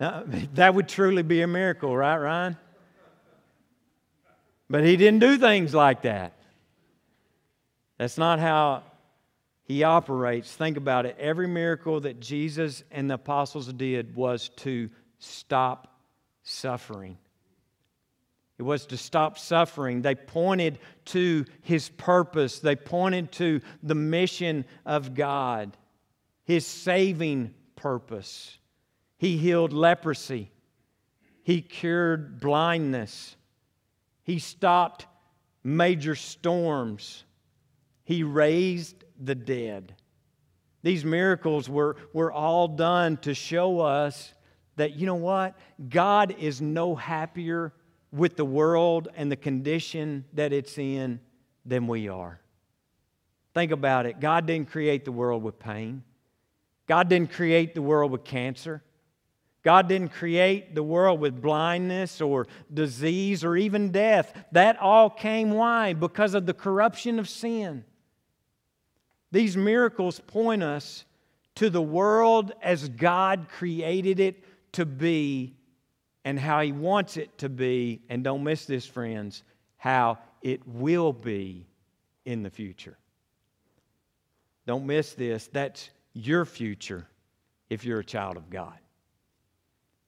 Now, 0.00 0.24
that 0.54 0.74
would 0.74 0.88
truly 0.88 1.22
be 1.22 1.42
a 1.42 1.46
miracle, 1.46 1.94
right, 1.94 2.16
Ryan? 2.16 2.56
But 4.70 4.84
he 4.84 4.96
didn't 4.96 5.20
do 5.20 5.36
things 5.36 5.74
like 5.74 6.02
that. 6.02 6.32
That's 7.98 8.16
not 8.16 8.38
how 8.38 8.84
he 9.64 9.82
operates. 9.82 10.50
Think 10.50 10.76
about 10.76 11.04
it. 11.04 11.16
Every 11.18 11.46
miracle 11.46 12.00
that 12.00 12.20
Jesus 12.20 12.82
and 12.90 13.10
the 13.10 13.14
apostles 13.14 13.70
did 13.72 14.16
was 14.16 14.48
to 14.56 14.88
stop 15.18 15.88
suffering. 16.42 17.18
It 18.58 18.62
was 18.62 18.86
to 18.86 18.96
stop 18.96 19.38
suffering. 19.38 20.02
They 20.02 20.14
pointed 20.14 20.78
to 21.06 21.44
his 21.62 21.88
purpose, 21.88 22.58
they 22.58 22.76
pointed 22.76 23.32
to 23.32 23.60
the 23.82 23.94
mission 23.94 24.64
of 24.84 25.14
God, 25.14 25.76
his 26.44 26.66
saving 26.66 27.54
purpose. 27.76 28.58
He 29.18 29.36
healed 29.36 29.72
leprosy, 29.72 30.50
he 31.42 31.62
cured 31.62 32.40
blindness, 32.40 33.36
he 34.22 34.38
stopped 34.38 35.06
major 35.64 36.14
storms. 36.14 37.24
He 38.04 38.24
raised 38.24 39.04
the 39.18 39.34
dead. 39.34 39.94
These 40.82 41.04
miracles 41.04 41.68
were, 41.68 41.96
were 42.12 42.32
all 42.32 42.66
done 42.68 43.16
to 43.18 43.34
show 43.34 43.80
us 43.80 44.34
that, 44.76 44.96
you 44.96 45.06
know 45.06 45.14
what? 45.14 45.56
God 45.88 46.34
is 46.38 46.60
no 46.60 46.96
happier 46.96 47.72
with 48.12 48.36
the 48.36 48.44
world 48.44 49.08
and 49.16 49.32
the 49.32 49.36
condition 49.36 50.24
that 50.34 50.52
it's 50.52 50.76
in 50.78 51.20
than 51.64 51.86
we 51.86 52.08
are. 52.08 52.40
Think 53.54 53.72
about 53.72 54.06
it. 54.06 54.20
God 54.20 54.46
didn't 54.46 54.70
create 54.70 55.04
the 55.04 55.12
world 55.12 55.42
with 55.42 55.58
pain, 55.58 56.02
God 56.86 57.08
didn't 57.08 57.32
create 57.32 57.74
the 57.74 57.82
world 57.82 58.12
with 58.12 58.24
cancer. 58.24 58.82
God 59.62 59.88
didn't 59.88 60.08
create 60.08 60.74
the 60.74 60.82
world 60.82 61.20
with 61.20 61.40
blindness 61.40 62.20
or 62.20 62.48
disease 62.74 63.44
or 63.44 63.56
even 63.56 63.92
death. 63.92 64.32
That 64.50 64.76
all 64.80 65.08
came 65.08 65.52
why? 65.52 65.92
Because 65.92 66.34
of 66.34 66.46
the 66.46 66.54
corruption 66.54 67.20
of 67.20 67.28
sin. 67.28 67.84
These 69.30 69.56
miracles 69.56 70.18
point 70.18 70.64
us 70.64 71.04
to 71.54 71.70
the 71.70 71.82
world 71.82 72.52
as 72.60 72.88
God 72.88 73.46
created 73.48 74.18
it 74.18 74.42
to 74.72 74.84
be 74.84 75.54
and 76.24 76.38
how 76.38 76.60
He 76.60 76.72
wants 76.72 77.16
it 77.16 77.36
to 77.38 77.48
be. 77.48 78.00
And 78.08 78.22
don't 78.24 78.44
miss 78.44 78.66
this, 78.66 78.86
friends, 78.86 79.42
how 79.76 80.18
it 80.42 80.66
will 80.66 81.12
be 81.12 81.66
in 82.24 82.42
the 82.42 82.50
future. 82.50 82.96
Don't 84.66 84.86
miss 84.86 85.14
this. 85.14 85.48
That's 85.52 85.90
your 86.12 86.44
future 86.44 87.08
if 87.70 87.84
you're 87.84 88.00
a 88.00 88.04
child 88.04 88.36
of 88.36 88.50
God 88.50 88.78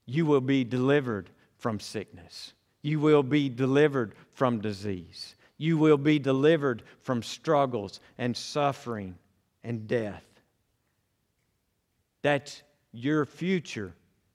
you 0.07 0.27
will 0.27 0.41
be 0.41 0.65
delivered 0.65 1.31
from 1.57 1.81
sickness. 1.81 2.53
You 2.83 3.01
will 3.01 3.23
be 3.23 3.49
delivered 3.49 4.15
from 4.33 4.61
disease. 4.61 5.37
You 5.57 5.79
will 5.79 5.97
be 5.97 6.19
delivered 6.19 6.83
from 7.03 7.23
struggles 7.23 8.01
and 8.19 8.37
suffering 8.37 9.17
and 9.63 9.87
death. 9.87 10.25
That's 12.23 12.63
your 12.93 13.25
future 13.25 13.95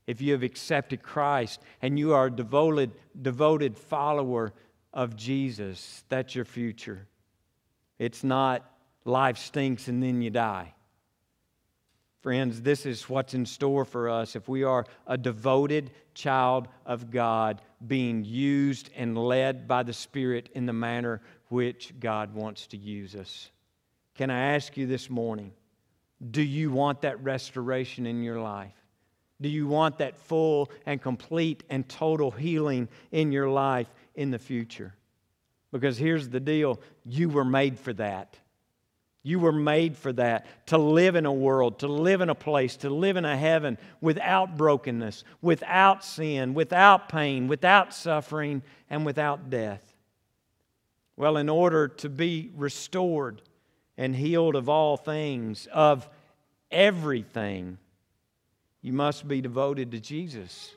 if 0.09 0.21
you 0.21 0.33
have 0.33 0.41
accepted 0.41 1.03
Christ 1.03 1.61
and 1.83 1.99
you 1.99 2.15
are 2.15 2.25
a 2.25 2.31
devoted, 2.31 2.89
devoted 3.21 3.77
follower 3.77 4.53
of 4.91 5.15
Jesus. 5.15 6.03
That's 6.09 6.33
your 6.33 6.45
future. 6.45 7.07
It's 7.99 8.23
not 8.23 8.67
life 9.05 9.37
stinks 9.37 9.87
and 9.87 10.01
then 10.01 10.23
you 10.23 10.31
die. 10.31 10.73
Friends, 12.21 12.63
this 12.63 12.87
is 12.87 13.07
what's 13.07 13.35
in 13.35 13.45
store 13.45 13.85
for 13.85 14.09
us 14.09 14.35
if 14.35 14.49
we 14.49 14.63
are 14.63 14.83
a 15.05 15.15
devoted 15.15 15.91
child 16.15 16.69
of 16.87 17.11
God, 17.11 17.61
being 17.85 18.25
used 18.25 18.89
and 18.95 19.15
led 19.15 19.67
by 19.67 19.83
the 19.83 19.93
Spirit 19.93 20.49
in 20.55 20.65
the 20.65 20.73
manner 20.73 21.21
which 21.49 21.93
God 21.99 22.33
wants 22.33 22.65
to 22.67 22.77
use 22.77 23.13
us. 23.13 23.51
Can 24.15 24.31
I 24.31 24.55
ask 24.55 24.75
you 24.75 24.87
this 24.87 25.07
morning 25.07 25.51
do 26.31 26.41
you 26.41 26.71
want 26.71 27.01
that 27.01 27.23
restoration 27.23 28.07
in 28.07 28.23
your 28.23 28.41
life? 28.41 28.73
Do 29.41 29.49
you 29.49 29.67
want 29.67 29.99
that 29.99 30.17
full 30.17 30.69
and 30.85 31.01
complete 31.01 31.63
and 31.69 31.87
total 31.87 32.31
healing 32.31 32.89
in 33.11 33.31
your 33.31 33.49
life 33.49 33.87
in 34.15 34.31
the 34.31 34.39
future? 34.39 34.93
Because 35.71 35.97
here's 35.97 36.29
the 36.29 36.39
deal 36.39 36.79
you 37.05 37.29
were 37.29 37.45
made 37.45 37.79
for 37.79 37.93
that. 37.93 38.37
You 39.21 39.39
were 39.39 39.51
made 39.51 39.97
for 39.97 40.13
that 40.13 40.45
to 40.67 40.77
live 40.77 41.15
in 41.15 41.25
a 41.25 41.33
world, 41.33 41.79
to 41.79 41.87
live 41.87 42.21
in 42.21 42.29
a 42.29 42.35
place, 42.35 42.77
to 42.77 42.89
live 42.89 43.17
in 43.17 43.25
a 43.25 43.37
heaven 43.37 43.77
without 44.01 44.57
brokenness, 44.57 45.23
without 45.41 46.05
sin, 46.05 46.53
without 46.53 47.09
pain, 47.09 47.47
without 47.47 47.93
suffering, 47.93 48.63
and 48.89 49.05
without 49.05 49.49
death. 49.49 49.93
Well, 51.17 51.35
in 51.35 51.49
order 51.49 51.89
to 51.89 52.09
be 52.09 52.51
restored 52.55 53.41
and 53.97 54.15
healed 54.15 54.55
of 54.55 54.69
all 54.69 54.95
things, 54.95 55.67
of 55.73 56.09
everything, 56.71 57.77
you 58.81 58.93
must 58.93 59.27
be 59.27 59.41
devoted 59.41 59.91
to 59.91 59.99
Jesus. 59.99 60.71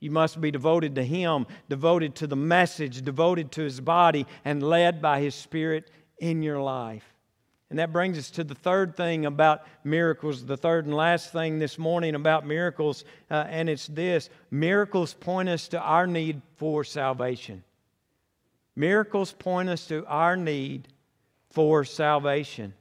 You 0.00 0.10
must 0.10 0.40
be 0.40 0.50
devoted 0.50 0.96
to 0.96 1.04
Him, 1.04 1.46
devoted 1.68 2.16
to 2.16 2.26
the 2.26 2.36
message, 2.36 3.02
devoted 3.02 3.52
to 3.52 3.62
His 3.62 3.80
body, 3.80 4.26
and 4.44 4.62
led 4.62 5.00
by 5.00 5.20
His 5.20 5.34
Spirit 5.34 5.90
in 6.18 6.42
your 6.42 6.60
life. 6.60 7.04
And 7.70 7.78
that 7.78 7.92
brings 7.92 8.18
us 8.18 8.30
to 8.32 8.44
the 8.44 8.54
third 8.54 8.96
thing 8.96 9.24
about 9.24 9.62
miracles, 9.82 10.44
the 10.44 10.58
third 10.58 10.84
and 10.84 10.94
last 10.94 11.32
thing 11.32 11.58
this 11.58 11.78
morning 11.78 12.14
about 12.14 12.46
miracles, 12.46 13.04
uh, 13.30 13.46
and 13.48 13.70
it's 13.70 13.86
this 13.86 14.28
miracles 14.50 15.14
point 15.14 15.48
us 15.48 15.68
to 15.68 15.80
our 15.80 16.06
need 16.06 16.42
for 16.56 16.84
salvation. 16.84 17.64
Miracles 18.76 19.32
point 19.32 19.70
us 19.70 19.86
to 19.86 20.04
our 20.06 20.36
need 20.36 20.88
for 21.50 21.84
salvation. 21.84 22.74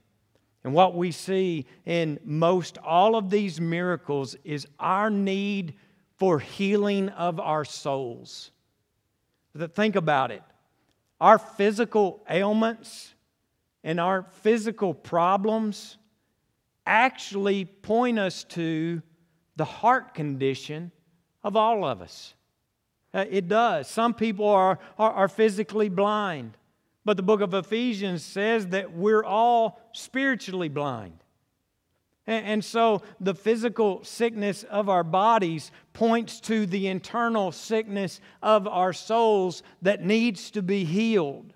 And 0.64 0.74
what 0.74 0.96
we 0.96 1.12
see 1.12 1.66
in 1.86 2.20
most 2.24 2.78
all 2.78 3.16
of 3.16 3.30
these 3.30 3.60
miracles 3.60 4.36
is 4.44 4.68
our 4.80 5.10
need 5.10 5.74
for 6.18 6.40
healing 6.40 7.10
of 7.10 7.40
our 7.40 7.66
souls. 7.66 8.52
Think 9.74 9.96
about 9.96 10.32
it. 10.32 10.44
Our 11.20 11.38
physical 11.38 12.24
ailments, 12.30 13.14
and 13.84 14.00
our 14.00 14.24
physical 14.42 14.94
problems 14.94 15.98
actually 16.86 17.66
point 17.66 18.20
us 18.20 18.44
to 18.44 19.02
the 19.56 19.66
heart 19.66 20.14
condition 20.14 20.92
of 21.44 21.56
all 21.56 21.86
of 21.86 22.02
us. 22.02 22.34
Uh, 23.14 23.26
it 23.30 23.48
does. 23.48 23.88
Some 23.88 24.14
people 24.14 24.48
are, 24.48 24.80
are, 24.98 25.12
are, 25.12 25.28
physically 25.28 25.90
blind, 25.90 26.58
but 27.04 27.18
the 27.18 27.24
book 27.24 27.42
of 27.42 27.54
Ephesians 27.54 28.24
says 28.24 28.68
that 28.68 28.94
we're 28.94 29.24
all 29.24 29.80
spiritually 29.94 30.70
blind. 30.70 31.24
And, 32.28 32.64
so 32.64 33.02
the 33.20 33.34
physical 33.34 34.04
sickness 34.04 34.64
of 34.64 34.90
our 34.90 35.04
bodies 35.04 35.72
points 35.92 36.40
to 36.42 36.66
the 36.66 36.88
internal 36.88 37.52
sickness 37.52 38.22
of 38.42 38.68
our 38.68 38.94
souls 38.94 39.64
that 39.82 40.06
needs 40.06 40.52
to 40.52 40.62
be 40.62 40.86
healed 40.86 41.54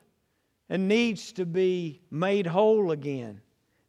and 0.68 0.88
needs 0.88 1.32
to 1.34 1.46
be 1.46 2.02
made 2.10 2.48
whole 2.48 2.92
again. 2.92 3.42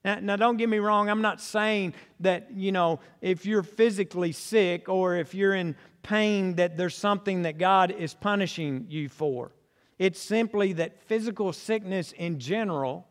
Now, 0.04 0.20
now, 0.20 0.36
don't 0.36 0.58
get 0.58 0.68
me 0.68 0.78
wrong, 0.78 1.08
I'm 1.08 1.22
not 1.22 1.40
saying 1.40 1.94
that, 2.20 2.52
you 2.52 2.70
know, 2.70 3.00
if 3.20 3.46
you're 3.46 3.64
physically 3.64 4.30
sick 4.30 4.88
or 4.88 5.16
if 5.16 5.34
you're 5.34 5.54
in 5.54 5.74
pain, 6.04 6.54
that 6.56 6.76
there's 6.76 6.94
something 6.94 7.42
that 7.42 7.58
God 7.58 7.90
is 7.90 8.14
punishing 8.14 8.86
you 8.88 9.08
for. 9.08 9.50
It's 9.98 10.20
simply 10.20 10.74
that 10.74 11.02
physical 11.02 11.52
sickness 11.52 12.12
in 12.12 12.38
general 12.38 13.06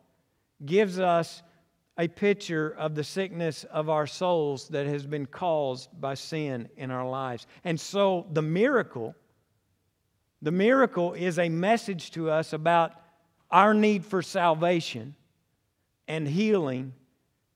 gives 0.65 0.99
us 0.99 1.41
a 1.97 2.07
picture 2.07 2.75
of 2.77 2.93
the 2.93 3.03
sickness 3.03 3.63
of 3.65 3.89
our 3.89 4.05
souls 4.05 4.67
that 4.69 4.85
has 4.85 5.05
been 5.05 5.25
caused 5.25 5.89
by 5.99 6.13
sin 6.13 6.69
in 6.77 6.91
our 6.91 7.07
lives. 7.07 7.47
And 7.63 7.79
so 7.79 8.27
the 8.31 8.41
miracle, 8.41 9.15
the 10.41 10.51
miracle 10.51 11.13
is 11.13 11.39
a 11.39 11.49
message 11.49 12.11
to 12.11 12.29
us 12.29 12.53
about 12.53 12.91
our 13.49 13.73
need 13.73 14.05
for 14.05 14.21
salvation 14.21 15.15
and 16.07 16.27
healing 16.27 16.93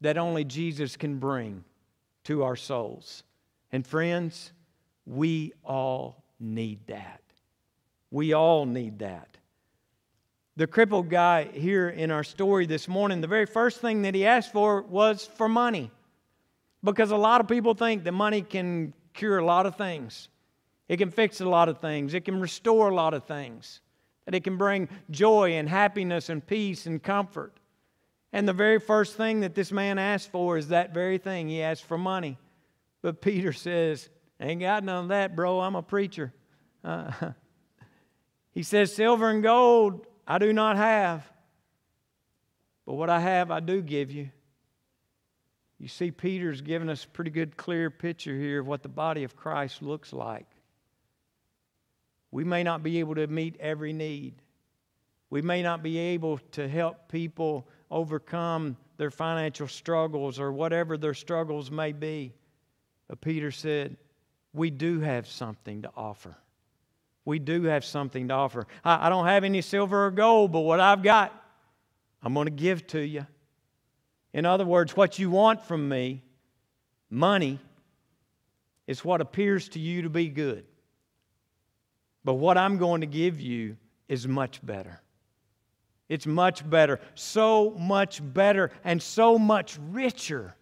that 0.02 0.18
only 0.18 0.46
Jesus 0.46 0.96
can 0.96 1.20
bring 1.20 1.63
to 2.24 2.44
our 2.44 2.56
souls. 2.56 3.24
And 3.72 3.86
friends, 3.86 4.54
we 5.06 5.54
all 5.63 6.24
need 6.39 6.88
that. 6.88 7.22
We 8.12 8.34
all 8.34 8.65
need 8.65 9.00
that. 9.00 9.38
the 10.56 10.67
crippled 10.67 11.10
guy 11.10 11.45
here 11.54 11.88
in 11.88 12.12
our 12.12 12.24
story 12.24 12.65
this 12.65 12.88
morning, 12.88 13.22
the 13.22 13.28
very 13.28 13.45
first 13.45 13.80
thing 13.80 14.02
that 14.02 14.13
he 14.13 14.26
asked 14.26 14.52
for 14.52 14.82
was 14.82 15.26
for 15.26 15.48
money. 15.48 15.89
Because 16.84 17.12
a 17.12 17.17
lot 17.17 17.39
of 17.39 17.48
people 17.48 17.74
think 17.74 18.04
that 18.04 18.12
money 18.12 18.41
can 18.41 18.93
cure 19.13 19.38
a 19.38 19.45
lot 19.45 19.65
of 19.65 19.76
things, 19.76 20.28
it 20.88 20.98
can 20.98 21.12
fix 21.12 21.39
a 21.39 21.48
lot 21.48 21.69
of 21.69 21.80
things, 21.80 22.13
it 22.13 22.26
can 22.26 22.39
restore 22.41 22.89
a 22.89 22.95
lot 22.95 23.13
of 23.13 23.24
things, 23.26 23.82
that 24.26 24.36
it 24.36 24.43
can 24.43 24.58
bring 24.58 24.89
joy 25.12 25.54
and 25.54 25.69
happiness 25.69 26.30
and 26.30 26.45
peace 26.45 26.86
and 26.86 27.02
comfort. 27.02 27.54
And 28.32 28.48
the 28.48 28.54
very 28.54 28.80
first 28.80 29.15
thing 29.15 29.39
that 29.39 29.56
this 29.56 29.72
man 29.72 29.98
asked 29.98 30.32
for 30.32 30.58
is 30.58 30.67
that 30.67 30.93
very 30.93 31.17
thing. 31.17 31.48
He 31.48 31.62
asked 31.62 31.84
for 31.84 31.98
money. 31.98 32.38
But 33.02 33.22
Peter 33.22 33.54
says, 33.54 34.10
Ain't 34.41 34.62
got 34.62 34.84
none 34.84 35.06
of 35.06 35.10
that, 35.10 35.36
bro. 35.36 35.60
I'm 35.60 35.76
a 35.76 35.82
preacher. 35.82 36.32
Uh, 36.84 37.12
he 38.51 38.63
says, 38.63 38.93
Silver 38.93 39.29
and 39.29 39.43
gold 39.43 40.05
I 40.27 40.38
do 40.38 40.53
not 40.53 40.77
have, 40.77 41.27
but 42.85 42.93
what 42.93 43.09
I 43.09 43.19
have 43.19 43.51
I 43.51 43.59
do 43.59 43.81
give 43.81 44.12
you. 44.12 44.29
You 45.79 45.88
see, 45.88 46.12
Peter's 46.12 46.62
given 46.62 46.89
us 46.89 47.05
a 47.05 47.07
pretty 47.07 47.31
good, 47.31 47.55
clear 47.55 47.89
picture 47.89 48.35
here 48.35 48.59
of 48.59 48.67
what 48.67 48.83
the 48.83 48.89
body 48.89 49.23
of 49.23 49.35
Christ 49.35 49.81
looks 49.81 50.12
like. 50.12 50.45
We 52.31 52.43
may 52.43 52.63
not 52.63 52.83
be 52.83 52.99
able 52.99 53.15
to 53.15 53.27
meet 53.27 53.55
every 53.59 53.93
need. 53.93 54.35
We 55.29 55.41
may 55.41 55.63
not 55.63 55.81
be 55.81 55.97
able 55.97 56.39
to 56.51 56.67
help 56.67 57.07
people 57.09 57.67
overcome 57.89 58.77
their 58.97 59.09
financial 59.09 59.67
struggles 59.67 60.39
or 60.39 60.51
whatever 60.51 60.97
their 60.97 61.13
struggles 61.13 61.71
may 61.71 61.91
be. 61.91 62.33
But 63.07 63.21
Peter 63.21 63.49
said, 63.49 63.97
We 64.53 64.69
do 64.69 64.99
have 64.99 65.27
something 65.27 65.83
to 65.83 65.91
offer. 65.95 66.35
We 67.25 67.39
do 67.39 67.63
have 67.63 67.86
something 67.86 68.27
to 68.29 68.34
offer. 68.34 68.65
I, 68.84 69.08
I 69.08 69.10
don't 69.10 69.25
have 69.25 69.43
any 69.43 69.62
silver 69.62 70.05
or 70.05 70.12
gold, 70.12 70.51
but 70.51 70.62
what 70.62 70.79
I've 70.79 71.03
got, 71.03 71.34
I'm 72.23 72.34
going 72.34 72.45
to 72.45 72.51
give 72.51 72.88
to 72.88 72.99
you. 72.99 73.25
In 74.34 74.45
other 74.45 74.65
words, 74.65 74.95
what 74.95 75.19
you 75.19 75.29
want 75.29 75.62
from 75.63 75.89
me, 75.89 76.23
money, 77.10 77.60
is 78.88 79.05
what 79.05 79.21
appears 79.21 79.69
to 79.69 79.79
you 79.79 80.03
to 80.03 80.10
be 80.10 80.29
good. 80.29 80.65
But 82.23 82.36
what 82.36 82.58
I'm 82.58 82.77
going 82.77 83.01
to 83.01 83.08
give 83.08 83.39
you 83.39 83.77
is 84.08 84.27
much 84.27 84.65
better. 84.65 85.01
It's 86.10 86.25
much 86.25 86.67
better, 86.67 86.99
so 87.13 87.71
much 87.71 88.19
better, 88.34 88.71
and 88.84 89.01
so 89.01 89.38
much 89.38 89.77
richer 89.91 90.55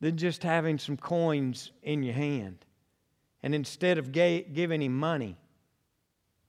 than 0.00 0.16
just 0.16 0.42
having 0.42 0.78
some 0.78 0.96
coins 0.96 1.72
in 1.82 2.02
your 2.02 2.14
hand. 2.14 2.64
And 3.42 3.54
instead 3.54 3.98
of 3.98 4.12
giving 4.12 4.82
him 4.82 4.96
money, 4.96 5.36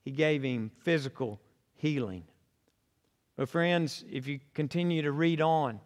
he 0.04 0.12
gave 0.12 0.44
him 0.44 0.72
physical 0.82 1.40
healing. 1.76 2.24
But, 3.36 3.50
friends, 3.50 4.04
if 4.12 4.28
you 4.28 4.40
continue 4.54 5.02
to 5.04 5.12
read 5.12 5.40
on, 5.40 5.80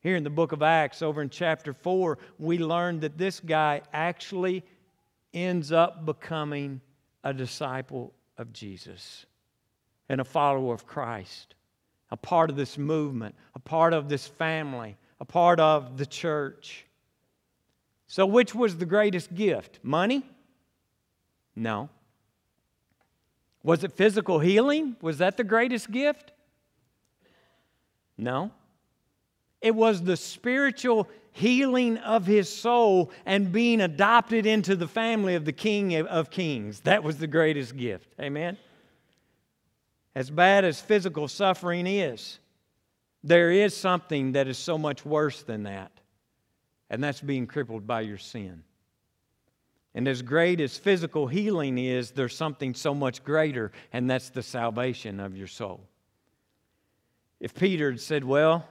here 0.00 0.16
in 0.16 0.24
the 0.24 0.30
book 0.30 0.52
of 0.52 0.62
Acts, 0.62 1.00
over 1.00 1.22
in 1.22 1.30
chapter 1.30 1.72
4, 1.72 2.18
we 2.38 2.58
learn 2.58 3.00
that 3.00 3.16
this 3.16 3.40
guy 3.40 3.82
actually 3.92 4.64
ends 5.32 5.72
up 5.72 6.04
becoming 6.04 6.80
a 7.24 7.32
disciple 7.32 8.12
of 8.36 8.52
Jesus 8.52 9.26
and 10.08 10.20
a 10.20 10.24
follower 10.24 10.74
of 10.74 10.86
Christ, 10.86 11.54
a 12.10 12.16
part 12.16 12.50
of 12.50 12.56
this 12.56 12.76
movement, 12.76 13.34
a 13.54 13.58
part 13.60 13.94
of 13.94 14.08
this 14.08 14.26
family, 14.26 14.96
a 15.20 15.24
part 15.24 15.60
of 15.60 15.96
the 15.96 16.06
church. 16.06 16.84
So, 18.08 18.26
which 18.26 18.54
was 18.54 18.76
the 18.76 18.84
greatest 18.84 19.32
gift? 19.34 19.78
Money? 19.82 20.28
No. 21.54 21.88
Was 23.62 23.84
it 23.84 23.92
physical 23.92 24.38
healing? 24.38 24.96
Was 25.00 25.18
that 25.18 25.36
the 25.36 25.44
greatest 25.44 25.90
gift? 25.90 26.32
No. 28.16 28.50
It 29.60 29.74
was 29.74 30.02
the 30.02 30.16
spiritual 30.16 31.08
healing 31.30 31.96
of 31.98 32.26
his 32.26 32.48
soul 32.54 33.10
and 33.24 33.52
being 33.52 33.80
adopted 33.80 34.44
into 34.44 34.76
the 34.76 34.88
family 34.88 35.34
of 35.34 35.44
the 35.44 35.52
King 35.52 35.94
of 36.06 36.30
Kings. 36.30 36.80
That 36.80 37.02
was 37.02 37.18
the 37.18 37.26
greatest 37.26 37.76
gift. 37.76 38.08
Amen. 38.20 38.58
As 40.14 40.30
bad 40.30 40.64
as 40.64 40.80
physical 40.80 41.28
suffering 41.28 41.86
is, 41.86 42.38
there 43.24 43.50
is 43.50 43.74
something 43.74 44.32
that 44.32 44.46
is 44.48 44.58
so 44.58 44.76
much 44.76 45.06
worse 45.06 45.42
than 45.42 45.62
that, 45.62 45.92
and 46.90 47.02
that's 47.02 47.20
being 47.20 47.46
crippled 47.46 47.86
by 47.86 48.02
your 48.02 48.18
sin. 48.18 48.64
And 49.94 50.08
as 50.08 50.22
great 50.22 50.60
as 50.60 50.78
physical 50.78 51.26
healing 51.26 51.78
is, 51.78 52.12
there's 52.12 52.34
something 52.34 52.74
so 52.74 52.94
much 52.94 53.22
greater, 53.24 53.72
and 53.92 54.08
that's 54.08 54.30
the 54.30 54.42
salvation 54.42 55.20
of 55.20 55.36
your 55.36 55.46
soul. 55.46 55.86
If 57.40 57.54
Peter 57.54 57.90
had 57.90 58.00
said, 58.00 58.24
Well, 58.24 58.66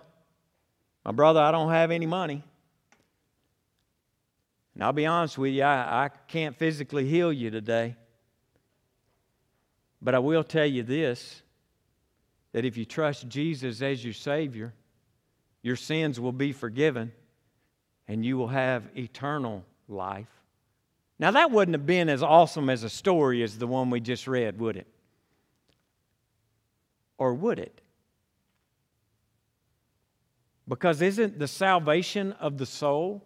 my 1.05 1.11
brother, 1.11 1.39
I 1.39 1.51
don't 1.51 1.69
have 1.69 1.91
any 1.91 2.07
money, 2.07 2.43
and 4.73 4.83
I'll 4.83 4.93
be 4.93 5.05
honest 5.05 5.37
with 5.37 5.53
you, 5.53 5.63
I, 5.63 6.05
I 6.05 6.09
can't 6.27 6.55
physically 6.55 7.05
heal 7.05 7.31
you 7.31 7.51
today. 7.51 7.95
But 10.01 10.15
I 10.15 10.19
will 10.19 10.43
tell 10.43 10.65
you 10.65 10.83
this 10.83 11.43
that 12.53 12.65
if 12.65 12.75
you 12.75 12.85
trust 12.85 13.29
Jesus 13.29 13.81
as 13.81 14.03
your 14.03 14.13
Savior, 14.13 14.73
your 15.61 15.75
sins 15.75 16.19
will 16.19 16.31
be 16.31 16.51
forgiven 16.51 17.11
and 18.07 18.25
you 18.25 18.37
will 18.37 18.47
have 18.47 18.89
eternal 18.97 19.63
life. 19.87 20.40
Now, 21.21 21.29
that 21.29 21.51
wouldn't 21.51 21.75
have 21.75 21.85
been 21.85 22.09
as 22.09 22.23
awesome 22.23 22.67
as 22.67 22.83
a 22.83 22.89
story 22.89 23.43
as 23.43 23.59
the 23.59 23.67
one 23.67 23.91
we 23.91 23.99
just 23.99 24.27
read, 24.27 24.59
would 24.59 24.75
it? 24.75 24.87
Or 27.19 27.35
would 27.35 27.59
it? 27.59 27.79
Because 30.67 30.99
isn't 30.99 31.37
the 31.37 31.47
salvation 31.47 32.31
of 32.33 32.57
the 32.57 32.65
soul 32.65 33.23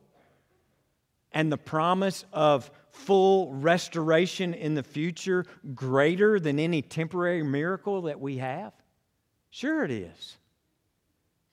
and 1.31 1.49
the 1.49 1.58
promise 1.58 2.25
of 2.34 2.69
full 2.89 3.53
restoration 3.53 4.53
in 4.53 4.73
the 4.73 4.84
future 4.84 5.45
greater 5.73 6.38
than 6.38 6.60
any 6.60 6.81
temporary 6.81 7.43
miracle 7.43 8.01
that 8.03 8.19
we 8.19 8.39
have? 8.39 8.73
Sure, 9.51 9.86
it 9.86 9.91
is. 9.91 10.38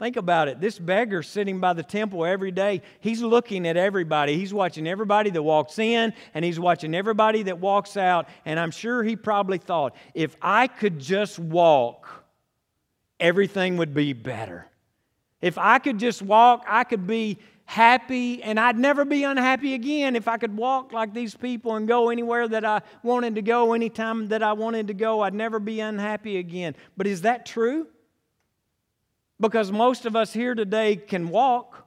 Think 0.03 0.17
about 0.17 0.49
it. 0.49 0.61
This 0.61 0.81
beggar 0.81 1.23
sitting 1.23 1.61
by 1.61 1.75
the 1.75 1.85
temple 1.85 2.25
every 2.25 2.51
day, 2.51 2.83
he's 2.99 3.23
looking 3.23 3.69
at 3.69 3.77
everybody. 3.77 4.37
He's 4.37 4.53
watching 4.53 4.89
everybody 4.89 5.31
that 5.31 5.43
walks 5.43 5.79
in 5.79 6.13
and 6.35 6.45
he's 6.45 6.59
watching 6.59 6.93
everybody 6.93 7.45
that 7.45 7.61
walks 7.61 7.97
out. 7.97 8.27
And 8.45 8.59
I'm 8.59 8.73
sure 8.73 9.05
he 9.05 9.15
probably 9.15 9.59
thought, 9.59 9.95
if 10.13 10.35
I 10.43 10.67
could 10.67 10.99
just 10.99 11.39
walk, 11.39 12.25
everything 13.21 13.77
would 13.77 13.95
be 13.95 14.13
better. 14.13 14.67
If 15.41 15.57
I 15.57 15.79
could 15.79 16.01
just 16.01 16.21
walk, 16.21 16.65
I 16.67 16.83
could 16.83 17.07
be 17.07 17.39
happy, 17.65 18.43
and 18.43 18.59
I'd 18.59 18.77
never 18.77 19.05
be 19.05 19.23
unhappy 19.23 19.75
again 19.75 20.17
if 20.17 20.27
I 20.27 20.37
could 20.37 20.57
walk 20.57 20.93
like 20.93 21.15
these 21.15 21.37
people 21.37 21.77
and 21.77 21.87
go 21.87 22.11
anywhere 22.11 22.49
that 22.49 22.65
I 22.65 22.83
wanted 23.05 23.37
to 23.37 23.43
go, 23.43 23.73
anytime 23.73 24.27
that 24.29 24.43
I 24.43 24.53
wanted 24.55 24.89
to 24.89 24.95
go. 24.95 25.21
I'd 25.21 25.33
never 25.33 25.61
be 25.61 25.79
unhappy 25.79 26.39
again. 26.39 26.75
But 26.97 27.07
is 27.07 27.23
that 27.23 27.47
true? 27.47 27.87
Because 29.43 29.73
most 29.73 30.07
of 30.07 30.15
us 30.15 30.33
here 30.33 30.55
today 30.55 30.95
can 30.95 31.29
walk, 31.29 31.85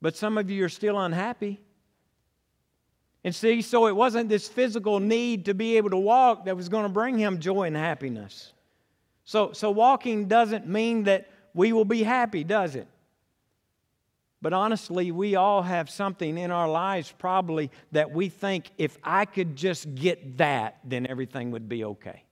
but 0.00 0.16
some 0.16 0.38
of 0.38 0.48
you 0.48 0.64
are 0.64 0.68
still 0.68 1.00
unhappy. 1.00 1.60
And 3.24 3.34
see, 3.34 3.60
so 3.60 3.88
it 3.88 3.96
wasn't 3.96 4.28
this 4.28 4.46
physical 4.46 5.00
need 5.00 5.46
to 5.46 5.54
be 5.54 5.78
able 5.78 5.90
to 5.90 5.96
walk 5.96 6.44
that 6.44 6.56
was 6.56 6.68
going 6.68 6.84
to 6.84 6.88
bring 6.88 7.18
him 7.18 7.40
joy 7.40 7.64
and 7.64 7.76
happiness. 7.76 8.52
So, 9.24 9.50
so 9.50 9.72
walking 9.72 10.28
doesn't 10.28 10.68
mean 10.68 11.02
that 11.04 11.28
we 11.54 11.72
will 11.72 11.84
be 11.84 12.04
happy, 12.04 12.44
does 12.44 12.76
it? 12.76 12.86
But 14.40 14.52
honestly, 14.52 15.10
we 15.10 15.34
all 15.34 15.62
have 15.62 15.90
something 15.90 16.38
in 16.38 16.52
our 16.52 16.68
lives 16.68 17.12
probably 17.18 17.72
that 17.90 18.12
we 18.12 18.28
think 18.28 18.70
if 18.78 18.96
I 19.02 19.24
could 19.24 19.56
just 19.56 19.92
get 19.96 20.38
that, 20.38 20.78
then 20.84 21.04
everything 21.04 21.50
would 21.50 21.68
be 21.68 21.82
okay. 21.82 22.25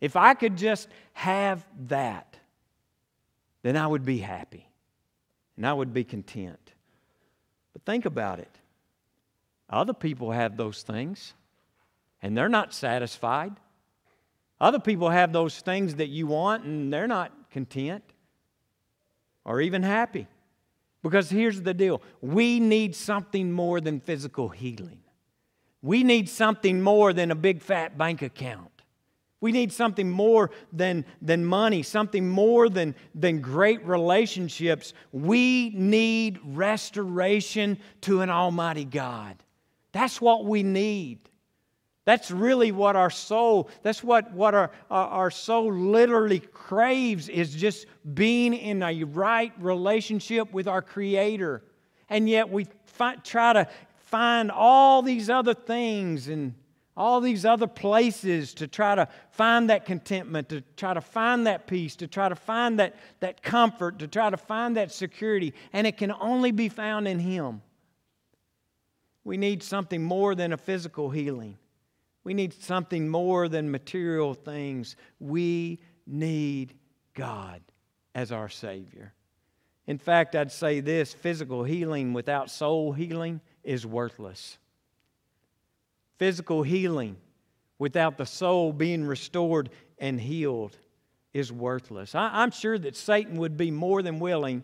If 0.00 0.16
I 0.16 0.34
could 0.34 0.56
just 0.56 0.88
have 1.12 1.64
that, 1.88 2.36
then 3.62 3.76
I 3.76 3.86
would 3.86 4.04
be 4.04 4.18
happy 4.18 4.66
and 5.56 5.66
I 5.66 5.72
would 5.72 5.92
be 5.92 6.04
content. 6.04 6.72
But 7.72 7.84
think 7.84 8.06
about 8.06 8.38
it. 8.38 8.50
Other 9.68 9.92
people 9.92 10.30
have 10.32 10.56
those 10.56 10.82
things 10.82 11.34
and 12.22 12.36
they're 12.36 12.48
not 12.48 12.72
satisfied. 12.72 13.52
Other 14.60 14.80
people 14.80 15.10
have 15.10 15.32
those 15.32 15.60
things 15.60 15.96
that 15.96 16.08
you 16.08 16.26
want 16.26 16.64
and 16.64 16.92
they're 16.92 17.06
not 17.06 17.32
content 17.50 18.04
or 19.44 19.60
even 19.60 19.82
happy. 19.82 20.26
Because 21.02 21.30
here's 21.30 21.62
the 21.62 21.74
deal 21.74 22.02
we 22.20 22.60
need 22.60 22.94
something 22.94 23.52
more 23.52 23.80
than 23.80 24.00
physical 24.00 24.48
healing, 24.48 25.00
we 25.82 26.04
need 26.04 26.28
something 26.28 26.82
more 26.82 27.12
than 27.12 27.30
a 27.30 27.34
big 27.34 27.62
fat 27.62 27.96
bank 27.96 28.22
account. 28.22 28.79
We 29.40 29.52
need 29.52 29.72
something 29.72 30.10
more 30.10 30.50
than, 30.72 31.06
than 31.22 31.44
money, 31.44 31.82
something 31.82 32.28
more 32.28 32.68
than, 32.68 32.94
than 33.14 33.40
great 33.40 33.84
relationships. 33.86 34.92
We 35.12 35.70
need 35.70 36.38
restoration 36.44 37.78
to 38.02 38.20
an 38.20 38.28
Almighty 38.28 38.84
God. 38.84 39.36
That's 39.92 40.20
what 40.20 40.44
we 40.44 40.62
need. 40.62 41.18
That's 42.04 42.30
really 42.30 42.72
what 42.72 42.96
our 42.96 43.10
soul, 43.10 43.70
that's 43.82 44.02
what, 44.02 44.32
what 44.32 44.54
our, 44.54 44.70
our 44.90 45.30
soul 45.30 45.72
literally 45.72 46.40
craves 46.40 47.28
is 47.28 47.54
just 47.54 47.86
being 48.14 48.52
in 48.52 48.82
a 48.82 49.04
right 49.04 49.52
relationship 49.58 50.52
with 50.52 50.66
our 50.66 50.82
Creator. 50.82 51.62
And 52.08 52.28
yet 52.28 52.50
we 52.50 52.66
fi- 52.84 53.16
try 53.16 53.52
to 53.52 53.68
find 54.06 54.50
all 54.50 55.02
these 55.02 55.30
other 55.30 55.54
things 55.54 56.28
and 56.28 56.54
all 57.00 57.22
these 57.22 57.46
other 57.46 57.66
places 57.66 58.52
to 58.52 58.68
try 58.68 58.94
to 58.94 59.08
find 59.30 59.70
that 59.70 59.86
contentment, 59.86 60.50
to 60.50 60.60
try 60.76 60.92
to 60.92 61.00
find 61.00 61.46
that 61.46 61.66
peace, 61.66 61.96
to 61.96 62.06
try 62.06 62.28
to 62.28 62.36
find 62.36 62.78
that, 62.78 62.94
that 63.20 63.42
comfort, 63.42 64.00
to 64.00 64.06
try 64.06 64.28
to 64.28 64.36
find 64.36 64.76
that 64.76 64.92
security. 64.92 65.54
And 65.72 65.86
it 65.86 65.96
can 65.96 66.12
only 66.12 66.52
be 66.52 66.68
found 66.68 67.08
in 67.08 67.18
Him. 67.18 67.62
We 69.24 69.38
need 69.38 69.62
something 69.62 70.04
more 70.04 70.34
than 70.34 70.52
a 70.52 70.58
physical 70.58 71.08
healing. 71.08 71.56
We 72.22 72.34
need 72.34 72.52
something 72.52 73.08
more 73.08 73.48
than 73.48 73.70
material 73.70 74.34
things. 74.34 74.94
We 75.18 75.80
need 76.06 76.74
God 77.14 77.62
as 78.14 78.30
our 78.30 78.50
Savior. 78.50 79.14
In 79.86 79.96
fact, 79.96 80.36
I'd 80.36 80.52
say 80.52 80.80
this 80.80 81.14
physical 81.14 81.64
healing 81.64 82.12
without 82.12 82.50
soul 82.50 82.92
healing 82.92 83.40
is 83.64 83.86
worthless. 83.86 84.58
Physical 86.20 86.62
healing 86.62 87.16
without 87.78 88.18
the 88.18 88.26
soul 88.26 88.74
being 88.74 89.06
restored 89.06 89.70
and 89.96 90.20
healed 90.20 90.76
is 91.32 91.50
worthless. 91.50 92.14
I, 92.14 92.42
am 92.42 92.50
sure 92.50 92.78
that 92.78 92.94
Satan 92.94 93.38
would 93.38 93.56
be 93.56 93.70
more 93.70 94.02
than 94.02 94.20
willing 94.20 94.62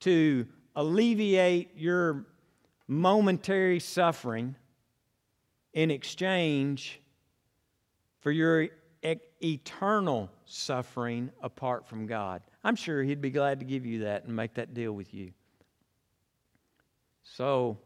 to 0.00 0.46
alleviate 0.74 1.76
your 1.76 2.24
momentary 2.88 3.80
suffering 3.80 4.56
in 5.74 5.90
exchange 5.90 7.02
for 8.20 8.30
your 8.30 8.62
e- 8.62 8.70
eternal 9.44 10.30
suffering 10.46 11.30
apart 11.42 11.86
from 11.86 12.06
God. 12.06 12.40
I'm 12.64 12.76
sure 12.76 13.02
He'd 13.02 13.20
be 13.20 13.28
glad 13.28 13.60
to 13.60 13.66
give 13.66 13.84
you 13.84 14.04
that 14.04 14.24
and 14.24 14.34
make 14.34 14.54
that 14.54 14.72
deal 14.72 14.92
with 14.92 15.12
you. 15.12 15.32
So, 17.24 17.76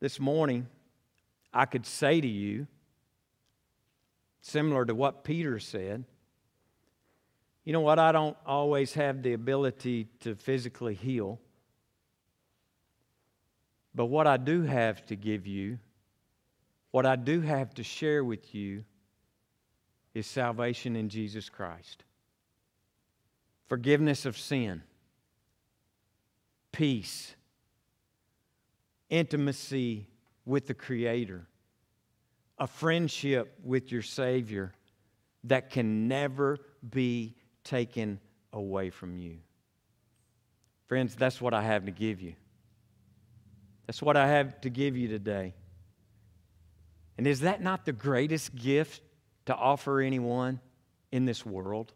this 0.00 0.20
morning, 0.20 0.66
I 1.52 1.64
could 1.64 1.86
say 1.86 2.20
to 2.20 2.28
you, 2.28 2.66
similar 4.40 4.84
to 4.84 4.94
what 4.94 5.24
Peter 5.24 5.58
said, 5.58 6.04
you 7.64 7.72
know 7.72 7.80
what? 7.80 7.98
I 7.98 8.12
don't 8.12 8.36
always 8.46 8.94
have 8.94 9.22
the 9.22 9.34
ability 9.34 10.08
to 10.20 10.34
physically 10.34 10.94
heal. 10.94 11.38
But 13.94 14.06
what 14.06 14.26
I 14.26 14.38
do 14.38 14.62
have 14.62 15.04
to 15.06 15.16
give 15.16 15.46
you, 15.46 15.78
what 16.92 17.04
I 17.04 17.16
do 17.16 17.42
have 17.42 17.74
to 17.74 17.82
share 17.82 18.24
with 18.24 18.54
you, 18.54 18.84
is 20.14 20.26
salvation 20.26 20.96
in 20.96 21.10
Jesus 21.10 21.50
Christ. 21.50 22.04
Forgiveness 23.68 24.24
of 24.24 24.38
sin, 24.38 24.82
peace, 26.72 27.34
intimacy 29.10 30.06
with 30.44 30.66
the 30.66 30.74
Creator, 30.74 31.46
a 32.58 32.66
friendship 32.66 33.58
with 33.62 33.92
your 33.92 34.02
Savior 34.02 34.72
that 35.44 35.70
can 35.70 36.08
never 36.08 36.58
be 36.88 37.34
taken 37.64 38.20
away 38.52 38.90
from 38.90 39.18
you. 39.18 39.38
Friends, 40.86 41.14
that's 41.14 41.40
what 41.40 41.54
I 41.54 41.62
have 41.62 41.84
to 41.84 41.90
give 41.90 42.20
you. 42.20 42.34
That's 43.86 44.02
what 44.02 44.16
I 44.16 44.26
have 44.26 44.60
to 44.62 44.70
give 44.70 44.96
you 44.96 45.08
today. 45.08 45.54
And 47.16 47.26
is 47.26 47.40
that 47.40 47.62
not 47.62 47.84
the 47.84 47.92
greatest 47.92 48.54
gift 48.54 49.02
to 49.46 49.54
offer 49.54 50.00
anyone 50.00 50.60
in 51.10 51.24
this 51.24 51.44
world? 51.44 51.92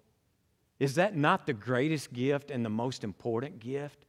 Is 0.79 0.97
that 0.97 1.17
not 1.17 1.47
the 1.47 1.53
greatest 1.53 2.13
gift 2.13 2.51
and 2.51 2.65
the 2.65 2.71
most 2.71 3.05
important 3.05 3.61
gift? 3.61 4.05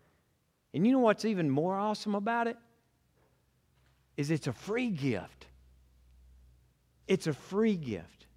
And 0.74 0.88
you 0.88 0.92
know 0.92 1.00
what's 1.00 1.24
even 1.24 1.50
more 1.50 1.76
awesome 1.76 2.16
about 2.16 2.48
it? 2.48 2.58
Is 4.18 4.32
it's 4.32 4.48
a 4.48 4.54
free 4.54 4.90
gift. 4.90 5.48
It's 7.08 7.28
a 7.28 7.34
free 7.34 7.76
gift 7.76 8.28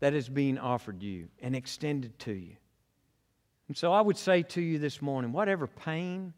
that 0.00 0.14
is 0.14 0.28
being 0.28 0.58
offered 0.58 1.02
you 1.02 1.28
and 1.40 1.54
extended 1.54 2.18
to 2.20 2.32
you. 2.32 2.56
And 3.68 3.76
so 3.76 3.92
I 3.92 4.00
would 4.00 4.16
say 4.16 4.42
to 4.42 4.60
you 4.60 4.78
this 4.78 5.00
morning 5.00 5.32
whatever 5.32 5.66
pain 5.66 6.32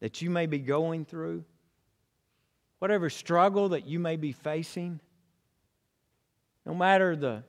that 0.00 0.20
you 0.20 0.30
may 0.30 0.46
be 0.46 0.58
going 0.58 1.04
through, 1.04 1.44
whatever 2.80 3.08
struggle 3.08 3.70
that 3.70 3.86
you 3.86 3.98
may 3.98 4.16
be 4.16 4.32
facing, 4.32 5.00
no 6.66 6.74
matter 6.74 7.14
the 7.14 7.44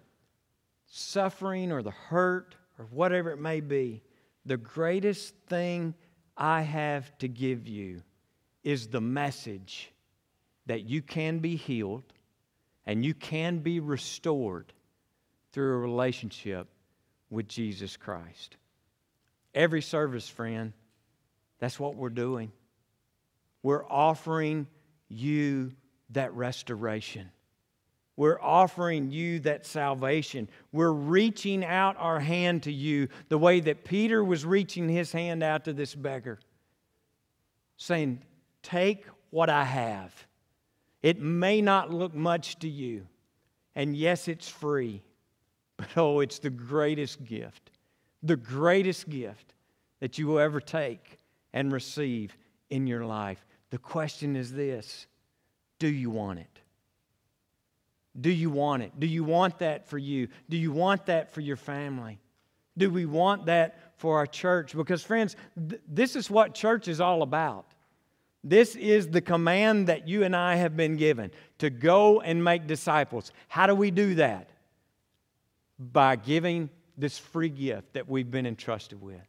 suffering 0.87 1.71
or 1.71 1.81
the 1.81 1.91
hurt 1.91 2.55
or 2.77 2.85
whatever 2.85 3.31
it 3.31 3.39
may 3.39 3.59
be, 3.59 4.03
the 4.45 4.57
greatest 4.57 5.33
thing 5.47 5.95
I 6.35 6.61
have 6.61 7.17
to 7.19 7.27
give 7.27 7.67
you 7.67 8.01
is 8.63 8.87
the 8.87 9.01
message 9.01 9.92
that 10.65 10.83
you 10.83 11.01
can 11.01 11.39
be 11.39 11.55
healed 11.55 12.03
and 12.85 13.05
you 13.05 13.13
can 13.13 13.59
be 13.59 13.79
restored 13.79 14.73
through 15.51 15.75
a 15.75 15.79
relationship 15.79 16.67
with 17.29 17.47
Jesus 17.47 17.97
Christ. 17.97 18.57
Every 19.53 19.81
service, 19.81 20.27
friend, 20.27 20.73
that's 21.59 21.79
what 21.79 21.95
we're 21.95 22.09
doing. 22.09 22.51
We're 23.61 23.85
offering 23.85 24.67
you 25.07 25.71
that 26.09 26.33
restoration. 26.33 27.29
We're 28.15 28.39
offering 28.41 29.11
you 29.11 29.39
that 29.39 29.65
salvation. 29.65 30.47
We're 30.71 30.91
reaching 30.91 31.65
out 31.65 31.95
our 31.97 32.19
hand 32.19 32.63
to 32.63 32.71
you 32.71 33.07
the 33.29 33.37
way 33.37 33.59
that 33.61 33.85
Peter 33.85 34.23
was 34.23 34.45
reaching 34.45 34.87
his 34.87 35.11
hand 35.11 35.41
out 35.41 35.65
to 35.65 35.73
this 35.73 35.95
beggar, 35.95 36.39
saying, 37.77 38.21
Take 38.61 39.05
what 39.31 39.49
I 39.49 39.63
have. 39.63 40.13
It 41.03 41.21
may 41.21 41.61
not 41.61 41.93
look 41.93 42.15
much 42.15 42.57
to 42.59 42.69
you, 42.69 43.05
and 43.75 43.95
yes, 43.95 44.27
it's 44.27 44.49
free. 44.49 45.03
But 45.77 45.89
oh, 45.97 46.21
it's 46.21 46.39
the 46.39 46.49
greatest 46.49 47.23
gift, 47.25 47.71
the 48.23 48.37
greatest 48.37 49.09
gift 49.09 49.53
that 49.99 50.17
you 50.17 50.27
will 50.27 50.39
ever 50.39 50.59
take 50.59 51.19
and 51.53 51.71
receive 51.71 52.35
in 52.69 52.87
your 52.87 53.05
life. 53.05 53.45
The 53.69 53.77
question 53.77 54.35
is 54.35 54.51
this 54.51 55.07
Do 55.79 55.87
you 55.87 56.09
want 56.09 56.39
it? 56.39 56.59
Do 58.19 58.29
you 58.29 58.49
want 58.49 58.83
it? 58.83 58.99
Do 58.99 59.07
you 59.07 59.23
want 59.23 59.59
that 59.59 59.87
for 59.87 59.97
you? 59.97 60.27
Do 60.49 60.57
you 60.57 60.71
want 60.71 61.07
that 61.07 61.33
for 61.33 61.41
your 61.41 61.55
family? 61.57 62.19
Do 62.77 62.89
we 62.89 63.05
want 63.05 63.47
that 63.47 63.79
for 63.97 64.17
our 64.17 64.27
church? 64.27 64.75
Because, 64.75 65.03
friends, 65.03 65.35
th- 65.69 65.81
this 65.87 66.15
is 66.15 66.29
what 66.29 66.53
church 66.53 66.87
is 66.87 67.01
all 67.01 67.23
about. 67.23 67.72
This 68.43 68.75
is 68.75 69.07
the 69.07 69.21
command 69.21 69.87
that 69.87 70.07
you 70.07 70.23
and 70.23 70.35
I 70.35 70.55
have 70.55 70.75
been 70.75 70.97
given 70.97 71.31
to 71.59 71.69
go 71.69 72.19
and 72.21 72.43
make 72.43 72.67
disciples. 72.67 73.31
How 73.47 73.67
do 73.67 73.75
we 73.75 73.89
do 73.89 74.15
that? 74.15 74.49
by 75.79 76.15
giving 76.15 76.69
this 76.97 77.17
free 77.17 77.49
gift 77.49 77.93
that 77.93 78.07
we've 78.07 78.29
been 78.29 78.45
entrusted 78.45 79.01
with. 79.01 79.21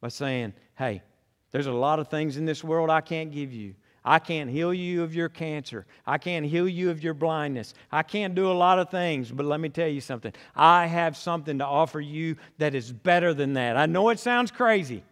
By 0.00 0.08
saying, 0.08 0.54
hey, 0.76 1.02
there's 1.50 1.66
a 1.66 1.72
lot 1.72 1.98
of 1.98 2.08
things 2.08 2.36
in 2.36 2.44
this 2.44 2.62
world 2.62 2.90
I 2.90 3.00
can't 3.00 3.32
give 3.32 3.52
you. 3.52 3.74
I 4.02 4.18
can't 4.18 4.48
heal 4.48 4.72
you 4.72 5.02
of 5.02 5.14
your 5.14 5.28
cancer. 5.28 5.84
I 6.06 6.16
can't 6.16 6.46
heal 6.46 6.66
you 6.66 6.90
of 6.90 7.02
your 7.02 7.12
blindness. 7.12 7.74
I 7.92 8.02
can't 8.02 8.34
do 8.34 8.50
a 8.50 8.54
lot 8.54 8.78
of 8.78 8.90
things, 8.90 9.30
but 9.30 9.44
let 9.44 9.60
me 9.60 9.68
tell 9.68 9.88
you 9.88 10.00
something. 10.00 10.32
I 10.56 10.86
have 10.86 11.18
something 11.18 11.58
to 11.58 11.66
offer 11.66 12.00
you 12.00 12.36
that 12.58 12.74
is 12.74 12.90
better 12.92 13.34
than 13.34 13.54
that. 13.54 13.76
I 13.76 13.84
know 13.84 14.08
it 14.08 14.18
sounds 14.18 14.50
crazy, 14.50 15.02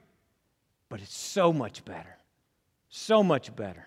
but 0.89 1.03
it's 1.03 1.17
so 1.17 1.53
much 1.53 1.85
better. 1.85 2.17
So 2.89 3.23
much 3.23 3.55
better. 3.55 3.87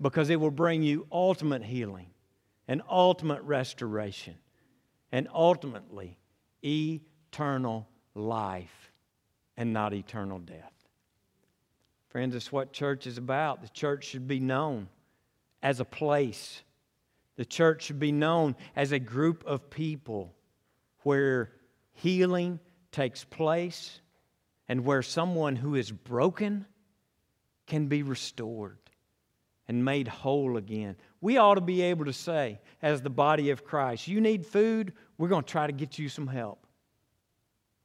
Because 0.00 0.30
it 0.30 0.40
will 0.40 0.50
bring 0.50 0.82
you 0.82 1.06
ultimate 1.12 1.62
healing 1.62 2.08
and 2.66 2.82
ultimate 2.90 3.42
restoration 3.42 4.34
and 5.12 5.28
ultimately 5.32 6.18
eternal 6.64 7.88
life 8.14 8.92
and 9.56 9.72
not 9.72 9.94
eternal 9.94 10.38
death. 10.38 10.72
Friends, 12.08 12.34
it's 12.34 12.50
what 12.50 12.72
church 12.72 13.06
is 13.06 13.16
about. 13.16 13.62
The 13.62 13.68
church 13.68 14.04
should 14.04 14.26
be 14.26 14.40
known 14.40 14.88
as 15.62 15.80
a 15.80 15.84
place. 15.84 16.62
The 17.36 17.44
church 17.44 17.84
should 17.84 18.00
be 18.00 18.12
known 18.12 18.56
as 18.76 18.92
a 18.92 18.98
group 18.98 19.44
of 19.46 19.70
people 19.70 20.34
where 21.04 21.52
healing 21.94 22.60
takes 22.90 23.24
place 23.24 24.00
and 24.68 24.84
where 24.84 25.02
someone 25.02 25.56
who 25.56 25.74
is 25.74 25.90
broken 25.90 26.66
can 27.72 27.86
be 27.86 28.02
restored 28.02 28.76
and 29.66 29.82
made 29.82 30.06
whole 30.06 30.58
again. 30.58 30.94
We 31.22 31.38
ought 31.38 31.54
to 31.54 31.62
be 31.62 31.80
able 31.80 32.04
to 32.04 32.12
say, 32.12 32.60
as 32.82 33.00
the 33.00 33.08
body 33.08 33.48
of 33.48 33.64
Christ, 33.64 34.06
you 34.06 34.20
need 34.20 34.44
food, 34.44 34.92
we're 35.16 35.28
going 35.28 35.42
to 35.42 35.50
try 35.50 35.66
to 35.66 35.72
get 35.72 35.98
you 35.98 36.10
some 36.10 36.26
help. 36.26 36.66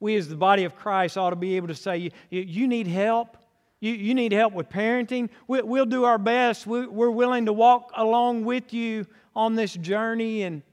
We, 0.02 0.18
as 0.18 0.28
the 0.28 0.36
body 0.36 0.66
of 0.66 0.76
Christ, 0.76 1.18
ought 1.18 1.30
to 1.30 1.38
be 1.38 1.56
able 1.56 1.70
to 1.70 1.76
say, 1.76 2.12
you, 2.30 2.68
need 2.68 2.88
help, 2.88 3.38
You, 3.80 3.94
you 3.94 4.14
need 4.14 4.34
help 4.34 4.54
with 4.54 4.68
parenting. 4.68 5.30
We, 5.48 5.62
will 5.62 5.86
do 5.86 6.04
our 6.04 6.18
best. 6.18 6.68
We, 6.68 6.86
we're 6.88 7.12
willing 7.12 7.46
to 7.46 7.54
walk 7.54 7.92
along 7.96 8.44
with 8.44 8.74
you 8.74 9.06
on 9.36 9.56
this 9.56 9.74
journey 9.74 10.44
and 10.44 10.64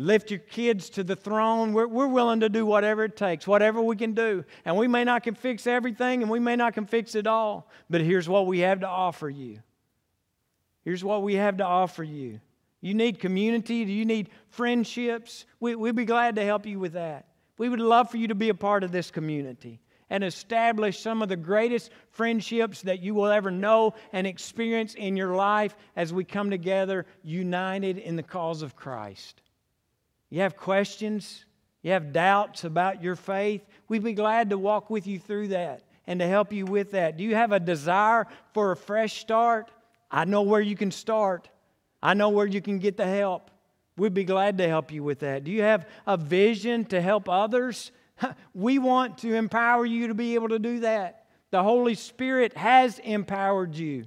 lift 0.00 0.30
your 0.30 0.40
kids 0.40 0.88
to 0.88 1.04
the 1.04 1.14
throne. 1.14 1.74
We're, 1.74 1.86
we're 1.86 2.06
willing 2.06 2.40
to 2.40 2.48
do 2.48 2.64
whatever 2.64 3.04
it 3.04 3.16
takes, 3.16 3.46
whatever 3.46 3.82
we 3.82 3.96
can 3.96 4.14
do. 4.14 4.44
And 4.64 4.76
we 4.76 4.88
may 4.88 5.04
not 5.04 5.22
can 5.22 5.34
fix 5.34 5.66
everything 5.66 6.22
and 6.22 6.30
we 6.30 6.40
may 6.40 6.56
not 6.56 6.72
can 6.72 6.86
fix 6.86 7.14
it 7.14 7.26
all, 7.26 7.68
but 7.90 8.00
here's 8.00 8.28
what 8.28 8.46
we 8.46 8.60
have 8.60 8.80
to 8.80 8.88
offer 8.88 9.28
you. 9.28 9.60
Here's 10.84 11.04
what 11.04 11.22
we 11.22 11.34
have 11.34 11.58
to 11.58 11.64
offer 11.64 12.02
you. 12.02 12.40
You 12.80 12.94
need 12.94 13.20
community? 13.20 13.84
Do 13.84 13.92
you 13.92 14.06
need 14.06 14.30
friendships? 14.48 15.44
We, 15.60 15.74
we'd 15.74 15.96
be 15.96 16.06
glad 16.06 16.36
to 16.36 16.44
help 16.44 16.64
you 16.64 16.80
with 16.80 16.94
that. 16.94 17.26
We 17.58 17.68
would 17.68 17.78
love 17.78 18.10
for 18.10 18.16
you 18.16 18.28
to 18.28 18.34
be 18.34 18.48
a 18.48 18.54
part 18.54 18.82
of 18.84 18.92
this 18.92 19.10
community 19.10 19.82
and 20.08 20.24
establish 20.24 20.98
some 20.98 21.20
of 21.20 21.28
the 21.28 21.36
greatest 21.36 21.90
friendships 22.10 22.80
that 22.82 23.02
you 23.02 23.14
will 23.14 23.26
ever 23.26 23.50
know 23.50 23.92
and 24.14 24.26
experience 24.26 24.94
in 24.94 25.14
your 25.14 25.34
life 25.34 25.76
as 25.94 26.10
we 26.10 26.24
come 26.24 26.48
together 26.48 27.04
united 27.22 27.98
in 27.98 28.16
the 28.16 28.22
cause 28.22 28.62
of 28.62 28.74
Christ. 28.74 29.42
You 30.30 30.40
have 30.40 30.56
questions, 30.56 31.44
you 31.82 31.92
have 31.92 32.12
doubts 32.12 32.64
about 32.64 33.02
your 33.02 33.16
faith, 33.16 33.62
we'd 33.88 34.04
be 34.04 34.12
glad 34.12 34.50
to 34.50 34.58
walk 34.58 34.88
with 34.88 35.06
you 35.06 35.18
through 35.18 35.48
that 35.48 35.82
and 36.06 36.20
to 36.20 36.26
help 36.26 36.52
you 36.52 36.64
with 36.64 36.92
that. 36.92 37.16
Do 37.16 37.24
you 37.24 37.34
have 37.34 37.52
a 37.52 37.60
desire 37.60 38.26
for 38.54 38.72
a 38.72 38.76
fresh 38.76 39.20
start? 39.20 39.70
I 40.10 40.24
know 40.24 40.42
where 40.42 40.60
you 40.60 40.76
can 40.76 40.90
start. 40.90 41.48
I 42.02 42.14
know 42.14 42.30
where 42.30 42.46
you 42.46 42.62
can 42.62 42.78
get 42.78 42.96
the 42.96 43.06
help. 43.06 43.50
We'd 43.96 44.14
be 44.14 44.24
glad 44.24 44.58
to 44.58 44.68
help 44.68 44.92
you 44.92 45.02
with 45.02 45.18
that. 45.20 45.44
Do 45.44 45.50
you 45.50 45.62
have 45.62 45.86
a 46.06 46.16
vision 46.16 46.84
to 46.86 47.00
help 47.00 47.28
others? 47.28 47.92
We 48.54 48.78
want 48.78 49.18
to 49.18 49.34
empower 49.34 49.86
you 49.86 50.08
to 50.08 50.14
be 50.14 50.34
able 50.34 50.50
to 50.50 50.58
do 50.58 50.80
that. 50.80 51.24
The 51.50 51.62
Holy 51.62 51.94
Spirit 51.94 52.54
has 52.54 52.98
empowered 52.98 53.74
you 53.74 54.06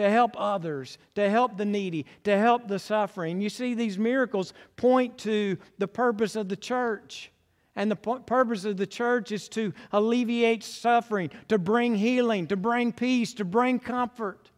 to 0.00 0.08
help 0.08 0.34
others, 0.38 0.96
to 1.14 1.28
help 1.28 1.58
the 1.58 1.64
needy, 1.66 2.06
to 2.24 2.36
help 2.38 2.66
the 2.66 2.78
suffering. 2.78 3.38
You 3.38 3.50
see, 3.50 3.74
these 3.74 3.98
miracles 3.98 4.54
point 4.76 5.18
to 5.18 5.58
the 5.76 5.86
purpose 5.86 6.36
of 6.36 6.48
the 6.48 6.56
church. 6.56 7.30
And 7.76 7.90
the 7.90 7.96
purpose 7.96 8.64
of 8.64 8.78
the 8.78 8.86
church 8.86 9.30
is 9.30 9.46
to 9.50 9.74
alleviate 9.92 10.64
suffering, 10.64 11.30
to 11.48 11.58
bring 11.58 11.94
healing, 11.94 12.46
to 12.46 12.56
bring 12.56 12.92
peace, 12.92 13.34
to 13.34 13.44
bring 13.44 13.78
comfort, 13.78 14.50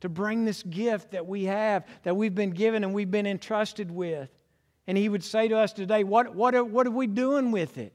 to 0.00 0.08
bring 0.08 0.44
this 0.44 0.64
gift 0.64 1.12
that 1.12 1.26
we 1.26 1.44
have, 1.44 1.86
that 2.02 2.16
we've 2.16 2.34
been 2.34 2.50
given 2.50 2.82
and 2.82 2.92
we've 2.92 3.10
been 3.10 3.26
entrusted 3.26 3.88
with. 3.88 4.30
And 4.88 4.98
he 4.98 5.08
would 5.08 5.22
say 5.22 5.46
to 5.46 5.56
us 5.56 5.72
today, 5.72 6.02
What, 6.02 6.34
what, 6.34 6.56
are, 6.56 6.64
what 6.64 6.88
are 6.88 6.92
we 6.92 7.06
doing 7.06 7.52
with 7.52 7.78
it? 7.78 7.94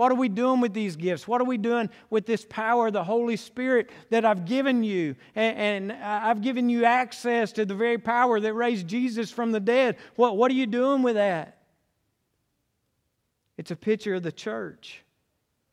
What 0.00 0.10
are 0.10 0.14
we 0.14 0.30
doing 0.30 0.62
with 0.62 0.72
these 0.72 0.96
gifts? 0.96 1.28
What 1.28 1.42
are 1.42 1.44
we 1.44 1.58
doing 1.58 1.90
with 2.08 2.24
this 2.24 2.46
power 2.48 2.86
of 2.86 2.94
the 2.94 3.04
Holy 3.04 3.36
Spirit 3.36 3.90
that 4.08 4.24
I've 4.24 4.46
given 4.46 4.82
you? 4.82 5.14
And, 5.34 5.90
and, 5.90 5.92
I've 5.92 6.40
given 6.40 6.70
you 6.70 6.86
access 6.86 7.52
to 7.52 7.66
the 7.66 7.74
very 7.74 7.98
power 7.98 8.40
that 8.40 8.54
raised 8.54 8.88
Jesus 8.88 9.30
from 9.30 9.52
the 9.52 9.60
dead. 9.60 9.98
What, 10.16 10.38
what 10.38 10.50
are 10.50 10.54
you 10.54 10.64
doing 10.64 11.02
with 11.02 11.16
that? 11.16 11.58
It's 13.58 13.72
a 13.72 13.76
picture 13.76 14.14
of 14.14 14.22
the 14.22 14.32
church. 14.32 15.04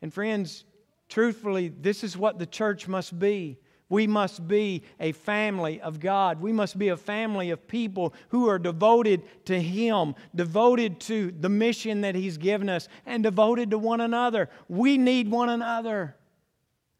And 0.02 0.14
friends, 0.14 0.66
truthfully, 1.08 1.70
this 1.70 2.04
is 2.04 2.18
what 2.18 2.38
the 2.38 2.46
church 2.46 2.86
must 2.86 3.18
be. 3.18 3.58
We 3.90 4.06
must 4.06 4.48
be 4.48 4.84
a 5.00 5.14
family 5.14 5.80
of 5.80 6.00
God. 6.00 6.42
We 6.42 6.52
must 6.52 6.78
be 6.78 6.90
a 6.90 6.98
family 6.98 7.52
of 7.52 7.68
people 7.68 8.14
who 8.30 8.50
are 8.50 8.60
devoted 8.60 9.24
to 9.46 9.62
Him, 9.62 10.16
devoted 10.36 11.00
to 11.02 11.32
the 11.32 11.50
mission 11.50 12.02
that 12.02 12.16
He's 12.16 12.38
given 12.38 12.68
us, 12.68 12.90
and 13.06 13.24
devoted 13.24 13.72
to 13.72 13.78
one 13.78 14.02
another. 14.02 14.50
We 14.68 14.98
need 14.98 15.32
one 15.32 15.50
another. 15.50 16.16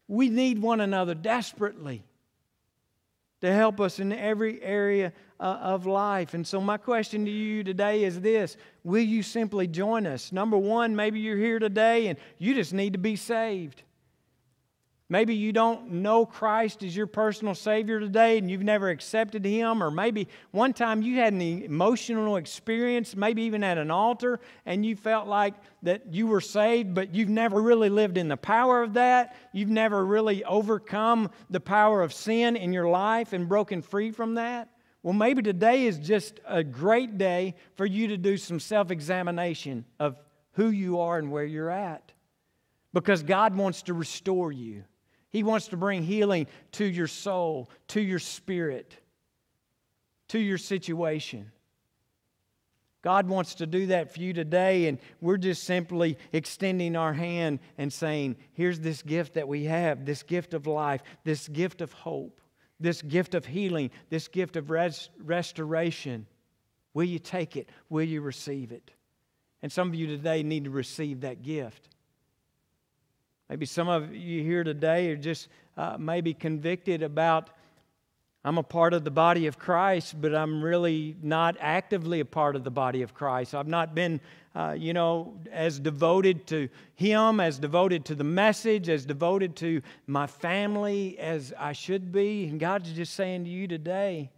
We 0.06 0.30
need 0.30 0.62
one 0.62 0.80
another 0.80 1.14
desperately 1.14 2.04
to 3.42 3.52
help 3.52 3.80
us 3.80 4.00
in 4.00 4.12
every 4.12 4.60
area 4.62 5.12
uh, 5.38 5.58
of 5.60 5.86
life. 5.86 6.34
And 6.34 6.46
so, 6.46 6.60
my 6.60 6.76
question 6.76 7.24
to 7.24 7.30
you 7.30 7.62
today 7.62 8.04
is 8.04 8.20
this 8.20 8.56
Will 8.82 9.02
you 9.02 9.22
simply 9.22 9.66
join 9.66 10.06
us? 10.06 10.32
Number 10.32 10.56
one, 10.56 10.96
maybe 10.96 11.20
you're 11.20 11.36
here 11.36 11.58
today 11.58 12.08
and 12.08 12.18
you 12.38 12.54
just 12.54 12.72
need 12.72 12.94
to 12.94 12.98
be 12.98 13.14
saved. 13.14 13.82
Maybe 15.10 15.34
you 15.34 15.52
don't 15.52 15.90
know 15.90 16.26
Christ 16.26 16.82
as 16.82 16.94
your 16.94 17.06
personal 17.06 17.54
Savior 17.54 17.98
today 17.98 18.36
and 18.36 18.50
you've 18.50 18.62
never 18.62 18.90
accepted 18.90 19.42
Him, 19.42 19.82
or 19.82 19.90
maybe 19.90 20.28
one 20.50 20.74
time 20.74 21.00
you 21.00 21.16
had 21.16 21.32
an 21.32 21.40
emotional 21.40 22.36
experience, 22.36 23.16
maybe 23.16 23.42
even 23.42 23.64
at 23.64 23.78
an 23.78 23.90
altar, 23.90 24.38
and 24.66 24.84
you 24.84 24.94
felt 24.96 25.26
like 25.26 25.54
that 25.82 26.12
you 26.12 26.26
were 26.26 26.42
saved, 26.42 26.92
but 26.92 27.14
you've 27.14 27.30
never 27.30 27.62
really 27.62 27.88
lived 27.88 28.18
in 28.18 28.28
the 28.28 28.36
power 28.36 28.82
of 28.82 28.94
that. 28.94 29.34
You've 29.52 29.70
never 29.70 30.04
really 30.04 30.44
overcome 30.44 31.30
the 31.48 31.60
power 31.60 32.02
of 32.02 32.12
sin 32.12 32.54
in 32.54 32.74
your 32.74 32.88
life 32.88 33.32
and 33.32 33.48
broken 33.48 33.80
free 33.80 34.10
from 34.10 34.34
that. 34.34 34.68
Well, 35.02 35.14
maybe 35.14 35.40
today 35.40 35.86
is 35.86 35.98
just 35.98 36.38
a 36.46 36.62
great 36.62 37.16
day 37.16 37.54
for 37.76 37.86
you 37.86 38.08
to 38.08 38.18
do 38.18 38.36
some 38.36 38.60
self 38.60 38.90
examination 38.90 39.86
of 39.98 40.18
who 40.52 40.68
you 40.68 41.00
are 41.00 41.18
and 41.18 41.30
where 41.32 41.46
you're 41.46 41.70
at 41.70 42.12
because 42.92 43.22
God 43.22 43.56
wants 43.56 43.82
to 43.84 43.94
restore 43.94 44.52
you. 44.52 44.84
He 45.30 45.42
wants 45.42 45.68
to 45.68 45.76
bring 45.76 46.02
healing 46.02 46.46
to 46.72 46.84
your 46.84 47.06
soul, 47.06 47.70
to 47.88 48.00
your 48.00 48.18
spirit, 48.18 48.96
to 50.28 50.38
your 50.38 50.58
situation. 50.58 51.52
God 53.02 53.28
wants 53.28 53.56
to 53.56 53.66
do 53.66 53.86
that 53.86 54.12
for 54.12 54.20
you 54.20 54.32
today, 54.32 54.88
and 54.88 54.98
we're 55.20 55.36
just 55.36 55.64
simply 55.64 56.18
extending 56.32 56.96
our 56.96 57.12
hand 57.12 57.60
and 57.76 57.92
saying, 57.92 58.36
Here's 58.54 58.80
this 58.80 59.02
gift 59.02 59.34
that 59.34 59.46
we 59.46 59.64
have 59.64 60.04
this 60.04 60.22
gift 60.22 60.52
of 60.52 60.66
life, 60.66 61.02
this 61.24 61.46
gift 61.46 61.80
of 61.80 61.92
hope, 61.92 62.40
this 62.80 63.02
gift 63.02 63.34
of 63.34 63.46
healing, 63.46 63.90
this 64.10 64.28
gift 64.28 64.56
of 64.56 64.70
res- 64.70 65.10
restoration. 65.22 66.26
Will 66.92 67.04
you 67.04 67.18
take 67.18 67.56
it? 67.56 67.70
Will 67.88 68.02
you 68.02 68.20
receive 68.20 68.72
it? 68.72 68.90
And 69.62 69.70
some 69.70 69.88
of 69.88 69.94
you 69.94 70.06
today 70.06 70.42
need 70.42 70.64
to 70.64 70.70
receive 70.70 71.20
that 71.20 71.42
gift. 71.42 71.88
Maybe 73.48 73.66
some 73.66 73.88
of 73.88 74.14
you 74.14 74.42
here 74.42 74.62
today 74.62 75.10
are 75.10 75.16
just 75.16 75.48
uh, 75.76 75.96
maybe 75.98 76.34
convicted 76.34 77.02
about 77.02 77.50
I'm 78.44 78.56
a 78.56 78.62
part 78.62 78.94
of 78.94 79.04
the 79.04 79.10
body 79.10 79.46
of 79.46 79.58
Christ, 79.58 80.20
but 80.20 80.34
I'm 80.34 80.62
really 80.62 81.16
not 81.22 81.56
actively 81.60 82.20
a 82.20 82.24
part 82.24 82.56
of 82.56 82.64
the 82.64 82.70
body 82.70 83.02
of 83.02 83.12
Christ. 83.12 83.54
I've 83.54 83.66
not 83.66 83.94
been, 83.94 84.20
uh, 84.54 84.76
you 84.78 84.92
know, 84.92 85.38
as 85.50 85.80
devoted 85.80 86.46
to 86.46 86.68
Him, 86.94 87.40
as 87.40 87.58
devoted 87.58 88.04
to 88.06 88.14
the 88.14 88.24
message, 88.24 88.88
as 88.88 89.04
devoted 89.04 89.56
to 89.56 89.82
my 90.06 90.26
family 90.26 91.18
as 91.18 91.52
I 91.58 91.72
should 91.72 92.12
be. 92.12 92.46
And 92.46 92.60
God's 92.60 92.92
just 92.92 93.14
saying 93.14 93.44
to 93.44 93.50
you 93.50 93.66
today 93.66 94.30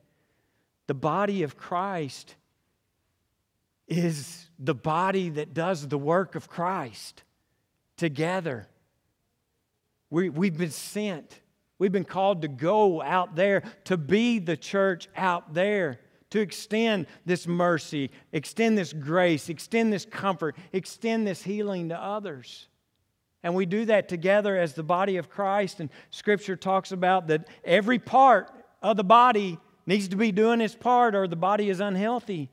the 0.86 0.94
body 0.94 1.42
of 1.42 1.56
Christ 1.56 2.36
is 3.86 4.48
the 4.58 4.74
body 4.74 5.28
that 5.28 5.52
does 5.52 5.86
the 5.86 5.98
work 5.98 6.34
of 6.34 6.48
Christ 6.48 7.22
together. 7.96 8.66
We, 10.10 10.28
we've 10.28 10.56
been 10.56 10.70
sent. 10.70 11.40
We've 11.78 11.92
been 11.92 12.04
called 12.04 12.42
to 12.42 12.48
go 12.48 13.00
out 13.00 13.36
there, 13.36 13.62
to 13.84 13.96
be 13.96 14.38
the 14.38 14.56
church 14.56 15.08
out 15.16 15.54
there, 15.54 16.00
to 16.30 16.40
extend 16.40 17.06
this 17.24 17.46
mercy, 17.46 18.10
extend 18.32 18.76
this 18.76 18.92
grace, 18.92 19.48
extend 19.48 19.92
this 19.92 20.04
comfort, 20.04 20.56
extend 20.72 21.26
this 21.26 21.42
healing 21.42 21.88
to 21.88 21.98
others. 21.98 22.68
And 23.42 23.54
we 23.54 23.66
do 23.66 23.86
that 23.86 24.08
together 24.08 24.58
as 24.58 24.74
the 24.74 24.82
body 24.82 25.16
of 25.16 25.30
Christ. 25.30 25.80
And 25.80 25.88
Scripture 26.10 26.56
talks 26.56 26.92
about 26.92 27.28
that 27.28 27.48
every 27.64 27.98
part 27.98 28.50
of 28.82 28.96
the 28.96 29.04
body 29.04 29.58
needs 29.86 30.08
to 30.08 30.16
be 30.16 30.30
doing 30.30 30.60
its 30.60 30.74
part, 30.74 31.14
or 31.14 31.26
the 31.26 31.36
body 31.36 31.70
is 31.70 31.80
unhealthy. 31.80 32.50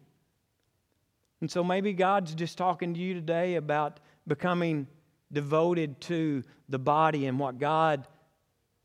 And 1.41 1.51
so 1.51 1.63
maybe 1.63 1.93
God's 1.93 2.33
just 2.33 2.57
talking 2.57 2.93
to 2.93 2.99
you 2.99 3.13
today 3.13 3.55
about 3.55 3.99
becoming 4.27 4.87
devoted 5.31 5.99
to 6.01 6.43
the 6.69 6.79
body 6.79 7.25
and 7.25 7.39
what 7.39 7.59
God 7.59 8.07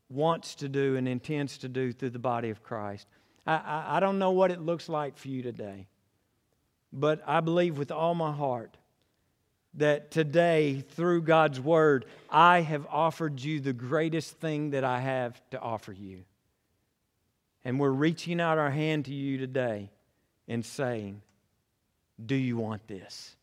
wants 0.09 0.55
to 0.55 0.69
do 0.69 0.95
and 0.95 1.07
intends 1.07 1.59
to 1.59 1.69
do 1.69 1.91
through 1.91 2.11
the 2.11 2.19
body 2.19 2.49
of 2.49 2.63
Christ. 2.63 3.07
I, 3.45 3.55
I, 3.55 3.97
I, 3.97 3.99
don't 3.99 4.19
know 4.19 4.31
what 4.31 4.51
it 4.51 4.61
looks 4.61 4.87
like 4.87 5.17
for 5.17 5.27
you 5.27 5.41
today, 5.41 5.87
but 6.91 7.21
I 7.25 7.39
believe 7.39 7.77
with 7.77 7.91
all 7.91 8.13
my 8.13 8.31
heart 8.31 8.77
that 9.75 10.11
today, 10.11 10.83
through 10.91 11.23
God's 11.23 11.59
Word, 11.59 12.05
I 12.29 12.61
have 12.61 12.85
offered 12.89 13.41
you 13.41 13.59
the 13.59 13.73
greatest 13.73 14.37
thing 14.37 14.71
that 14.71 14.83
I 14.83 14.99
have 14.99 15.41
to 15.49 15.59
offer 15.59 15.91
you. 15.91 16.23
And 17.65 17.79
we're 17.79 17.89
reaching 17.89 18.39
out 18.39 18.57
our 18.57 18.69
hand 18.69 19.05
to 19.05 19.13
you 19.13 19.37
today 19.37 19.89
and 20.47 20.63
saying, 20.63 21.21
Do 22.23 22.35
you 22.35 22.57
want 22.57 22.87
this? 22.87 23.35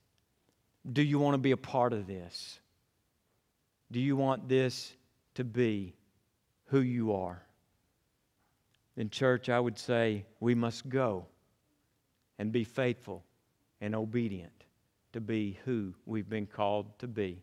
Do 0.90 1.02
you 1.02 1.18
want 1.18 1.34
to 1.34 1.38
be 1.38 1.50
a 1.50 1.56
part 1.56 1.92
of 1.92 2.06
this? 2.06 2.60
Do 3.92 4.00
you 4.00 4.16
want 4.16 4.48
this 4.48 4.92
to 5.34 5.44
be 5.44 5.94
who 6.66 6.80
you 6.80 7.12
are? 7.12 7.42
In 8.96 9.10
church, 9.10 9.48
I 9.48 9.58
would 9.58 9.78
say 9.78 10.24
we 10.40 10.54
must 10.54 10.88
go 10.88 11.26
and 12.38 12.52
be 12.52 12.64
faithful 12.64 13.24
and 13.80 13.94
obedient 13.94 14.52
to 15.12 15.20
be 15.20 15.58
who 15.64 15.94
we've 16.06 16.28
been 16.28 16.46
called 16.46 16.98
to 16.98 17.08
be. 17.08 17.42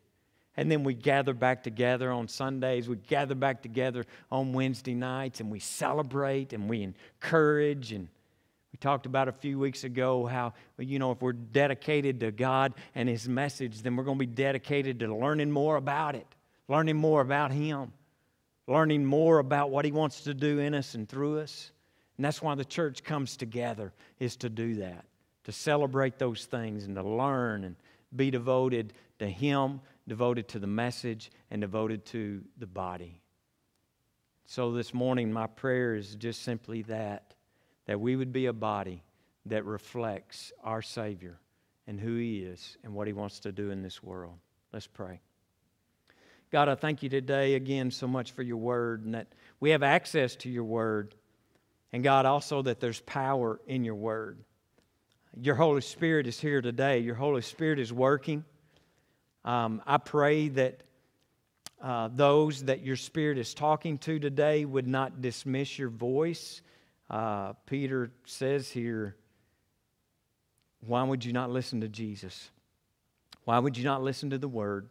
And 0.56 0.72
then 0.72 0.84
we 0.84 0.96
gather 0.96 1.34
back 1.34 1.64
together 1.64 2.12
on 2.12 2.28
Sundays. 2.28 2.90
We 2.90 2.96
gather 2.96 3.36
back 3.36 3.62
together 3.62 4.06
on 4.32 4.54
Wednesday 4.54 4.96
nights 4.96 5.40
and 5.40 5.52
we 5.52 5.60
celebrate 5.60 6.52
and 6.54 6.68
we 6.68 6.82
encourage. 6.82 7.92
And 7.92 8.08
we 8.72 8.78
talked 8.80 9.06
about 9.06 9.28
a 9.28 9.32
few 9.32 9.60
weeks 9.60 9.84
ago 9.84 10.26
how, 10.26 10.54
you 10.80 10.98
know, 10.98 11.12
if 11.12 11.22
we're 11.22 11.34
dedicated 11.34 12.20
to 12.22 12.32
God 12.32 12.74
and 12.96 13.08
His 13.08 13.30
message, 13.30 13.84
then 13.84 13.96
we're 13.96 14.04
going 14.04 14.18
to 14.18 14.26
be 14.26 14.34
dedicated 14.34 15.00
to 15.00 15.16
learning 15.16 15.52
more 15.52 15.76
about 15.76 16.16
it, 16.16 16.28
learning 16.68 16.98
more 16.98 17.22
about 17.22 17.52
Him, 17.52 17.94
learning 18.68 19.06
more 19.06 19.40
about 19.40 19.70
what 19.70 19.86
He 19.86 19.92
wants 19.92 20.22
to 20.22 20.34
do 20.34 20.60
in 20.60 20.74
us 20.74 20.94
and 20.94 21.08
through 21.08 21.40
us. 21.40 21.72
And 22.18 22.26
that's 22.26 22.42
why 22.42 22.56
the 22.56 22.66
church 22.66 23.04
comes 23.04 23.38
together, 23.38 23.94
is 24.20 24.36
to 24.38 24.50
do 24.50 24.76
that, 24.76 25.06
to 25.44 25.52
celebrate 25.52 26.18
those 26.18 26.46
things 26.46 26.86
and 26.86 26.96
to 26.96 27.04
learn 27.04 27.64
and 27.64 27.76
be 28.16 28.32
devoted 28.32 28.94
to 29.20 29.28
Him, 29.28 29.82
devoted 30.08 30.48
to 30.50 30.60
the 30.60 30.68
message, 30.68 31.32
and 31.52 31.62
devoted 31.62 32.06
to 32.08 32.44
the 32.58 32.68
body. 32.68 33.22
So 34.46 34.72
this 34.72 34.94
morning, 34.94 35.32
my 35.32 35.48
prayer 35.48 35.96
is 35.96 36.16
just 36.16 36.42
simply 36.42 36.82
that 36.84 37.34
that 37.88 38.00
we 38.00 38.16
would 38.16 38.32
be 38.32 38.46
a 38.46 38.54
body 38.54 39.02
that 39.46 39.66
reflects 39.66 40.52
our 40.64 40.82
Savior 40.82 41.40
and 41.88 42.00
who 42.00 42.18
He 42.18 42.40
is 42.40 42.78
and 42.84 42.94
what 42.94 43.08
He 43.08 43.14
wants 43.14 43.40
to 43.40 43.52
do 43.52 43.72
in 43.72 43.82
this 43.82 44.04
world. 44.04 44.38
Let's 44.72 44.88
pray. 44.88 45.22
God, 46.50 46.70
I 46.70 46.76
thank 46.76 47.04
you 47.04 47.10
today 47.10 47.56
again 47.56 47.92
so 47.92 48.08
much 48.08 48.32
for 48.32 48.42
your 48.42 48.58
word 48.58 49.04
and 49.04 49.14
that 49.16 49.28
we 49.60 49.72
have 49.72 49.84
access 49.84 50.36
to 50.38 50.50
your 50.50 50.64
word. 50.64 51.14
And 51.92 52.04
God, 52.04 52.26
also 52.26 52.62
that 52.62 52.80
there's 52.80 53.02
power 53.02 53.60
in 53.68 53.84
your 53.84 53.96
word. 53.96 54.40
Your 55.42 55.56
Holy 55.56 55.82
Spirit 55.82 56.26
is 56.26 56.40
here 56.40 56.62
today. 56.62 57.00
Your 57.00 57.16
Holy 57.16 57.42
Spirit 57.42 57.80
is 57.80 57.92
working. 57.92 58.46
Um, 59.44 59.82
I 59.86 59.98
pray 59.98 60.48
that 60.50 60.84
uh, 61.82 62.10
those 62.16 62.64
that 62.64 62.82
your 62.82 62.96
Spirit 62.96 63.38
is 63.38 63.54
talking 63.54 63.98
to 64.00 64.18
today 64.18 64.64
would 64.64 64.88
not 64.88 65.22
dismiss 65.22 65.78
your 65.78 65.90
voice. 65.90 66.62
Uh, 67.10 67.54
Peter 67.66 68.12
says 68.26 68.72
here, 68.72 69.18
Why 70.80 71.04
would 71.04 71.26
you 71.26 71.34
not 71.34 71.52
listen 71.52 71.82
to 71.82 71.90
Jesus? 71.90 72.50
Why 73.44 73.60
would 73.60 73.78
you 73.78 73.84
not 73.84 74.02
listen 74.02 74.30
to 74.30 74.38
the 74.38 74.48
Word? 74.48 74.90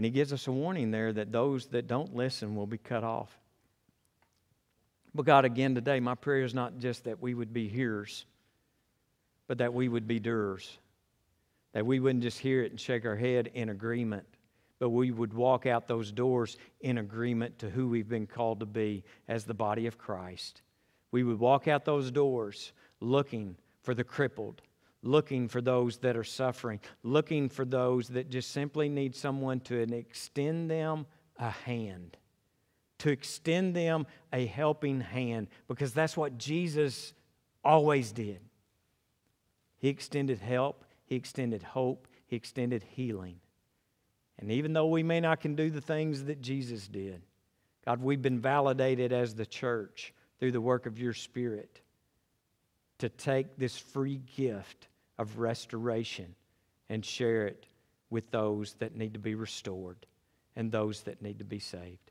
And 0.00 0.04
he 0.06 0.10
gives 0.10 0.32
us 0.32 0.46
a 0.46 0.50
warning 0.50 0.92
there 0.92 1.12
that 1.12 1.30
those 1.30 1.66
that 1.66 1.86
don't 1.86 2.16
listen 2.16 2.56
will 2.56 2.66
be 2.66 2.78
cut 2.78 3.04
off. 3.04 3.38
But 5.14 5.26
God, 5.26 5.44
again 5.44 5.74
today, 5.74 6.00
my 6.00 6.14
prayer 6.14 6.42
is 6.42 6.54
not 6.54 6.78
just 6.78 7.04
that 7.04 7.20
we 7.20 7.34
would 7.34 7.52
be 7.52 7.68
hearers, 7.68 8.24
but 9.46 9.58
that 9.58 9.74
we 9.74 9.90
would 9.90 10.08
be 10.08 10.18
doers. 10.18 10.78
That 11.74 11.84
we 11.84 12.00
wouldn't 12.00 12.22
just 12.22 12.38
hear 12.38 12.62
it 12.62 12.70
and 12.70 12.80
shake 12.80 13.04
our 13.04 13.14
head 13.14 13.50
in 13.52 13.68
agreement, 13.68 14.24
but 14.78 14.88
we 14.88 15.10
would 15.10 15.34
walk 15.34 15.66
out 15.66 15.86
those 15.86 16.10
doors 16.10 16.56
in 16.80 16.96
agreement 16.96 17.58
to 17.58 17.68
who 17.68 17.86
we've 17.86 18.08
been 18.08 18.26
called 18.26 18.60
to 18.60 18.66
be 18.66 19.04
as 19.28 19.44
the 19.44 19.52
body 19.52 19.86
of 19.86 19.98
Christ. 19.98 20.62
We 21.10 21.24
would 21.24 21.38
walk 21.38 21.68
out 21.68 21.84
those 21.84 22.10
doors 22.10 22.72
looking 23.00 23.54
for 23.82 23.92
the 23.92 24.04
crippled, 24.04 24.62
looking 25.02 25.48
for 25.48 25.60
those 25.60 25.98
that 25.98 26.16
are 26.16 26.24
suffering, 26.24 26.80
looking 27.02 27.48
for 27.48 27.64
those 27.64 28.08
that 28.08 28.30
just 28.30 28.50
simply 28.50 28.88
need 28.88 29.14
someone 29.14 29.60
to 29.60 29.76
extend 29.76 30.70
them 30.70 31.06
a 31.38 31.50
hand 31.50 32.16
to 33.00 33.10
extend 33.10 33.74
them 33.74 34.06
a 34.32 34.46
helping 34.46 35.00
hand 35.00 35.48
because 35.68 35.92
that's 35.92 36.16
what 36.16 36.38
Jesus 36.38 37.12
always 37.64 38.12
did. 38.12 38.40
He 39.78 39.88
extended 39.88 40.38
help, 40.38 40.84
He 41.06 41.16
extended 41.16 41.62
hope, 41.62 42.06
He 42.26 42.36
extended 42.36 42.82
healing. 42.82 43.40
And 44.38 44.52
even 44.52 44.72
though 44.72 44.86
we 44.86 45.02
may 45.02 45.20
not 45.20 45.40
can 45.40 45.54
do 45.54 45.70
the 45.70 45.80
things 45.80 46.24
that 46.24 46.40
Jesus 46.40 46.88
did, 46.88 47.22
God, 47.84 48.02
we've 48.02 48.22
been 48.22 48.40
validated 48.40 49.12
as 49.12 49.34
the 49.34 49.46
church 49.46 50.14
through 50.38 50.52
the 50.52 50.60
work 50.60 50.86
of 50.86 50.98
your 50.98 51.14
Spirit 51.14 51.80
to 52.98 53.08
take 53.08 53.56
this 53.56 53.78
free 53.78 54.20
gift 54.36 54.88
of 55.20 55.38
restoration 55.38 56.34
and 56.88 57.04
share 57.04 57.46
it 57.46 57.66
with 58.08 58.30
those 58.30 58.72
that 58.78 58.96
need 58.96 59.12
to 59.12 59.20
be 59.20 59.34
restored 59.34 60.06
and 60.56 60.72
those 60.72 61.02
that 61.02 61.20
need 61.20 61.38
to 61.38 61.44
be 61.44 61.58
saved. 61.58 62.10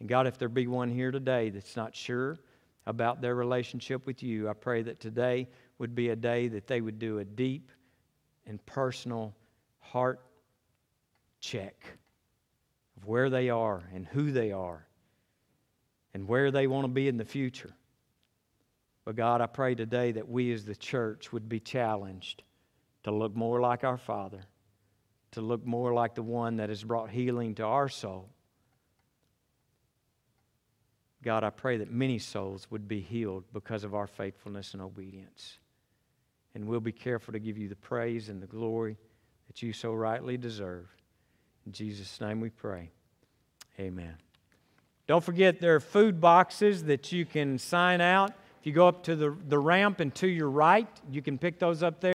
And 0.00 0.08
God, 0.08 0.26
if 0.26 0.38
there 0.38 0.48
be 0.48 0.66
one 0.66 0.88
here 0.88 1.10
today 1.10 1.50
that's 1.50 1.76
not 1.76 1.94
sure 1.94 2.38
about 2.86 3.20
their 3.20 3.34
relationship 3.34 4.06
with 4.06 4.22
you, 4.22 4.48
I 4.48 4.54
pray 4.54 4.80
that 4.82 4.98
today 4.98 5.46
would 5.76 5.94
be 5.94 6.08
a 6.08 6.16
day 6.16 6.48
that 6.48 6.66
they 6.66 6.80
would 6.80 6.98
do 6.98 7.18
a 7.18 7.24
deep 7.24 7.70
and 8.46 8.64
personal 8.64 9.36
heart 9.80 10.20
check 11.40 11.84
of 12.96 13.06
where 13.06 13.28
they 13.28 13.50
are 13.50 13.82
and 13.94 14.06
who 14.06 14.32
they 14.32 14.52
are 14.52 14.86
and 16.14 16.26
where 16.26 16.50
they 16.50 16.66
want 16.66 16.84
to 16.84 16.88
be 16.88 17.08
in 17.08 17.18
the 17.18 17.26
future. 17.26 17.74
But 19.08 19.16
God, 19.16 19.40
I 19.40 19.46
pray 19.46 19.74
today 19.74 20.12
that 20.12 20.28
we 20.28 20.52
as 20.52 20.66
the 20.66 20.76
church 20.76 21.32
would 21.32 21.48
be 21.48 21.60
challenged 21.60 22.42
to 23.04 23.10
look 23.10 23.34
more 23.34 23.58
like 23.58 23.82
our 23.82 23.96
Father, 23.96 24.40
to 25.30 25.40
look 25.40 25.64
more 25.64 25.94
like 25.94 26.14
the 26.14 26.22
one 26.22 26.56
that 26.56 26.68
has 26.68 26.84
brought 26.84 27.08
healing 27.08 27.54
to 27.54 27.64
our 27.64 27.88
soul 27.88 28.28
God, 31.22 31.42
I 31.42 31.50
pray 31.50 31.78
that 31.78 31.90
many 31.90 32.18
souls 32.18 32.70
would 32.70 32.86
be 32.86 33.00
healed 33.00 33.44
because 33.52 33.82
of 33.84 33.94
our 33.94 34.06
faithfulness 34.06 34.72
and 34.72 34.82
obedience. 34.82 35.58
And 36.54 36.66
we'll 36.66 36.80
be 36.80 36.92
careful 36.92 37.32
to 37.32 37.38
give 37.38 37.58
you 37.58 37.68
the 37.68 37.76
praise 37.76 38.28
and 38.28 38.42
the 38.42 38.46
glory 38.46 38.96
that 39.46 39.62
you 39.62 39.72
so 39.72 39.92
rightly 39.94 40.36
deserve. 40.36 40.86
In 41.66 41.72
Jesus' 41.72 42.20
name 42.20 42.40
we 42.40 42.50
pray. 42.50 42.90
Amen. 43.80 44.14
Don't 45.06 45.24
forget, 45.24 45.60
there 45.60 45.74
are 45.74 45.80
food 45.80 46.20
boxes 46.20 46.84
that 46.84 47.12
you 47.12 47.24
can 47.24 47.58
sign 47.58 48.00
out. 48.00 48.32
You 48.68 48.74
go 48.74 48.86
up 48.86 49.02
to 49.04 49.16
the, 49.16 49.34
the 49.48 49.58
ramp 49.58 50.00
and 50.00 50.14
to 50.16 50.28
your 50.28 50.50
right, 50.50 50.86
you 51.10 51.22
can 51.22 51.38
pick 51.38 51.58
those 51.58 51.82
up 51.82 52.02
there. 52.02 52.12